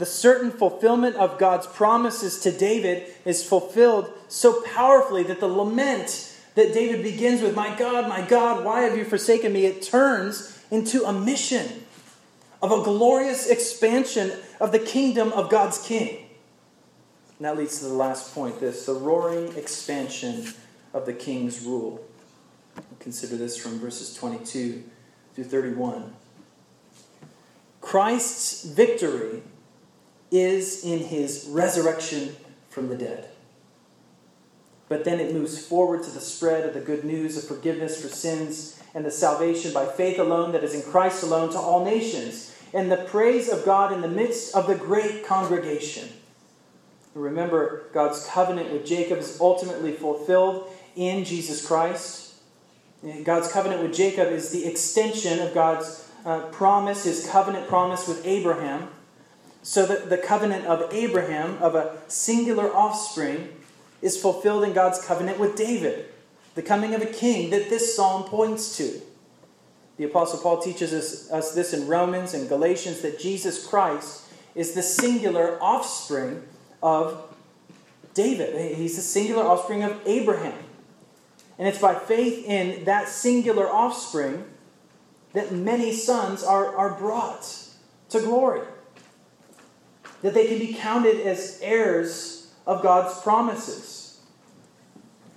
The 0.00 0.06
certain 0.06 0.50
fulfillment 0.50 1.16
of 1.16 1.36
God's 1.36 1.66
promises 1.66 2.40
to 2.40 2.50
David 2.50 3.12
is 3.26 3.46
fulfilled 3.46 4.10
so 4.28 4.62
powerfully 4.62 5.24
that 5.24 5.40
the 5.40 5.46
lament 5.46 6.34
that 6.54 6.72
David 6.72 7.02
begins 7.02 7.42
with, 7.42 7.54
My 7.54 7.76
God, 7.76 8.08
my 8.08 8.22
God, 8.22 8.64
why 8.64 8.80
have 8.80 8.96
you 8.96 9.04
forsaken 9.04 9.52
me? 9.52 9.66
It 9.66 9.82
turns 9.82 10.58
into 10.70 11.04
a 11.04 11.12
mission 11.12 11.84
of 12.62 12.72
a 12.72 12.82
glorious 12.82 13.46
expansion 13.50 14.32
of 14.58 14.72
the 14.72 14.78
kingdom 14.78 15.34
of 15.34 15.50
God's 15.50 15.76
king. 15.86 16.28
And 17.36 17.44
that 17.44 17.58
leads 17.58 17.80
to 17.80 17.84
the 17.84 17.92
last 17.92 18.34
point 18.34 18.58
this 18.58 18.86
the 18.86 18.94
roaring 18.94 19.54
expansion 19.54 20.46
of 20.94 21.04
the 21.04 21.12
king's 21.12 21.60
rule. 21.60 22.02
Consider 23.00 23.36
this 23.36 23.58
from 23.58 23.78
verses 23.78 24.14
22 24.14 24.82
through 25.34 25.44
31. 25.44 26.14
Christ's 27.82 28.64
victory 28.64 29.42
is 30.30 30.84
in 30.84 31.00
his 31.00 31.46
resurrection 31.50 32.36
from 32.68 32.88
the 32.88 32.96
dead. 32.96 33.28
But 34.88 35.04
then 35.04 35.20
it 35.20 35.32
moves 35.32 35.64
forward 35.64 36.02
to 36.02 36.10
the 36.10 36.20
spread 36.20 36.66
of 36.66 36.74
the 36.74 36.80
good 36.80 37.04
news 37.04 37.36
of 37.36 37.44
forgiveness 37.44 38.00
for 38.02 38.08
sins 38.08 38.80
and 38.92 39.04
the 39.04 39.10
salvation 39.10 39.72
by 39.72 39.86
faith 39.86 40.18
alone 40.18 40.52
that 40.52 40.64
is 40.64 40.74
in 40.74 40.82
Christ 40.82 41.22
alone 41.22 41.50
to 41.52 41.58
all 41.58 41.84
nations, 41.84 42.56
and 42.74 42.90
the 42.90 42.96
praise 42.96 43.48
of 43.48 43.64
God 43.64 43.92
in 43.92 44.00
the 44.00 44.08
midst 44.08 44.54
of 44.54 44.66
the 44.66 44.74
great 44.74 45.24
congregation. 45.24 46.08
Remember, 47.14 47.86
God's 47.92 48.26
covenant 48.26 48.72
with 48.72 48.86
Jacob 48.86 49.18
is 49.18 49.40
ultimately 49.40 49.92
fulfilled 49.92 50.68
in 50.96 51.24
Jesus 51.24 51.64
Christ. 51.64 52.34
God's 53.24 53.50
covenant 53.50 53.82
with 53.82 53.94
Jacob 53.94 54.28
is 54.32 54.50
the 54.50 54.66
extension 54.66 55.40
of 55.40 55.54
God's 55.54 56.08
uh, 56.24 56.42
promise, 56.48 57.04
his 57.04 57.28
covenant 57.28 57.66
promise 57.66 58.06
with 58.06 58.24
Abraham 58.26 58.88
so 59.62 59.86
that 59.86 60.08
the 60.08 60.18
covenant 60.18 60.66
of 60.66 60.92
Abraham, 60.92 61.58
of 61.62 61.74
a 61.74 61.96
singular 62.08 62.74
offspring, 62.74 63.48
is 64.02 64.20
fulfilled 64.20 64.64
in 64.64 64.72
God's 64.72 65.04
covenant 65.04 65.38
with 65.38 65.56
David, 65.56 66.06
the 66.54 66.62
coming 66.62 66.94
of 66.94 67.02
a 67.02 67.06
king 67.06 67.50
that 67.50 67.68
this 67.68 67.94
psalm 67.94 68.24
points 68.24 68.76
to. 68.78 69.00
The 69.98 70.04
Apostle 70.04 70.40
Paul 70.40 70.62
teaches 70.62 70.94
us, 70.94 71.30
us 71.30 71.54
this 71.54 71.74
in 71.74 71.86
Romans 71.86 72.32
and 72.32 72.48
Galatians 72.48 73.02
that 73.02 73.20
Jesus 73.20 73.66
Christ 73.66 74.24
is 74.54 74.72
the 74.72 74.82
singular 74.82 75.62
offspring 75.62 76.42
of 76.82 77.22
David. 78.14 78.76
He's 78.76 78.96
the 78.96 79.02
singular 79.02 79.44
offspring 79.44 79.82
of 79.82 80.00
Abraham. 80.06 80.58
And 81.58 81.68
it's 81.68 81.78
by 81.78 81.94
faith 81.94 82.46
in 82.46 82.84
that 82.84 83.08
singular 83.08 83.68
offspring 83.68 84.44
that 85.34 85.52
many 85.52 85.92
sons 85.92 86.42
are, 86.42 86.74
are 86.74 86.98
brought 86.98 87.66
to 88.08 88.20
glory 88.20 88.62
that 90.22 90.34
they 90.34 90.46
can 90.46 90.58
be 90.58 90.74
counted 90.74 91.20
as 91.20 91.58
heirs 91.62 92.52
of 92.66 92.82
God's 92.82 93.20
promises. 93.20 94.20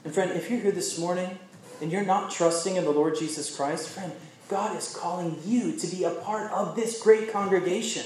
And 0.03 0.13
friend, 0.13 0.31
if 0.31 0.49
you're 0.49 0.59
here 0.59 0.71
this 0.71 0.99
morning 0.99 1.39
and 1.81 1.91
you're 1.91 2.05
not 2.05 2.31
trusting 2.31 2.75
in 2.75 2.83
the 2.83 2.91
Lord 2.91 3.15
Jesus 3.17 3.55
Christ, 3.55 3.89
friend, 3.89 4.11
God 4.49 4.75
is 4.77 4.95
calling 4.95 5.39
you 5.45 5.77
to 5.77 5.87
be 5.87 6.03
a 6.03 6.11
part 6.11 6.51
of 6.51 6.75
this 6.75 7.01
great 7.01 7.31
congregation, 7.31 8.05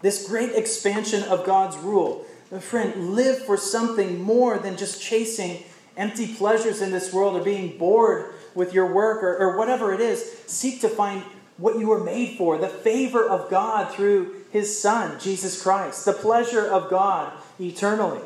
this 0.00 0.26
great 0.26 0.52
expansion 0.52 1.22
of 1.24 1.44
God's 1.44 1.76
rule. 1.76 2.24
Friend, 2.60 3.14
live 3.14 3.44
for 3.44 3.56
something 3.56 4.20
more 4.20 4.58
than 4.58 4.76
just 4.76 5.00
chasing 5.00 5.62
empty 5.96 6.34
pleasures 6.34 6.80
in 6.80 6.90
this 6.90 7.12
world 7.12 7.36
or 7.36 7.44
being 7.44 7.76
bored 7.76 8.34
with 8.54 8.72
your 8.74 8.86
work 8.86 9.22
or, 9.22 9.36
or 9.36 9.58
whatever 9.58 9.92
it 9.92 10.00
is. 10.00 10.38
Seek 10.46 10.80
to 10.80 10.88
find 10.88 11.22
what 11.58 11.78
you 11.78 11.88
were 11.88 12.02
made 12.02 12.38
for 12.38 12.56
the 12.58 12.68
favor 12.68 13.28
of 13.28 13.50
God 13.50 13.92
through 13.92 14.39
his 14.50 14.80
Son, 14.80 15.18
Jesus 15.20 15.62
Christ, 15.62 16.04
the 16.04 16.12
pleasure 16.12 16.66
of 16.66 16.90
God 16.90 17.32
eternally. 17.60 18.22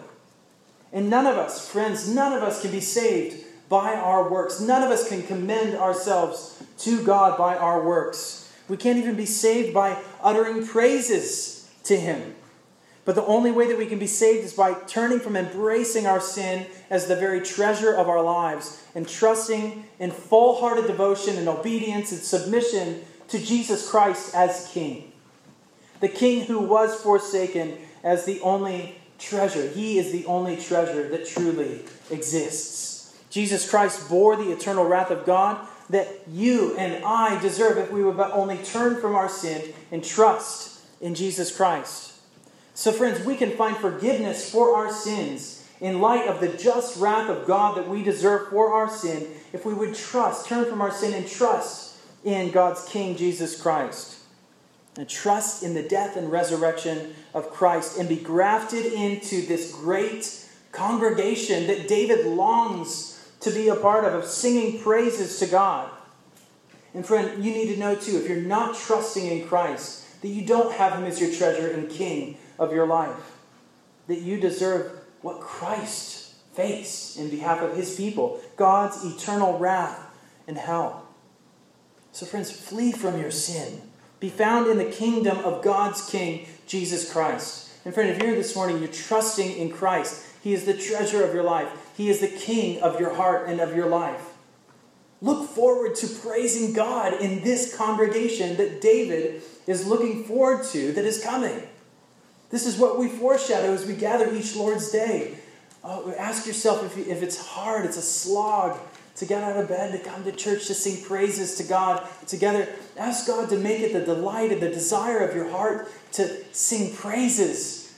And 0.93 1.11
none 1.11 1.27
of 1.27 1.37
us, 1.37 1.69
friends, 1.69 2.09
none 2.09 2.33
of 2.33 2.43
us 2.43 2.63
can 2.63 2.71
be 2.71 2.81
saved 2.81 3.45
by 3.69 3.95
our 3.95 4.31
works. 4.31 4.61
None 4.61 4.83
of 4.83 4.91
us 4.91 5.09
can 5.09 5.23
commend 5.23 5.75
ourselves 5.75 6.63
to 6.79 7.05
God 7.05 7.37
by 7.37 7.57
our 7.57 7.83
works. 7.83 8.53
We 8.69 8.77
can't 8.77 8.99
even 8.99 9.17
be 9.17 9.27
saved 9.27 9.75
by 9.75 10.01
uttering 10.23 10.67
praises 10.67 11.69
to 11.85 11.97
Him. 11.97 12.37
But 13.05 13.17
the 13.17 13.25
only 13.27 13.51
way 13.51 13.67
that 13.69 13.77
we 13.77 13.87
can 13.87 13.99
be 13.99 14.07
saved 14.07 14.45
is 14.45 14.55
by 14.55 14.75
turning 14.87 15.21
from 15.21 15.37
embracing 15.37 16.07
our 16.07 16.21
sin 16.21 16.67
as 16.89 17.07
the 17.07 17.17
very 17.17 17.43
treasure 17.43 17.93
of 17.93 18.09
our 18.09 18.23
lives 18.23 18.83
and 18.95 19.07
trusting 19.07 19.85
in 19.99 20.11
full 20.11 20.61
hearted 20.61 20.87
devotion 20.87 21.37
and 21.37 21.49
obedience 21.49 22.13
and 22.13 22.21
submission 22.23 23.03
to 23.29 23.39
Jesus 23.39 23.91
Christ 23.91 24.35
as 24.35 24.71
King 24.73 25.13
the 26.05 26.11
king 26.11 26.45
who 26.45 26.61
was 26.61 27.01
forsaken 27.01 27.79
as 28.03 28.27
the 28.27 28.39
only 28.43 28.95
treasure. 29.19 29.67
He 29.71 29.99
is 29.99 30.13
the 30.13 30.27
only 30.27 30.59
treasure 30.59 31.09
that 31.09 31.27
truly 31.27 31.81
exists. 32.11 33.17
Jesus 33.31 33.69
Christ 33.71 34.07
bore 34.11 34.37
the 34.37 34.53
eternal 34.53 34.85
wrath 34.85 35.11
of 35.11 35.25
God 35.25 35.67
that 35.89 36.09
you 36.29 36.77
and 36.77 37.03
I 37.07 37.41
deserve 37.41 37.79
if 37.79 37.91
we 37.91 38.05
would 38.05 38.19
but 38.19 38.33
only 38.33 38.59
turn 38.59 39.01
from 39.01 39.15
our 39.15 39.31
sin 39.31 39.73
and 39.91 40.05
trust 40.05 40.83
in 41.01 41.15
Jesus 41.15 41.57
Christ. 41.57 42.21
So, 42.75 42.93
friends, 42.93 43.25
we 43.25 43.35
can 43.35 43.53
find 43.53 43.75
forgiveness 43.75 44.51
for 44.51 44.77
our 44.77 44.93
sins 44.93 45.67
in 45.81 46.03
light 46.03 46.29
of 46.29 46.39
the 46.39 46.49
just 46.49 47.01
wrath 47.01 47.31
of 47.31 47.47
God 47.47 47.79
that 47.79 47.89
we 47.89 48.03
deserve 48.03 48.51
for 48.51 48.75
our 48.75 48.91
sin 48.91 49.27
if 49.55 49.65
we 49.65 49.73
would 49.73 49.95
trust, 49.95 50.45
turn 50.45 50.67
from 50.67 50.83
our 50.83 50.93
sin 50.93 51.15
and 51.15 51.27
trust 51.27 51.97
in 52.25 52.51
God's 52.51 52.87
King 52.91 53.17
Jesus 53.17 53.59
Christ 53.59 54.24
and 54.97 55.09
trust 55.09 55.63
in 55.63 55.75
the 55.75 55.83
death 55.83 56.17
and 56.17 56.31
resurrection 56.31 57.15
of 57.33 57.51
Christ 57.51 57.99
and 57.99 58.09
be 58.09 58.17
grafted 58.17 58.87
into 58.87 59.45
this 59.47 59.73
great 59.73 60.47
congregation 60.73 61.67
that 61.67 61.89
David 61.89 62.27
longs 62.27 63.29
to 63.41 63.51
be 63.51 63.69
a 63.69 63.77
part 63.77 64.05
of, 64.05 64.15
of 64.15 64.25
singing 64.25 64.81
praises 64.81 65.39
to 65.41 65.47
God. 65.47 65.91
And 66.95 67.05
friend, 67.05 67.45
you 67.45 67.53
need 67.53 67.75
to 67.75 67.81
know 67.81 67.95
too, 67.95 68.17
if 68.17 68.29
you're 68.29 68.39
not 68.39 68.77
trusting 68.77 69.27
in 69.27 69.47
Christ, 69.47 70.23
that 70.23 70.29
you 70.29 70.47
don't 70.47 70.73
have 70.73 70.95
Him 70.95 71.05
as 71.05 71.21
your 71.21 71.33
treasure 71.33 71.71
and 71.71 71.91
King 71.91 72.39
of 72.59 72.73
your 72.73 72.87
life, 72.87 73.39
that 74.07 74.21
you 74.21 74.39
deserve 74.39 74.93
what 75.21 75.41
Christ 75.41 76.35
faced 76.55 77.19
in 77.19 77.31
behalf 77.31 77.61
of 77.61 77.77
His 77.77 77.97
people 77.97 78.41
God's 78.57 79.05
eternal 79.05 79.59
wrath 79.59 80.01
and 80.47 80.57
hell. 80.57 81.09
So, 82.13 82.27
friends, 82.27 82.53
flee 82.53 82.93
from 82.93 83.21
your 83.21 83.33
sin 83.33 83.83
be 84.25 84.31
found 84.31 84.71
in 84.71 84.79
the 84.79 84.87
kingdom 84.87 85.37
of 85.41 85.63
God's 85.63 86.09
King, 86.09 86.47
Jesus 86.67 87.13
Christ. 87.13 87.71
And 87.85 87.93
friend, 87.93 88.09
if 88.09 88.17
you're 88.17 88.29
here 88.29 88.37
this 88.39 88.57
morning, 88.57 88.79
you're 88.79 88.89
trusting 88.89 89.59
in 89.59 89.71
Christ. 89.71 90.25
He 90.43 90.55
is 90.55 90.65
the 90.65 90.73
treasure 90.73 91.23
of 91.23 91.35
your 91.35 91.43
life. 91.43 91.69
He 91.95 92.09
is 92.09 92.21
the 92.21 92.29
king 92.29 92.81
of 92.81 92.99
your 92.99 93.13
heart 93.13 93.51
and 93.51 93.61
of 93.61 93.77
your 93.77 93.87
life. 93.87 94.33
Look 95.21 95.51
forward 95.51 95.95
to 95.97 96.07
praising 96.07 96.73
God 96.73 97.21
in 97.21 97.45
this 97.45 97.77
congregation 97.77 98.57
that 98.57 98.81
David 98.81 99.43
is 99.67 99.87
looking 99.87 100.25
forward 100.25 100.65
to 100.69 100.93
that 100.93 101.05
is 101.05 101.23
coming. 101.23 101.63
This 102.49 102.65
is 102.65 102.79
what 102.79 102.99
we 102.99 103.09
foreshadow 103.09 103.75
as 103.75 103.85
we 103.85 103.95
gather 103.95 104.35
each 104.35 104.57
Lord's 104.57 104.91
Day. 104.91 105.35
Oh, 105.83 106.15
ask 106.17 106.47
yourself 106.47 106.83
if, 106.83 107.09
if 107.09 107.23
it's 107.23 107.47
hard, 107.47 107.85
it's 107.85 107.99
a 107.99 108.03
slog, 108.03 108.81
to 109.17 109.27
get 109.27 109.43
out 109.43 109.57
of 109.57 109.69
bed, 109.69 109.93
to 109.93 109.99
come 109.99 110.25
to 110.25 110.33
church, 110.33 110.67
to 110.67 110.75
sing 110.75 111.05
praises 111.05 111.55
to 111.57 111.63
God 111.63 112.07
together. 112.27 112.69
Ask 112.99 113.27
God 113.27 113.49
to 113.51 113.59
make 113.59 113.81
it 113.81 113.93
the 113.93 114.01
delight 114.01 114.53
and 114.53 114.61
the 114.61 114.71
desire 114.71 115.19
of 115.19 115.35
your 115.35 115.51
heart 115.51 115.91
to 116.13 116.45
sing 116.53 116.95
praises 116.95 117.95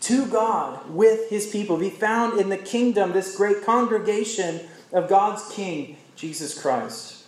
to 0.00 0.26
God 0.26 0.90
with 0.90 1.30
his 1.30 1.46
people. 1.46 1.76
Be 1.76 1.90
found 1.90 2.40
in 2.40 2.48
the 2.48 2.56
kingdom, 2.56 3.12
this 3.12 3.36
great 3.36 3.64
congregation 3.64 4.60
of 4.92 5.08
God's 5.08 5.48
King, 5.52 5.96
Jesus 6.16 6.60
Christ. 6.60 7.24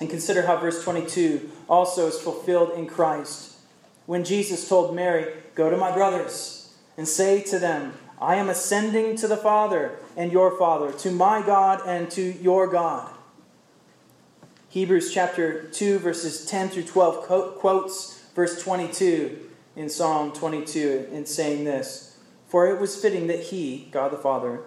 And 0.00 0.10
consider 0.10 0.42
how 0.42 0.56
verse 0.56 0.82
22 0.82 1.50
also 1.68 2.08
is 2.08 2.20
fulfilled 2.20 2.72
in 2.76 2.86
Christ. 2.86 3.56
When 4.06 4.24
Jesus 4.24 4.68
told 4.68 4.94
Mary, 4.94 5.32
Go 5.54 5.70
to 5.70 5.76
my 5.76 5.92
brothers 5.92 6.74
and 6.96 7.06
say 7.06 7.42
to 7.44 7.58
them, 7.58 7.94
I 8.20 8.36
am 8.36 8.48
ascending 8.48 9.16
to 9.16 9.28
the 9.28 9.36
Father 9.36 9.98
and 10.16 10.32
your 10.32 10.56
Father, 10.56 10.92
to 10.92 11.10
my 11.10 11.42
God 11.42 11.82
and 11.86 12.10
to 12.12 12.22
your 12.22 12.66
God. 12.66 13.12
Hebrews 14.68 15.12
chapter 15.12 15.64
2, 15.64 15.98
verses 15.98 16.44
10 16.46 16.70
through 16.70 16.84
12 16.84 17.58
quotes 17.58 18.24
verse 18.34 18.62
22 18.62 19.38
in 19.76 19.88
Psalm 19.88 20.32
22 20.32 21.08
in 21.12 21.26
saying 21.26 21.64
this 21.64 22.18
For 22.48 22.68
it 22.68 22.80
was 22.80 23.00
fitting 23.00 23.26
that 23.28 23.44
He, 23.44 23.88
God 23.90 24.12
the 24.12 24.16
Father, 24.16 24.62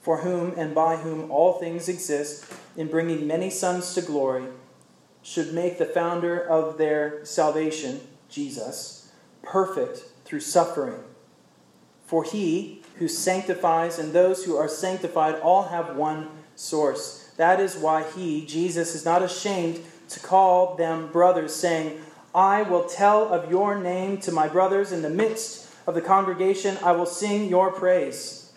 for 0.00 0.18
whom 0.18 0.54
and 0.56 0.74
by 0.74 0.96
whom 0.96 1.30
all 1.30 1.54
things 1.54 1.88
exist, 1.88 2.46
in 2.76 2.86
bringing 2.86 3.26
many 3.26 3.50
sons 3.50 3.94
to 3.94 4.02
glory, 4.02 4.44
should 5.22 5.52
make 5.52 5.78
the 5.78 5.84
founder 5.84 6.40
of 6.40 6.78
their 6.78 7.24
salvation, 7.24 8.00
Jesus, 8.28 9.12
perfect 9.42 10.04
through 10.24 10.40
suffering. 10.40 11.02
For 12.06 12.24
he 12.24 12.77
who 12.98 13.08
sanctifies 13.08 13.98
and 13.98 14.12
those 14.12 14.44
who 14.44 14.56
are 14.56 14.68
sanctified 14.68 15.36
all 15.36 15.64
have 15.64 15.96
one 15.96 16.28
source. 16.56 17.30
That 17.36 17.60
is 17.60 17.76
why 17.76 18.04
he, 18.14 18.44
Jesus, 18.44 18.94
is 18.94 19.04
not 19.04 19.22
ashamed 19.22 19.80
to 20.08 20.20
call 20.20 20.74
them 20.74 21.10
brothers, 21.12 21.54
saying, 21.54 22.00
I 22.34 22.62
will 22.62 22.84
tell 22.84 23.32
of 23.32 23.50
your 23.50 23.78
name 23.78 24.18
to 24.18 24.32
my 24.32 24.48
brothers 24.48 24.92
in 24.92 25.02
the 25.02 25.10
midst 25.10 25.68
of 25.86 25.94
the 25.94 26.00
congregation, 26.00 26.76
I 26.82 26.92
will 26.92 27.06
sing 27.06 27.48
your 27.48 27.72
praise. 27.72 28.52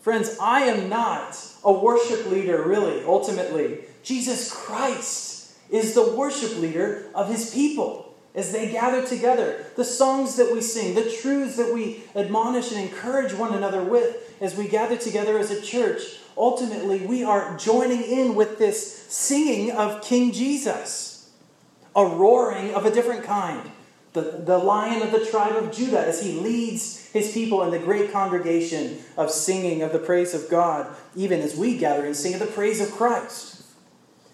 Friends, 0.00 0.36
I 0.40 0.60
am 0.62 0.88
not 0.88 1.36
a 1.64 1.72
worship 1.72 2.30
leader, 2.30 2.62
really, 2.62 3.04
ultimately. 3.04 3.80
Jesus 4.02 4.52
Christ 4.52 5.52
is 5.70 5.94
the 5.94 6.14
worship 6.14 6.56
leader 6.58 7.10
of 7.14 7.28
his 7.28 7.52
people 7.52 8.09
as 8.34 8.52
they 8.52 8.70
gather 8.70 9.06
together. 9.06 9.66
The 9.76 9.84
songs 9.84 10.36
that 10.36 10.52
we 10.52 10.60
sing, 10.60 10.94
the 10.94 11.10
truths 11.10 11.56
that 11.56 11.74
we 11.74 12.04
admonish 12.14 12.70
and 12.72 12.80
encourage 12.80 13.34
one 13.34 13.54
another 13.54 13.82
with 13.82 14.36
as 14.40 14.56
we 14.56 14.68
gather 14.68 14.96
together 14.96 15.38
as 15.38 15.50
a 15.50 15.60
church, 15.60 16.00
ultimately 16.36 17.04
we 17.06 17.24
are 17.24 17.56
joining 17.56 18.02
in 18.02 18.34
with 18.34 18.58
this 18.58 19.06
singing 19.08 19.72
of 19.72 20.02
King 20.02 20.32
Jesus, 20.32 21.30
a 21.96 22.04
roaring 22.04 22.74
of 22.74 22.86
a 22.86 22.90
different 22.90 23.24
kind. 23.24 23.70
The, 24.12 24.42
the 24.44 24.58
lion 24.58 25.02
of 25.02 25.12
the 25.12 25.24
tribe 25.24 25.54
of 25.54 25.72
Judah 25.72 26.04
as 26.04 26.22
he 26.22 26.32
leads 26.32 27.10
his 27.10 27.32
people 27.32 27.62
in 27.62 27.70
the 27.70 27.78
great 27.78 28.12
congregation 28.12 28.98
of 29.16 29.30
singing 29.30 29.82
of 29.82 29.92
the 29.92 30.00
praise 30.00 30.34
of 30.34 30.50
God, 30.50 30.88
even 31.14 31.40
as 31.40 31.56
we 31.56 31.78
gather 31.78 32.04
and 32.06 32.16
sing 32.16 32.34
of 32.34 32.40
the 32.40 32.46
praise 32.46 32.80
of 32.80 32.90
Christ. 32.90 33.62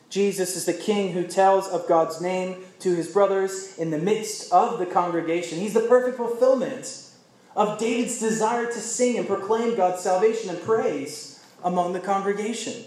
Jesus 0.08 0.56
is 0.56 0.64
the 0.64 0.72
king 0.72 1.12
who 1.12 1.26
tells 1.26 1.68
of 1.68 1.88
God's 1.88 2.22
name 2.22 2.64
to 2.80 2.94
his 2.94 3.08
brothers 3.08 3.76
in 3.78 3.90
the 3.90 3.98
midst 3.98 4.52
of 4.52 4.78
the 4.78 4.86
congregation. 4.86 5.58
He's 5.58 5.74
the 5.74 5.80
perfect 5.80 6.16
fulfillment 6.16 7.10
of 7.54 7.78
David's 7.78 8.20
desire 8.20 8.66
to 8.66 8.80
sing 8.80 9.16
and 9.16 9.26
proclaim 9.26 9.76
God's 9.76 10.02
salvation 10.02 10.50
and 10.50 10.60
praise 10.62 11.42
among 11.64 11.94
the 11.94 12.00
congregation. 12.00 12.84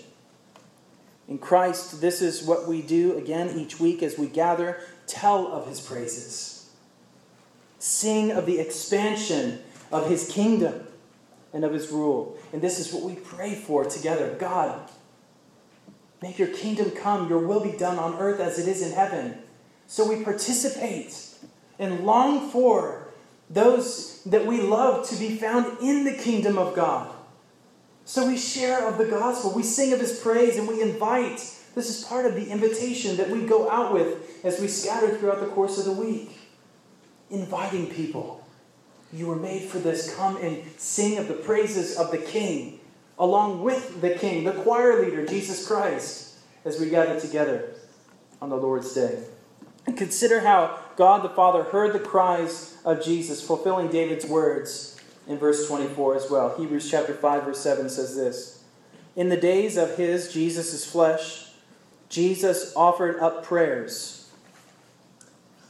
In 1.27 1.37
Christ, 1.37 2.01
this 2.01 2.21
is 2.21 2.43
what 2.43 2.67
we 2.67 2.81
do 2.81 3.17
again 3.17 3.57
each 3.57 3.79
week 3.79 4.01
as 4.01 4.17
we 4.17 4.27
gather, 4.27 4.79
tell 5.05 5.47
of 5.47 5.67
his 5.67 5.79
praises, 5.79 6.71
sing 7.77 8.31
of 8.31 8.45
the 8.45 8.59
expansion 8.59 9.59
of 9.91 10.09
his 10.09 10.29
kingdom 10.31 10.87
and 11.53 11.63
of 11.63 11.73
his 11.73 11.89
rule. 11.89 12.37
And 12.53 12.61
this 12.61 12.79
is 12.79 12.93
what 12.93 13.03
we 13.03 13.15
pray 13.15 13.55
for 13.55 13.85
together 13.85 14.35
God, 14.39 14.89
make 16.21 16.37
your 16.37 16.47
kingdom 16.49 16.91
come, 16.91 17.29
your 17.29 17.45
will 17.45 17.63
be 17.63 17.77
done 17.77 17.97
on 17.97 18.19
earth 18.19 18.39
as 18.39 18.59
it 18.59 18.67
is 18.67 18.81
in 18.81 18.91
heaven. 18.91 19.37
So 19.89 20.07
we 20.07 20.23
participate 20.23 21.17
and 21.79 22.01
long 22.05 22.51
for 22.51 23.07
those 23.49 24.23
that 24.25 24.45
we 24.45 24.61
love 24.61 25.09
to 25.09 25.15
be 25.15 25.35
found 25.35 25.79
in 25.81 26.03
the 26.03 26.13
kingdom 26.13 26.59
of 26.59 26.75
God. 26.75 27.11
So 28.05 28.27
we 28.27 28.37
share 28.37 28.87
of 28.87 28.99
the 28.99 29.05
gospel, 29.05 29.51
we 29.51 29.63
sing 29.63 29.91
of 29.91 29.99
his 29.99 30.19
praise, 30.19 30.57
and 30.57 30.67
we 30.67 30.83
invite. 30.83 31.37
This 31.73 31.89
is 31.89 32.03
part 32.03 32.27
of 32.27 32.35
the 32.35 32.51
invitation 32.51 33.17
that 33.17 33.31
we 33.31 33.47
go 33.47 33.67
out 33.67 33.91
with 33.91 34.45
as 34.45 34.61
we 34.61 34.67
scatter 34.67 35.17
throughout 35.17 35.39
the 35.39 35.47
course 35.47 35.79
of 35.79 35.85
the 35.85 35.91
week. 35.91 36.37
Inviting 37.31 37.87
people. 37.87 38.45
You 39.11 39.25
were 39.25 39.35
made 39.35 39.63
for 39.63 39.79
this. 39.79 40.15
Come 40.15 40.37
and 40.37 40.63
sing 40.77 41.17
of 41.17 41.27
the 41.27 41.33
praises 41.33 41.97
of 41.97 42.11
the 42.11 42.19
King, 42.19 42.79
along 43.17 43.63
with 43.63 44.01
the 44.01 44.11
King, 44.11 44.43
the 44.43 44.53
choir 44.53 45.03
leader, 45.03 45.25
Jesus 45.25 45.67
Christ, 45.67 46.35
as 46.63 46.79
we 46.79 46.91
gather 46.91 47.19
together 47.19 47.73
on 48.39 48.49
the 48.49 48.57
Lord's 48.57 48.93
day. 48.93 49.23
Consider 49.85 50.41
how 50.41 50.79
God 50.95 51.23
the 51.23 51.29
Father 51.29 51.63
heard 51.63 51.93
the 51.93 51.99
cries 51.99 52.77
of 52.85 53.03
Jesus, 53.03 53.45
fulfilling 53.45 53.87
David's 53.87 54.25
words 54.25 54.99
in 55.27 55.37
verse 55.37 55.67
24 55.67 56.15
as 56.15 56.29
well. 56.29 56.57
Hebrews 56.57 56.89
chapter 56.89 57.13
5, 57.13 57.43
verse 57.43 57.59
7 57.59 57.89
says 57.89 58.15
this 58.15 58.63
In 59.15 59.29
the 59.29 59.37
days 59.37 59.77
of 59.77 59.97
his, 59.97 60.33
Jesus' 60.33 60.89
flesh, 60.89 61.51
Jesus 62.09 62.73
offered 62.75 63.19
up 63.19 63.43
prayers 63.43 64.31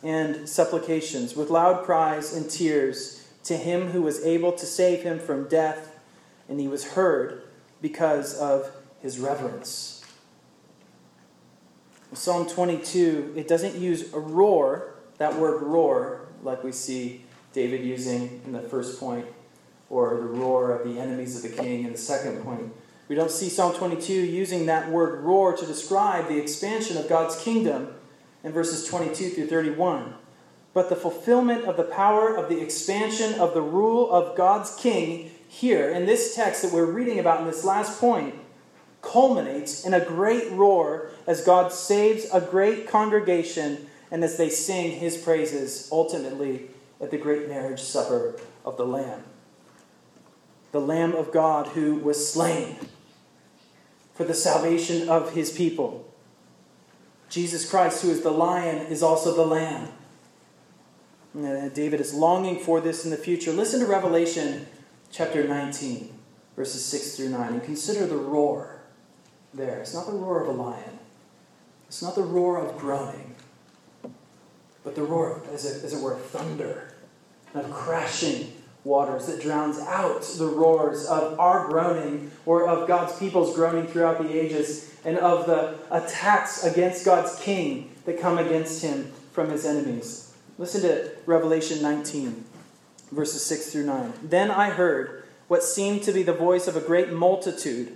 and 0.01 0.47
supplications 0.47 1.36
with 1.36 1.49
loud 1.49 1.84
cries 1.84 2.34
and 2.34 2.49
tears 2.49 3.28
to 3.43 3.57
him 3.57 3.89
who 3.89 4.01
was 4.01 4.24
able 4.24 4.53
to 4.53 4.66
save 4.66 5.03
him 5.03 5.20
from 5.20 5.47
death, 5.49 5.99
and 6.47 6.60
he 6.60 6.68
was 6.68 6.93
heard 6.93 7.43
because 7.82 8.38
of 8.38 8.72
his 9.01 9.20
reverence. 9.20 9.98
Psalm 12.14 12.47
22, 12.47 13.34
it 13.36 13.47
doesn't 13.47 13.76
use 13.76 14.14
a 14.14 14.20
roar, 14.20 14.95
that 15.20 15.36
word 15.36 15.62
roar, 15.62 16.28
like 16.43 16.64
we 16.64 16.72
see 16.72 17.24
David 17.53 17.84
using 17.84 18.41
in 18.45 18.51
the 18.51 18.62
first 18.62 18.99
point, 18.99 19.28
or 19.91 20.16
the 20.16 20.24
roar 20.24 20.72
of 20.72 20.88
the 20.88 20.99
enemies 20.99 21.36
of 21.36 21.43
the 21.43 21.62
king 21.62 21.84
in 21.84 21.91
the 21.91 21.97
second 21.97 22.43
point. 22.43 22.74
We 23.07 23.16
don't 23.16 23.32
see 23.32 23.49
Psalm 23.49 23.76
22 23.76 24.12
using 24.14 24.66
that 24.66 24.89
word 24.89 25.24
roar 25.24 25.55
to 25.55 25.66
describe 25.66 26.28
the 26.28 26.38
expansion 26.38 26.97
of 26.97 27.07
God's 27.07 27.39
kingdom 27.41 27.93
in 28.43 28.51
verses 28.51 28.88
22 28.88 29.30
through 29.32 29.47
31. 29.47 30.16
But 30.74 30.89
the 30.89 30.95
fulfillment 30.95 31.66
of 31.66 31.78
the 31.78 31.84
power 31.84 32.36
of 32.36 32.49
the 32.49 32.60
expansion 32.60 33.39
of 33.39 33.53
the 33.53 33.62
rule 33.62 34.12
of 34.12 34.36
God's 34.36 34.76
king 34.76 35.32
here 35.47 35.89
in 35.89 36.05
this 36.05 36.36
text 36.36 36.62
that 36.62 36.72
we're 36.72 36.86
reading 36.86 37.20
about 37.20 37.41
in 37.41 37.47
this 37.47 37.64
last 37.64 37.99
point 37.99 38.36
culminates 39.01 39.85
in 39.85 39.93
a 39.93 40.03
great 40.03 40.51
roar 40.51 41.09
as 41.25 41.43
God 41.43 41.71
saves 41.71 42.25
a 42.33 42.41
great 42.41 42.87
congregation 42.87 43.87
and 44.11 44.23
as 44.23 44.37
they 44.37 44.49
sing 44.49 44.91
his 44.91 45.17
praises 45.17 45.87
ultimately 45.91 46.69
at 46.99 47.11
the 47.11 47.17
great 47.17 47.47
marriage 47.47 47.81
supper 47.81 48.39
of 48.65 48.77
the 48.77 48.85
Lamb. 48.85 49.23
The 50.71 50.81
Lamb 50.81 51.13
of 51.13 51.31
God 51.31 51.67
who 51.67 51.95
was 51.95 52.31
slain 52.31 52.75
for 54.13 54.25
the 54.25 54.33
salvation 54.33 55.07
of 55.07 55.33
his 55.33 55.51
people. 55.51 56.05
Jesus 57.29 57.69
Christ, 57.69 58.03
who 58.03 58.09
is 58.09 58.21
the 58.21 58.31
lion, 58.31 58.87
is 58.87 59.01
also 59.01 59.33
the 59.33 59.45
lamb. 59.45 59.89
Uh, 61.37 61.69
David 61.69 62.01
is 62.01 62.13
longing 62.13 62.59
for 62.59 62.81
this 62.81 63.05
in 63.05 63.11
the 63.11 63.17
future. 63.17 63.53
Listen 63.53 63.79
to 63.79 63.85
Revelation 63.85 64.65
chapter 65.11 65.47
19, 65.47 66.11
verses 66.55 66.83
6 66.83 67.15
through 67.15 67.29
9, 67.29 67.53
and 67.53 67.63
consider 67.63 68.07
the 68.07 68.17
roar 68.17 68.78
there. 69.53 69.79
It's 69.79 69.93
not 69.93 70.05
the 70.05 70.13
roar 70.13 70.41
of 70.41 70.47
a 70.47 70.51
lion, 70.51 70.99
it's 71.87 72.01
not 72.01 72.15
the 72.15 72.23
roar 72.23 72.57
of 72.57 72.77
groaning, 72.77 73.35
but 74.83 74.95
the 74.95 75.03
roar, 75.03 75.41
as, 75.51 75.65
it, 75.65 75.83
as 75.83 75.93
it 75.93 76.01
were, 76.01 76.13
of 76.13 76.25
thunder, 76.25 76.93
of 77.53 77.71
crashing 77.71 78.53
waters 78.83 79.27
that 79.27 79.41
drowns 79.41 79.79
out 79.79 80.21
the 80.37 80.45
roars 80.45 81.05
of 81.05 81.39
our 81.39 81.67
groaning 81.67 82.31
or 82.45 82.67
of 82.67 82.87
God's 82.87 83.17
people's 83.19 83.55
groaning 83.55 83.87
throughout 83.87 84.21
the 84.21 84.31
ages 84.31 84.95
and 85.03 85.17
of 85.17 85.45
the 85.45 85.77
attacks 85.91 86.63
against 86.63 87.05
God's 87.05 87.39
king 87.39 87.91
that 88.05 88.19
come 88.19 88.37
against 88.37 88.81
him 88.81 89.11
from 89.31 89.49
his 89.49 89.65
enemies. 89.65 90.33
Listen 90.57 90.81
to 90.81 91.11
Revelation 91.25 91.81
19, 91.81 92.43
verses 93.11 93.45
6 93.45 93.71
through 93.71 93.85
9. 93.85 94.13
Then 94.23 94.51
I 94.51 94.71
heard 94.71 95.23
what 95.47 95.63
seemed 95.63 96.03
to 96.03 96.11
be 96.11 96.23
the 96.23 96.33
voice 96.33 96.67
of 96.67 96.75
a 96.75 96.81
great 96.81 97.11
multitude, 97.11 97.95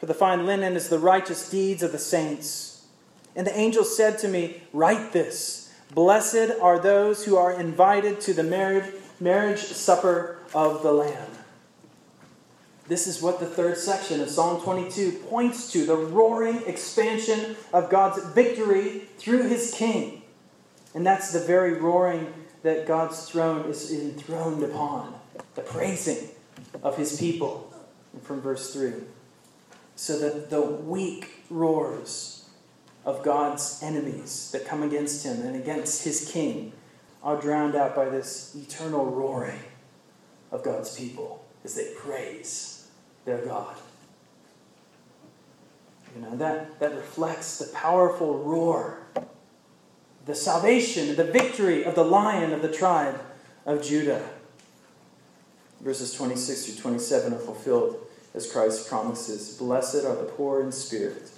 For 0.00 0.06
the 0.06 0.14
fine 0.14 0.46
linen 0.46 0.76
is 0.76 0.88
the 0.88 0.98
righteous 0.98 1.50
deeds 1.50 1.82
of 1.82 1.92
the 1.92 1.98
saints. 1.98 2.86
And 3.36 3.46
the 3.46 3.56
angel 3.56 3.84
said 3.84 4.18
to 4.20 4.28
me, 4.28 4.62
Write 4.72 5.12
this 5.12 5.72
Blessed 5.94 6.52
are 6.60 6.78
those 6.78 7.26
who 7.26 7.36
are 7.36 7.52
invited 7.52 8.18
to 8.22 8.32
the 8.32 8.42
marriage 8.42 8.94
marriage 9.20 9.58
supper 9.60 10.38
of 10.54 10.82
the 10.82 10.92
Lamb. 10.92 11.28
This 12.88 13.06
is 13.06 13.20
what 13.20 13.38
the 13.38 13.46
third 13.46 13.76
section 13.76 14.20
of 14.22 14.30
Psalm 14.30 14.62
22 14.62 15.12
points 15.28 15.70
to 15.72 15.84
the 15.84 15.94
roaring 15.94 16.62
expansion 16.66 17.54
of 17.72 17.90
God's 17.90 18.24
victory 18.32 19.02
through 19.18 19.48
his 19.48 19.72
king. 19.74 20.22
And 20.94 21.06
that's 21.06 21.30
the 21.32 21.40
very 21.40 21.74
roaring 21.74 22.32
that 22.62 22.86
God's 22.86 23.28
throne 23.28 23.66
is 23.66 23.92
enthroned 23.92 24.62
upon, 24.62 25.14
the 25.54 25.60
praising 25.60 26.30
of 26.82 26.96
his 26.96 27.20
people. 27.20 27.72
From 28.22 28.40
verse 28.40 28.72
3 28.72 28.92
so 30.00 30.18
that 30.18 30.48
the 30.48 30.62
weak 30.62 31.28
roars 31.50 32.48
of 33.04 33.22
God's 33.22 33.80
enemies 33.82 34.50
that 34.50 34.64
come 34.64 34.82
against 34.82 35.26
him 35.26 35.42
and 35.42 35.54
against 35.54 36.04
his 36.04 36.26
king 36.32 36.72
are 37.22 37.38
drowned 37.38 37.76
out 37.76 37.94
by 37.94 38.06
this 38.06 38.54
eternal 38.54 39.04
roaring 39.04 39.60
of 40.50 40.64
God's 40.64 40.96
people 40.96 41.44
as 41.64 41.74
they 41.74 41.92
praise 41.98 42.88
their 43.26 43.44
God. 43.44 43.76
You 46.16 46.22
know, 46.22 46.34
that, 46.38 46.80
that 46.80 46.94
reflects 46.94 47.58
the 47.58 47.66
powerful 47.66 48.38
roar, 48.38 49.06
the 50.24 50.34
salvation, 50.34 51.14
the 51.14 51.24
victory 51.24 51.84
of 51.84 51.94
the 51.94 52.04
lion 52.06 52.54
of 52.54 52.62
the 52.62 52.72
tribe 52.72 53.20
of 53.66 53.82
Judah. 53.82 54.26
Verses 55.82 56.14
26 56.14 56.64
through 56.64 56.76
27 56.76 57.34
are 57.34 57.38
fulfilled 57.38 58.06
as 58.34 58.50
Christ 58.50 58.88
promises 58.88 59.56
Blessed 59.56 60.04
are 60.04 60.16
the 60.16 60.24
poor 60.24 60.62
in 60.62 60.72
spirit, 60.72 61.30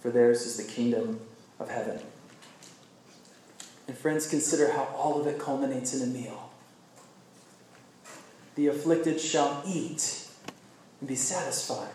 for 0.00 0.10
theirs 0.10 0.42
is 0.42 0.56
the 0.56 0.72
kingdom 0.72 1.20
of 1.58 1.70
heaven. 1.70 2.00
And 3.88 3.96
friends, 3.98 4.28
consider 4.28 4.72
how 4.72 4.84
all 4.96 5.20
of 5.20 5.26
it 5.26 5.38
culminates 5.38 5.94
in 5.94 6.02
a 6.02 6.06
meal. 6.06 6.50
The 8.54 8.68
afflicted 8.68 9.20
shall 9.20 9.62
eat 9.66 10.28
and 11.00 11.08
be 11.08 11.16
satisfied. 11.16 11.92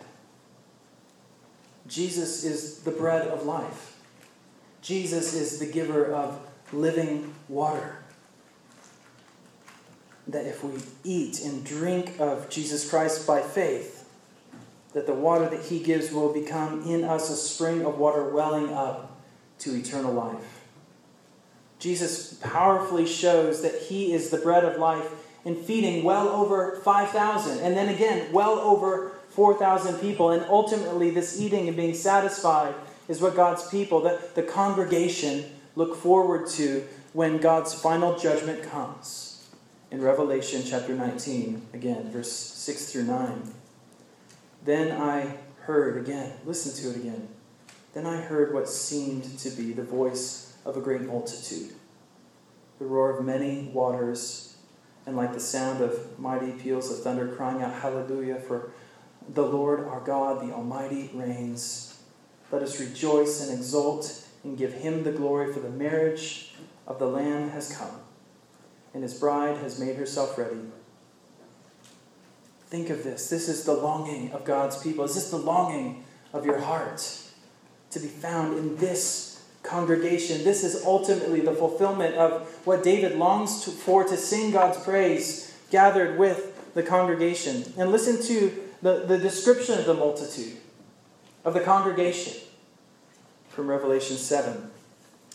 Jesus 1.87 2.43
is 2.43 2.79
the 2.79 2.91
bread 2.91 3.27
of 3.27 3.45
life. 3.45 3.99
Jesus 4.81 5.33
is 5.33 5.59
the 5.59 5.65
giver 5.65 6.11
of 6.11 6.39
living 6.73 7.33
water. 7.47 7.97
That 10.27 10.45
if 10.45 10.63
we 10.63 10.81
eat 11.03 11.41
and 11.41 11.63
drink 11.63 12.19
of 12.19 12.49
Jesus 12.49 12.89
Christ 12.89 13.27
by 13.27 13.41
faith, 13.41 14.04
that 14.95 15.05
the 15.05 15.13
water 15.13 15.49
that 15.49 15.65
he 15.65 15.77
gives 15.77 16.09
will 16.09 16.33
become 16.33 16.81
in 16.87 17.03
us 17.03 17.29
a 17.29 17.35
spring 17.35 17.85
of 17.85 17.97
water 17.97 18.29
welling 18.29 18.73
up 18.73 19.21
to 19.59 19.75
eternal 19.75 20.13
life. 20.13 20.61
Jesus 21.79 22.35
powerfully 22.35 23.05
shows 23.05 23.61
that 23.61 23.75
he 23.75 24.13
is 24.13 24.29
the 24.29 24.37
bread 24.37 24.63
of 24.63 24.79
life 24.79 25.11
in 25.43 25.53
feeding 25.53 26.05
well 26.05 26.29
over 26.29 26.77
5,000, 26.77 27.59
and 27.59 27.75
then 27.75 27.93
again, 27.93 28.31
well 28.31 28.57
over 28.57 29.11
4,000 29.31 29.99
people. 29.99 30.31
And 30.31 30.45
ultimately, 30.45 31.09
this 31.09 31.41
eating 31.41 31.67
and 31.67 31.75
being 31.75 31.93
satisfied 31.93 32.73
is 33.09 33.19
what 33.19 33.35
God's 33.35 33.67
people, 33.67 33.99
the, 33.99 34.21
the 34.33 34.43
congregation, 34.43 35.43
look 35.75 35.97
forward 35.97 36.47
to 36.51 36.87
when 37.11 37.39
God's 37.39 37.73
final 37.73 38.17
judgment 38.17 38.63
comes. 38.63 39.45
In 39.91 40.01
Revelation 40.01 40.63
chapter 40.65 40.95
19, 40.95 41.67
again, 41.73 42.09
verse 42.11 42.31
6 42.31 42.93
through 42.93 43.03
9. 43.03 43.53
Then 44.65 44.99
I 44.99 45.37
heard 45.61 45.95
again, 45.95 46.33
listen 46.43 46.73
to 46.81 46.89
it 46.89 46.99
again. 46.99 47.27
Then 47.93 48.07
I 48.07 48.19
heard 48.19 48.51
what 48.51 48.67
seemed 48.67 49.37
to 49.37 49.51
be 49.51 49.73
the 49.73 49.83
voice 49.83 50.57
of 50.65 50.75
a 50.75 50.81
great 50.81 51.01
multitude, 51.01 51.73
the 52.79 52.85
roar 52.85 53.15
of 53.15 53.23
many 53.23 53.69
waters, 53.71 54.57
and 55.05 55.15
like 55.15 55.33
the 55.33 55.39
sound 55.39 55.81
of 55.81 56.19
mighty 56.19 56.51
peals 56.51 56.91
of 56.91 57.03
thunder, 57.03 57.27
crying 57.35 57.61
out, 57.61 57.73
Hallelujah, 57.73 58.39
for 58.39 58.71
the 59.29 59.43
Lord 59.43 59.81
our 59.87 59.99
God, 59.99 60.41
the 60.41 60.51
Almighty, 60.51 61.11
reigns. 61.13 62.01
Let 62.51 62.63
us 62.63 62.79
rejoice 62.79 63.47
and 63.47 63.55
exult 63.55 64.27
and 64.43 64.57
give 64.57 64.73
him 64.73 65.03
the 65.03 65.11
glory, 65.11 65.53
for 65.53 65.59
the 65.59 65.69
marriage 65.69 66.55
of 66.87 66.97
the 66.97 67.07
Lamb 67.07 67.51
has 67.51 67.71
come, 67.71 67.99
and 68.95 69.03
his 69.03 69.13
bride 69.13 69.57
has 69.57 69.79
made 69.79 69.95
herself 69.95 70.39
ready. 70.39 70.57
Think 72.75 72.89
of 72.89 73.05
this. 73.05 73.29
This 73.29 73.47
is 73.47 73.63
the 73.63 73.71
longing 73.73 74.33
of 74.33 74.43
God's 74.43 74.77
people. 74.83 75.05
Is 75.05 75.15
this 75.15 75.29
the 75.29 75.37
longing 75.37 76.03
of 76.33 76.45
your 76.45 76.59
heart 76.59 77.21
to 77.91 77.99
be 78.01 78.07
found 78.07 78.57
in 78.57 78.75
this 78.75 79.41
congregation? 79.63 80.43
This 80.43 80.65
is 80.65 80.83
ultimately 80.83 81.39
the 81.39 81.53
fulfillment 81.53 82.15
of 82.15 82.45
what 82.65 82.83
David 82.83 83.17
longs 83.17 83.63
to, 83.63 83.71
for 83.71 84.03
to 84.03 84.17
sing 84.17 84.51
God's 84.51 84.77
praise 84.83 85.57
gathered 85.71 86.19
with 86.19 86.73
the 86.73 86.83
congregation. 86.83 87.63
And 87.77 87.93
listen 87.93 88.21
to 88.23 88.51
the, 88.81 89.05
the 89.05 89.19
description 89.19 89.79
of 89.79 89.85
the 89.85 89.93
multitude, 89.93 90.57
of 91.45 91.53
the 91.53 91.61
congregation 91.61 92.33
from 93.47 93.69
Revelation 93.69 94.17
7. 94.17 94.69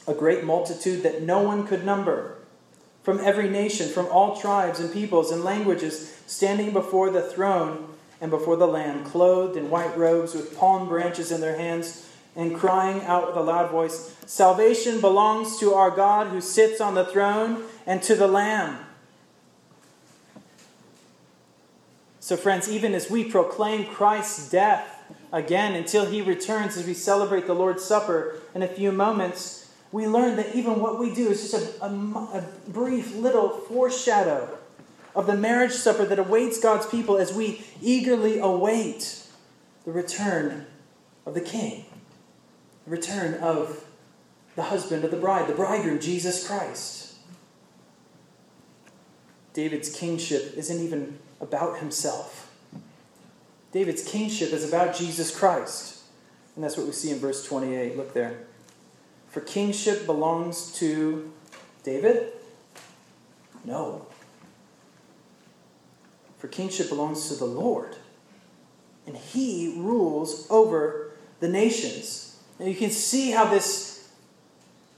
A 0.06 0.12
great 0.12 0.44
multitude 0.44 1.02
that 1.04 1.22
no 1.22 1.40
one 1.40 1.66
could 1.66 1.86
number, 1.86 2.36
from 3.02 3.20
every 3.20 3.48
nation, 3.48 3.88
from 3.88 4.06
all 4.06 4.40
tribes 4.40 4.80
and 4.80 4.92
peoples 4.92 5.30
and 5.30 5.42
languages, 5.42 6.16
standing 6.26 6.72
before 6.72 7.10
the 7.10 7.22
throne 7.22 7.88
and 8.20 8.30
before 8.30 8.56
the 8.56 8.66
Lamb, 8.66 9.04
clothed 9.04 9.56
in 9.56 9.70
white 9.70 9.96
robes 9.96 10.34
with 10.34 10.56
palm 10.56 10.88
branches 10.88 11.32
in 11.32 11.40
their 11.40 11.56
hands, 11.56 12.06
and 12.36 12.56
crying 12.56 13.02
out 13.02 13.26
with 13.26 13.36
a 13.36 13.40
loud 13.40 13.70
voice 13.70 14.16
Salvation 14.26 15.00
belongs 15.00 15.58
to 15.58 15.74
our 15.74 15.90
God 15.90 16.28
who 16.28 16.40
sits 16.40 16.80
on 16.80 16.94
the 16.94 17.04
throne 17.04 17.64
and 17.84 18.00
to 18.04 18.14
the 18.14 18.28
Lamb. 18.28 18.78
So, 22.20 22.36
friends, 22.36 22.70
even 22.70 22.94
as 22.94 23.10
we 23.10 23.24
proclaim 23.24 23.86
Christ's 23.86 24.48
death 24.48 25.02
again 25.32 25.74
until 25.74 26.06
he 26.06 26.22
returns, 26.22 26.76
as 26.76 26.86
we 26.86 26.94
celebrate 26.94 27.48
the 27.48 27.54
Lord's 27.54 27.82
Supper 27.82 28.36
in 28.54 28.62
a 28.62 28.68
few 28.68 28.92
moments, 28.92 29.59
we 29.92 30.06
learn 30.06 30.36
that 30.36 30.54
even 30.54 30.80
what 30.80 30.98
we 30.98 31.14
do 31.14 31.28
is 31.28 31.50
just 31.50 31.80
a, 31.80 31.84
a, 31.84 31.88
a 31.88 32.44
brief 32.68 33.14
little 33.16 33.50
foreshadow 33.50 34.56
of 35.14 35.26
the 35.26 35.34
marriage 35.34 35.72
supper 35.72 36.04
that 36.04 36.18
awaits 36.18 36.60
God's 36.60 36.86
people 36.86 37.18
as 37.18 37.32
we 37.32 37.64
eagerly 37.82 38.38
await 38.38 39.26
the 39.84 39.90
return 39.90 40.66
of 41.26 41.34
the 41.34 41.40
King, 41.40 41.84
the 42.84 42.90
return 42.90 43.34
of 43.34 43.84
the 44.54 44.62
husband 44.62 45.04
of 45.04 45.10
the 45.10 45.16
bride, 45.16 45.48
the 45.48 45.54
bridegroom, 45.54 45.98
Jesus 45.98 46.46
Christ. 46.46 47.14
David's 49.52 49.90
kingship 49.90 50.54
isn't 50.56 50.80
even 50.80 51.18
about 51.40 51.78
himself. 51.78 52.54
David's 53.72 54.02
kingship 54.02 54.52
is 54.52 54.68
about 54.68 54.94
Jesus 54.94 55.36
Christ. 55.36 56.02
And 56.54 56.64
that's 56.64 56.76
what 56.76 56.86
we 56.86 56.92
see 56.92 57.10
in 57.10 57.18
verse 57.18 57.44
28. 57.44 57.96
Look 57.96 58.14
there. 58.14 58.46
For 59.30 59.40
kingship 59.40 60.06
belongs 60.06 60.72
to 60.78 61.32
David? 61.84 62.32
No. 63.64 64.06
For 66.38 66.48
kingship 66.48 66.88
belongs 66.88 67.28
to 67.28 67.34
the 67.34 67.44
Lord. 67.44 67.96
And 69.06 69.16
he 69.16 69.74
rules 69.78 70.46
over 70.50 71.12
the 71.38 71.48
nations. 71.48 72.40
And 72.58 72.68
you 72.68 72.74
can 72.74 72.90
see 72.90 73.30
how 73.30 73.44
this 73.44 74.10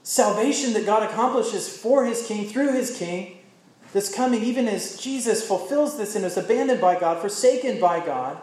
salvation 0.01 0.73
that 0.73 0.85
God 0.85 1.03
accomplishes 1.03 1.69
for 1.69 2.05
his 2.05 2.25
king, 2.27 2.47
through 2.47 2.73
his 2.73 2.97
king, 2.97 3.37
this 3.93 4.13
coming, 4.13 4.43
even 4.43 4.67
as 4.67 4.97
Jesus 4.97 5.47
fulfills 5.47 5.97
this 5.97 6.15
and 6.15 6.25
is 6.25 6.37
abandoned 6.37 6.81
by 6.81 6.99
God, 6.99 7.21
forsaken 7.21 7.79
by 7.79 8.03
God, 8.03 8.37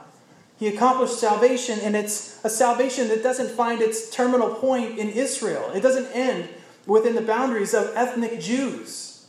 he 0.61 0.69
accomplished 0.69 1.19
salvation, 1.19 1.81
and 1.81 1.97
it's 1.97 2.39
a 2.45 2.51
salvation 2.51 3.09
that 3.09 3.23
doesn't 3.23 3.51
find 3.51 3.81
its 3.81 4.11
terminal 4.11 4.51
point 4.55 4.99
in 4.99 5.09
Israel. 5.09 5.71
It 5.75 5.81
doesn't 5.81 6.15
end 6.15 6.51
within 6.87 7.15
the 7.15 7.23
boundaries 7.23 7.73
of 7.73 7.91
ethnic 7.95 8.39
Jews. 8.39 9.27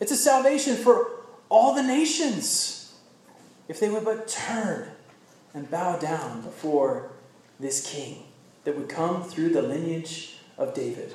It's 0.00 0.10
a 0.10 0.16
salvation 0.16 0.74
for 0.74 1.08
all 1.48 1.72
the 1.72 1.84
nations 1.84 2.96
if 3.68 3.78
they 3.78 3.88
would 3.88 4.04
but 4.04 4.26
turn 4.26 4.90
and 5.54 5.70
bow 5.70 5.98
down 5.98 6.42
before 6.42 7.12
this 7.60 7.88
king 7.88 8.24
that 8.64 8.76
would 8.76 8.88
come 8.88 9.22
through 9.22 9.50
the 9.50 9.62
lineage 9.62 10.38
of 10.56 10.74
David. 10.74 11.14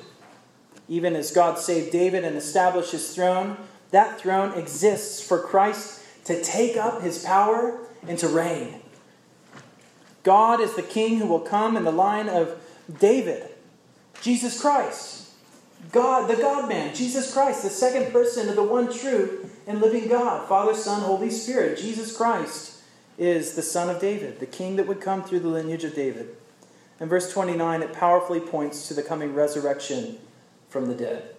Even 0.88 1.14
as 1.14 1.30
God 1.30 1.58
saved 1.58 1.92
David 1.92 2.24
and 2.24 2.36
established 2.36 2.92
his 2.92 3.14
throne, 3.14 3.58
that 3.90 4.18
throne 4.18 4.58
exists 4.58 5.22
for 5.22 5.40
Christ 5.40 6.00
to 6.24 6.42
take 6.42 6.78
up 6.78 7.02
his 7.02 7.22
power 7.22 7.80
and 8.08 8.18
to 8.18 8.28
reign. 8.28 8.80
God 10.24 10.60
is 10.60 10.74
the 10.74 10.82
king 10.82 11.18
who 11.18 11.26
will 11.26 11.40
come 11.40 11.76
in 11.76 11.84
the 11.84 11.92
line 11.92 12.28
of 12.28 12.58
David, 12.98 13.48
Jesus 14.20 14.60
Christ. 14.60 15.30
God, 15.92 16.28
the 16.28 16.36
God 16.36 16.68
man, 16.68 16.94
Jesus 16.94 17.32
Christ, 17.32 17.62
the 17.62 17.68
second 17.68 18.10
person 18.10 18.48
of 18.48 18.56
the 18.56 18.62
one 18.62 18.92
true 18.92 19.48
and 19.66 19.80
living 19.80 20.08
God, 20.08 20.48
Father, 20.48 20.74
Son, 20.74 21.02
Holy 21.02 21.30
Spirit. 21.30 21.78
Jesus 21.78 22.16
Christ 22.16 22.82
is 23.18 23.54
the 23.54 23.62
son 23.62 23.90
of 23.90 24.00
David, 24.00 24.40
the 24.40 24.46
king 24.46 24.76
that 24.76 24.86
would 24.86 25.00
come 25.00 25.22
through 25.22 25.40
the 25.40 25.48
lineage 25.48 25.84
of 25.84 25.94
David. 25.94 26.34
In 27.00 27.08
verse 27.08 27.30
29, 27.32 27.82
it 27.82 27.92
powerfully 27.92 28.40
points 28.40 28.88
to 28.88 28.94
the 28.94 29.02
coming 29.02 29.34
resurrection 29.34 30.18
from 30.68 30.86
the 30.86 30.94
dead. 30.94 31.34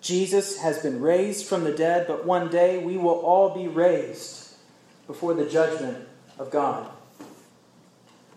Jesus 0.00 0.58
has 0.58 0.78
been 0.78 1.00
raised 1.00 1.46
from 1.46 1.64
the 1.64 1.72
dead, 1.72 2.06
but 2.06 2.26
one 2.26 2.50
day 2.50 2.78
we 2.78 2.96
will 2.96 3.18
all 3.18 3.54
be 3.54 3.66
raised 3.66 4.54
before 5.06 5.34
the 5.34 5.48
judgment 5.48 6.06
of 6.38 6.50
God. 6.50 6.90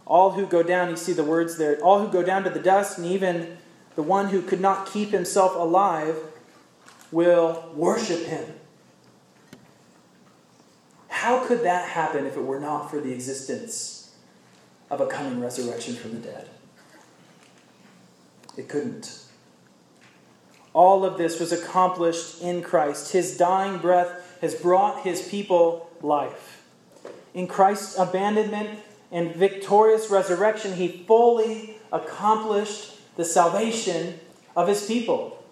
All 0.10 0.32
who 0.32 0.48
go 0.48 0.64
down, 0.64 0.90
you 0.90 0.98
see 0.98 1.14
the 1.14 1.24
words 1.24 1.58
there, 1.58 1.80
all 1.82 2.00
who 2.00 2.12
go 2.12 2.24
down 2.24 2.44
to 2.44 2.50
the 2.50 2.60
dust, 2.60 2.98
and 2.98 3.06
even 3.06 3.58
the 3.96 4.02
one 4.02 4.30
who 4.30 4.42
could 4.42 4.60
not 4.60 4.88
keep 4.88 5.12
himself 5.12 5.56
alive, 5.56 6.18
will 7.12 7.72
worship 7.76 8.26
him. 8.26 8.46
How 11.10 11.46
could 11.46 11.64
that 11.64 11.90
happen 11.90 12.26
if 12.26 12.36
it 12.36 12.42
were 12.42 12.60
not 12.60 12.90
for 12.90 13.00
the 13.00 13.14
existence 13.14 14.16
of 14.90 15.00
a 15.00 15.06
coming 15.06 15.40
resurrection 15.40 15.96
from 15.96 16.12
the 16.12 16.28
dead? 16.28 16.50
It 18.58 18.68
couldn't. 18.68 19.26
All 20.74 21.06
of 21.06 21.18
this 21.18 21.40
was 21.40 21.52
accomplished 21.52 22.42
in 22.42 22.64
Christ. 22.64 23.12
His 23.12 23.38
dying 23.38 23.78
breath 23.78 24.38
has 24.42 24.56
brought 24.56 25.04
his 25.04 25.28
people 25.28 25.92
life. 26.02 26.64
In 27.34 27.48
Christ's 27.48 27.98
abandonment 27.98 28.80
and 29.12 29.36
victorious 29.36 30.10
resurrection, 30.10 30.74
he 30.74 31.04
fully 31.08 31.78
accomplished 31.92 32.96
the 33.16 33.26
salvation 33.26 34.20
of 34.56 34.68
his 34.68 34.86
people. 34.86 35.44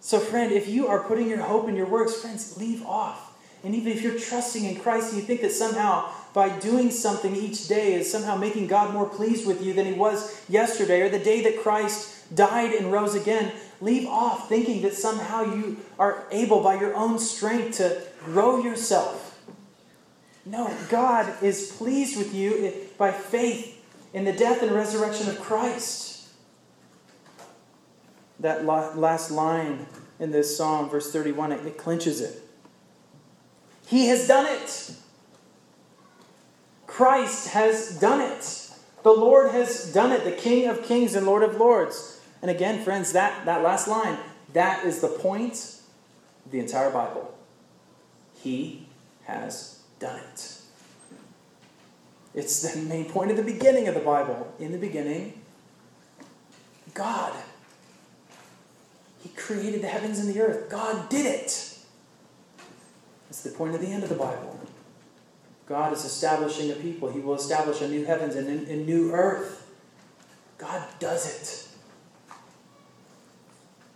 So, 0.00 0.18
friend, 0.18 0.52
if 0.52 0.68
you 0.68 0.86
are 0.88 1.02
putting 1.02 1.28
your 1.28 1.42
hope 1.42 1.68
in 1.68 1.76
your 1.76 1.86
works, 1.86 2.20
friends, 2.20 2.56
leave 2.58 2.84
off. 2.84 3.24
And 3.64 3.74
even 3.74 3.92
if 3.92 4.02
you're 4.02 4.18
trusting 4.18 4.64
in 4.64 4.76
Christ 4.76 5.12
and 5.12 5.20
you 5.20 5.26
think 5.26 5.40
that 5.40 5.52
somehow 5.52 6.10
by 6.32 6.48
doing 6.60 6.90
something 6.90 7.34
each 7.34 7.66
day 7.66 7.94
is 7.94 8.10
somehow 8.10 8.36
making 8.36 8.68
God 8.68 8.92
more 8.94 9.08
pleased 9.08 9.46
with 9.46 9.62
you 9.62 9.72
than 9.72 9.86
he 9.86 9.92
was 9.92 10.44
yesterday 10.48 11.00
or 11.00 11.08
the 11.08 11.18
day 11.18 11.42
that 11.42 11.60
Christ 11.60 12.34
died 12.34 12.72
and 12.72 12.92
rose 12.92 13.14
again, 13.14 13.52
leave 13.80 14.06
off 14.06 14.48
thinking 14.48 14.82
that 14.82 14.94
somehow 14.94 15.42
you 15.42 15.78
are 15.98 16.26
able 16.30 16.62
by 16.62 16.78
your 16.78 16.94
own 16.94 17.18
strength 17.18 17.78
to 17.78 18.00
grow 18.24 18.62
yourself. 18.62 19.27
No, 20.48 20.74
God 20.88 21.42
is 21.42 21.72
pleased 21.72 22.16
with 22.16 22.34
you 22.34 22.72
by 22.96 23.12
faith 23.12 23.84
in 24.14 24.24
the 24.24 24.32
death 24.32 24.62
and 24.62 24.72
resurrection 24.72 25.28
of 25.28 25.38
Christ. 25.40 26.26
That 28.40 28.64
last 28.64 29.30
line 29.30 29.86
in 30.18 30.30
this 30.30 30.56
psalm, 30.56 30.88
verse 30.88 31.12
31, 31.12 31.52
it, 31.52 31.76
clinches 31.76 32.22
it. 32.22 32.42
He 33.86 34.06
has 34.06 34.26
done 34.26 34.46
it. 34.46 34.92
Christ 36.86 37.48
has 37.48 37.98
done 38.00 38.22
it. 38.22 38.70
The 39.02 39.12
Lord 39.12 39.50
has 39.52 39.92
done 39.92 40.12
it, 40.12 40.24
the 40.24 40.32
King 40.32 40.68
of 40.68 40.82
kings 40.82 41.14
and 41.14 41.26
Lord 41.26 41.42
of 41.42 41.56
lords. 41.56 42.22
And 42.40 42.50
again, 42.50 42.82
friends, 42.82 43.12
that, 43.12 43.44
that 43.44 43.62
last 43.62 43.86
line, 43.86 44.16
that 44.54 44.86
is 44.86 45.00
the 45.00 45.08
point 45.08 45.78
of 46.46 46.52
the 46.52 46.58
entire 46.58 46.90
Bible. 46.90 47.34
He 48.34 48.86
has 49.24 49.77
done 49.98 50.18
it. 50.18 50.54
It's 52.34 52.62
the 52.62 52.80
main 52.82 53.06
point 53.06 53.30
of 53.30 53.36
the 53.36 53.42
beginning 53.42 53.88
of 53.88 53.94
the 53.94 54.00
Bible. 54.00 54.52
In 54.58 54.72
the 54.72 54.78
beginning, 54.78 55.40
God. 56.94 57.32
He 59.22 59.30
created 59.30 59.82
the 59.82 59.88
heavens 59.88 60.18
and 60.18 60.32
the 60.32 60.40
earth. 60.40 60.70
God 60.70 61.08
did 61.08 61.26
it. 61.26 61.78
It's 63.28 63.42
the 63.42 63.50
point 63.50 63.74
of 63.74 63.80
the 63.80 63.88
end 63.88 64.02
of 64.02 64.08
the 64.08 64.14
Bible. 64.14 64.58
God 65.66 65.92
is 65.92 66.04
establishing 66.04 66.70
a 66.70 66.74
people. 66.74 67.10
He 67.10 67.20
will 67.20 67.34
establish 67.34 67.82
a 67.82 67.88
new 67.88 68.04
heavens 68.04 68.36
and 68.36 68.68
a 68.68 68.76
new 68.76 69.12
earth. 69.12 69.66
God 70.56 70.82
does 70.98 71.26
it. 71.26 71.68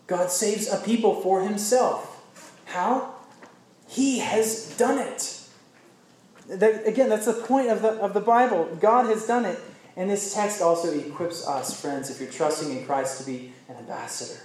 God 0.06 0.30
saves 0.30 0.70
a 0.70 0.76
people 0.78 1.20
for 1.22 1.42
himself. 1.42 2.22
How? 2.66 3.14
He 3.88 4.18
has 4.18 4.76
done 4.76 4.98
it. 4.98 5.41
That, 6.48 6.86
again, 6.86 7.08
that's 7.08 7.26
the 7.26 7.32
point 7.32 7.68
of 7.70 7.82
the, 7.82 7.90
of 7.90 8.14
the 8.14 8.20
Bible. 8.20 8.76
God 8.80 9.06
has 9.06 9.26
done 9.26 9.44
it. 9.44 9.58
And 9.96 10.08
this 10.08 10.34
text 10.34 10.62
also 10.62 10.92
equips 10.98 11.46
us, 11.46 11.78
friends, 11.78 12.10
if 12.10 12.20
you're 12.20 12.30
trusting 12.30 12.76
in 12.76 12.84
Christ, 12.86 13.20
to 13.20 13.26
be 13.26 13.52
an 13.68 13.76
ambassador 13.76 14.40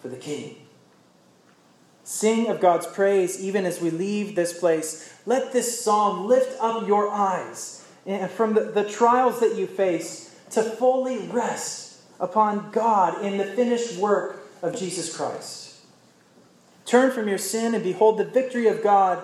for 0.00 0.08
the 0.08 0.16
King. 0.16 0.56
Sing 2.04 2.46
of 2.48 2.60
God's 2.60 2.86
praise 2.86 3.42
even 3.42 3.66
as 3.66 3.80
we 3.80 3.90
leave 3.90 4.34
this 4.34 4.58
place. 4.58 5.12
Let 5.26 5.52
this 5.52 5.84
psalm 5.84 6.26
lift 6.26 6.58
up 6.60 6.86
your 6.86 7.10
eyes 7.10 7.86
eh, 8.06 8.26
from 8.28 8.54
the, 8.54 8.60
the 8.62 8.88
trials 8.88 9.40
that 9.40 9.56
you 9.56 9.66
face 9.66 10.34
to 10.50 10.62
fully 10.62 11.18
rest 11.28 12.00
upon 12.18 12.70
God 12.70 13.22
in 13.22 13.36
the 13.36 13.44
finished 13.44 13.98
work 13.98 14.48
of 14.62 14.76
Jesus 14.76 15.14
Christ. 15.14 15.76
Turn 16.86 17.12
from 17.12 17.28
your 17.28 17.38
sin 17.38 17.74
and 17.74 17.84
behold 17.84 18.16
the 18.16 18.24
victory 18.24 18.66
of 18.68 18.82
God 18.82 19.22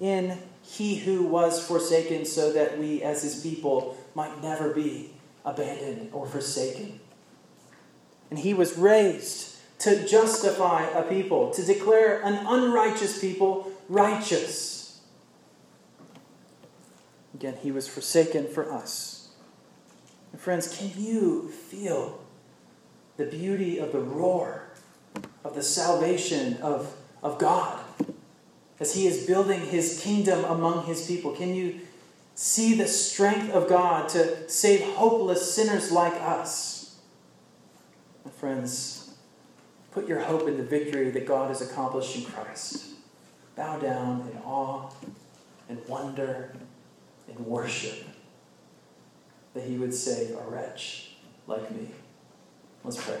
in 0.00 0.38
He 0.66 0.96
who 0.96 1.24
was 1.26 1.64
forsaken, 1.64 2.24
so 2.24 2.52
that 2.52 2.78
we 2.78 3.02
as 3.02 3.22
His 3.22 3.40
people 3.42 3.96
might 4.14 4.42
never 4.42 4.70
be 4.70 5.12
abandoned 5.44 6.10
or 6.12 6.26
forsaken. 6.26 7.00
And 8.30 8.38
He 8.38 8.52
was 8.52 8.76
raised 8.76 9.56
to 9.78 10.06
justify 10.06 10.84
a 10.88 11.02
people, 11.02 11.50
to 11.50 11.62
declare 11.62 12.20
an 12.22 12.46
unrighteous 12.46 13.20
people 13.20 13.70
righteous. 13.88 15.00
Again, 17.34 17.56
he 17.62 17.70
was 17.70 17.86
forsaken 17.86 18.48
for 18.48 18.72
us. 18.72 19.28
And 20.32 20.40
friends, 20.40 20.76
can 20.76 20.90
you 20.96 21.50
feel 21.50 22.24
the 23.16 23.26
beauty 23.26 23.78
of 23.78 23.92
the 23.92 24.00
roar 24.00 24.70
of 25.44 25.54
the 25.54 25.62
salvation 25.62 26.56
of, 26.62 26.94
of 27.22 27.38
God 27.38 27.84
as 28.78 28.94
he 28.94 29.06
is 29.06 29.26
building 29.26 29.60
his 29.60 30.00
kingdom 30.00 30.44
among 30.44 30.86
his 30.86 31.06
people? 31.06 31.32
Can 31.32 31.54
you 31.54 31.80
see 32.34 32.74
the 32.74 32.88
strength 32.88 33.50
of 33.52 33.68
God 33.68 34.08
to 34.10 34.48
save 34.48 34.82
hopeless 34.94 35.54
sinners 35.54 35.90
like 35.90 36.14
us? 36.14 36.98
And 38.24 38.32
friends, 38.32 38.96
Put 39.96 40.08
your 40.08 40.20
hope 40.20 40.46
in 40.46 40.58
the 40.58 40.62
victory 40.62 41.08
that 41.08 41.24
God 41.24 41.48
has 41.48 41.62
accomplished 41.62 42.16
in 42.16 42.24
Christ. 42.26 42.84
Bow 43.56 43.78
down 43.78 44.28
in 44.30 44.36
awe 44.40 44.90
and 45.70 45.80
wonder 45.88 46.54
and 47.26 47.38
worship 47.46 48.04
that 49.54 49.64
He 49.64 49.78
would 49.78 49.94
save 49.94 50.36
a 50.36 50.50
wretch 50.50 51.12
like 51.46 51.70
me. 51.70 51.88
Let's 52.84 53.02
pray. 53.02 53.16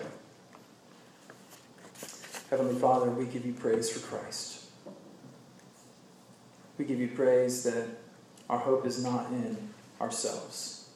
Heavenly 2.50 2.78
Father, 2.78 3.08
we 3.08 3.24
give 3.24 3.46
you 3.46 3.54
praise 3.54 3.88
for 3.88 4.06
Christ. 4.06 4.55
We 6.78 6.84
give 6.84 7.00
you 7.00 7.08
praise 7.08 7.62
that 7.64 7.88
our 8.48 8.58
hope 8.58 8.86
is 8.86 9.02
not 9.02 9.30
in 9.30 9.56
ourselves. 10.00 10.88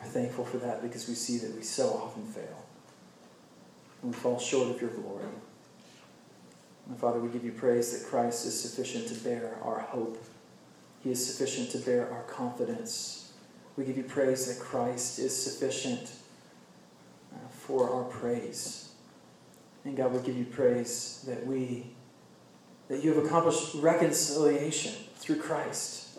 We're 0.00 0.08
thankful 0.08 0.44
for 0.44 0.56
that 0.58 0.82
because 0.82 1.08
we 1.08 1.14
see 1.14 1.38
that 1.38 1.54
we 1.54 1.62
so 1.62 1.88
often 1.90 2.24
fail 2.24 2.64
and 4.02 4.12
we 4.12 4.16
fall 4.16 4.38
short 4.38 4.74
of 4.74 4.80
your 4.80 4.90
glory. 4.90 5.26
And 6.88 6.98
Father, 6.98 7.20
we 7.20 7.28
give 7.28 7.44
you 7.44 7.52
praise 7.52 7.96
that 7.96 8.08
Christ 8.08 8.46
is 8.46 8.58
sufficient 8.58 9.08
to 9.08 9.14
bear 9.14 9.58
our 9.62 9.80
hope. 9.80 10.22
He 11.04 11.10
is 11.10 11.24
sufficient 11.24 11.70
to 11.72 11.78
bear 11.78 12.10
our 12.10 12.22
confidence. 12.22 13.32
We 13.76 13.84
give 13.84 13.96
you 13.96 14.02
praise 14.02 14.46
that 14.46 14.62
Christ 14.62 15.18
is 15.18 15.36
sufficient 15.36 16.10
uh, 17.32 17.48
for 17.50 17.90
our 17.92 18.04
praise. 18.04 18.90
And 19.84 19.96
God, 19.96 20.12
we 20.12 20.20
give 20.20 20.36
you 20.36 20.44
praise 20.46 21.24
that 21.26 21.46
we 21.46 21.86
that 22.88 23.04
you 23.04 23.14
have 23.14 23.24
accomplished 23.24 23.76
reconciliation 23.76 24.92
through 25.20 25.36
Christ. 25.36 26.18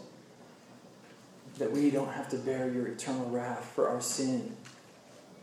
That 1.57 1.71
we 1.71 1.91
don't 1.91 2.11
have 2.13 2.29
to 2.29 2.37
bear 2.37 2.71
your 2.71 2.87
eternal 2.87 3.29
wrath 3.29 3.71
for 3.75 3.89
our 3.89 4.01
sin 4.01 4.55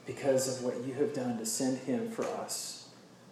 because 0.06 0.48
of 0.48 0.64
what 0.64 0.82
you 0.86 0.94
have 0.94 1.12
done 1.12 1.36
to 1.38 1.44
send 1.44 1.78
him 1.80 2.11
for 2.11 2.24
us 2.24 2.88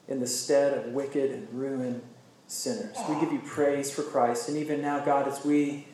in 0.09 0.20
the 0.20 0.27
stead 0.27 0.77
of 0.77 0.93
wicked 0.93 1.31
and 1.31 1.49
ruined 1.53 2.03
sinners. 2.47 2.97
We 3.09 3.18
give 3.20 3.33
you 3.33 3.41
praise 3.41 3.91
for 3.91 4.03
Christ. 4.03 4.49
And 4.49 4.59
even 4.59 4.83
now, 4.83 5.01
God, 5.01 5.27
as 5.27 5.45
we 5.45 5.87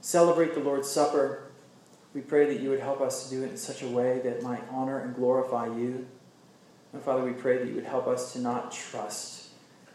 celebrate 0.00 0.54
the 0.54 0.60
Lord's 0.60 0.88
Supper, 0.88 1.44
we 2.14 2.20
pray 2.20 2.46
that 2.46 2.60
you 2.60 2.70
would 2.70 2.80
help 2.80 3.00
us 3.00 3.24
to 3.24 3.34
do 3.34 3.42
it 3.42 3.50
in 3.50 3.56
such 3.56 3.82
a 3.82 3.88
way 3.88 4.20
that 4.20 4.42
might 4.42 4.62
honor 4.70 5.00
and 5.00 5.14
glorify 5.14 5.66
you. 5.66 6.06
And 6.92 7.02
Father, 7.02 7.24
we 7.24 7.32
pray 7.32 7.58
that 7.58 7.66
you 7.66 7.74
would 7.74 7.84
help 7.84 8.06
us 8.06 8.32
to 8.32 8.40
not 8.40 8.72
trust 8.72 9.48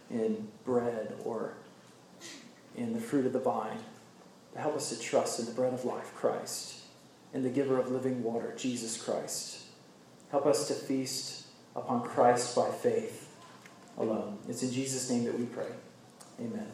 in 0.10 0.48
bread 0.66 1.14
or 1.24 1.54
in 2.76 2.94
the 2.94 3.00
fruit 3.00 3.26
of 3.26 3.34
the 3.34 3.40
vine, 3.40 3.80
but 4.54 4.62
help 4.62 4.76
us 4.76 4.90
to 4.90 5.00
trust 5.00 5.40
in 5.40 5.46
the 5.46 5.52
bread 5.52 5.74
of 5.74 5.86
life, 5.86 6.14
Christ, 6.16 6.82
in 7.34 7.44
the 7.44 7.50
giver 7.50 7.80
of 7.80 7.92
living 7.92 8.24
water, 8.24 8.54
Jesus 8.58 9.02
Christ. 9.02 9.64
Help 10.32 10.46
us 10.46 10.68
to 10.68 10.74
feast 10.74 11.46
upon 11.76 12.04
Christ 12.04 12.56
by 12.56 12.70
faith 12.70 13.30
alone. 13.98 14.38
It's 14.50 14.64
in 14.64 14.72
Jesus' 14.72 15.10
name 15.10 15.26
that 15.26 15.38
we 15.38 15.46
pray. 15.46 15.70
Amen. 16.40 16.68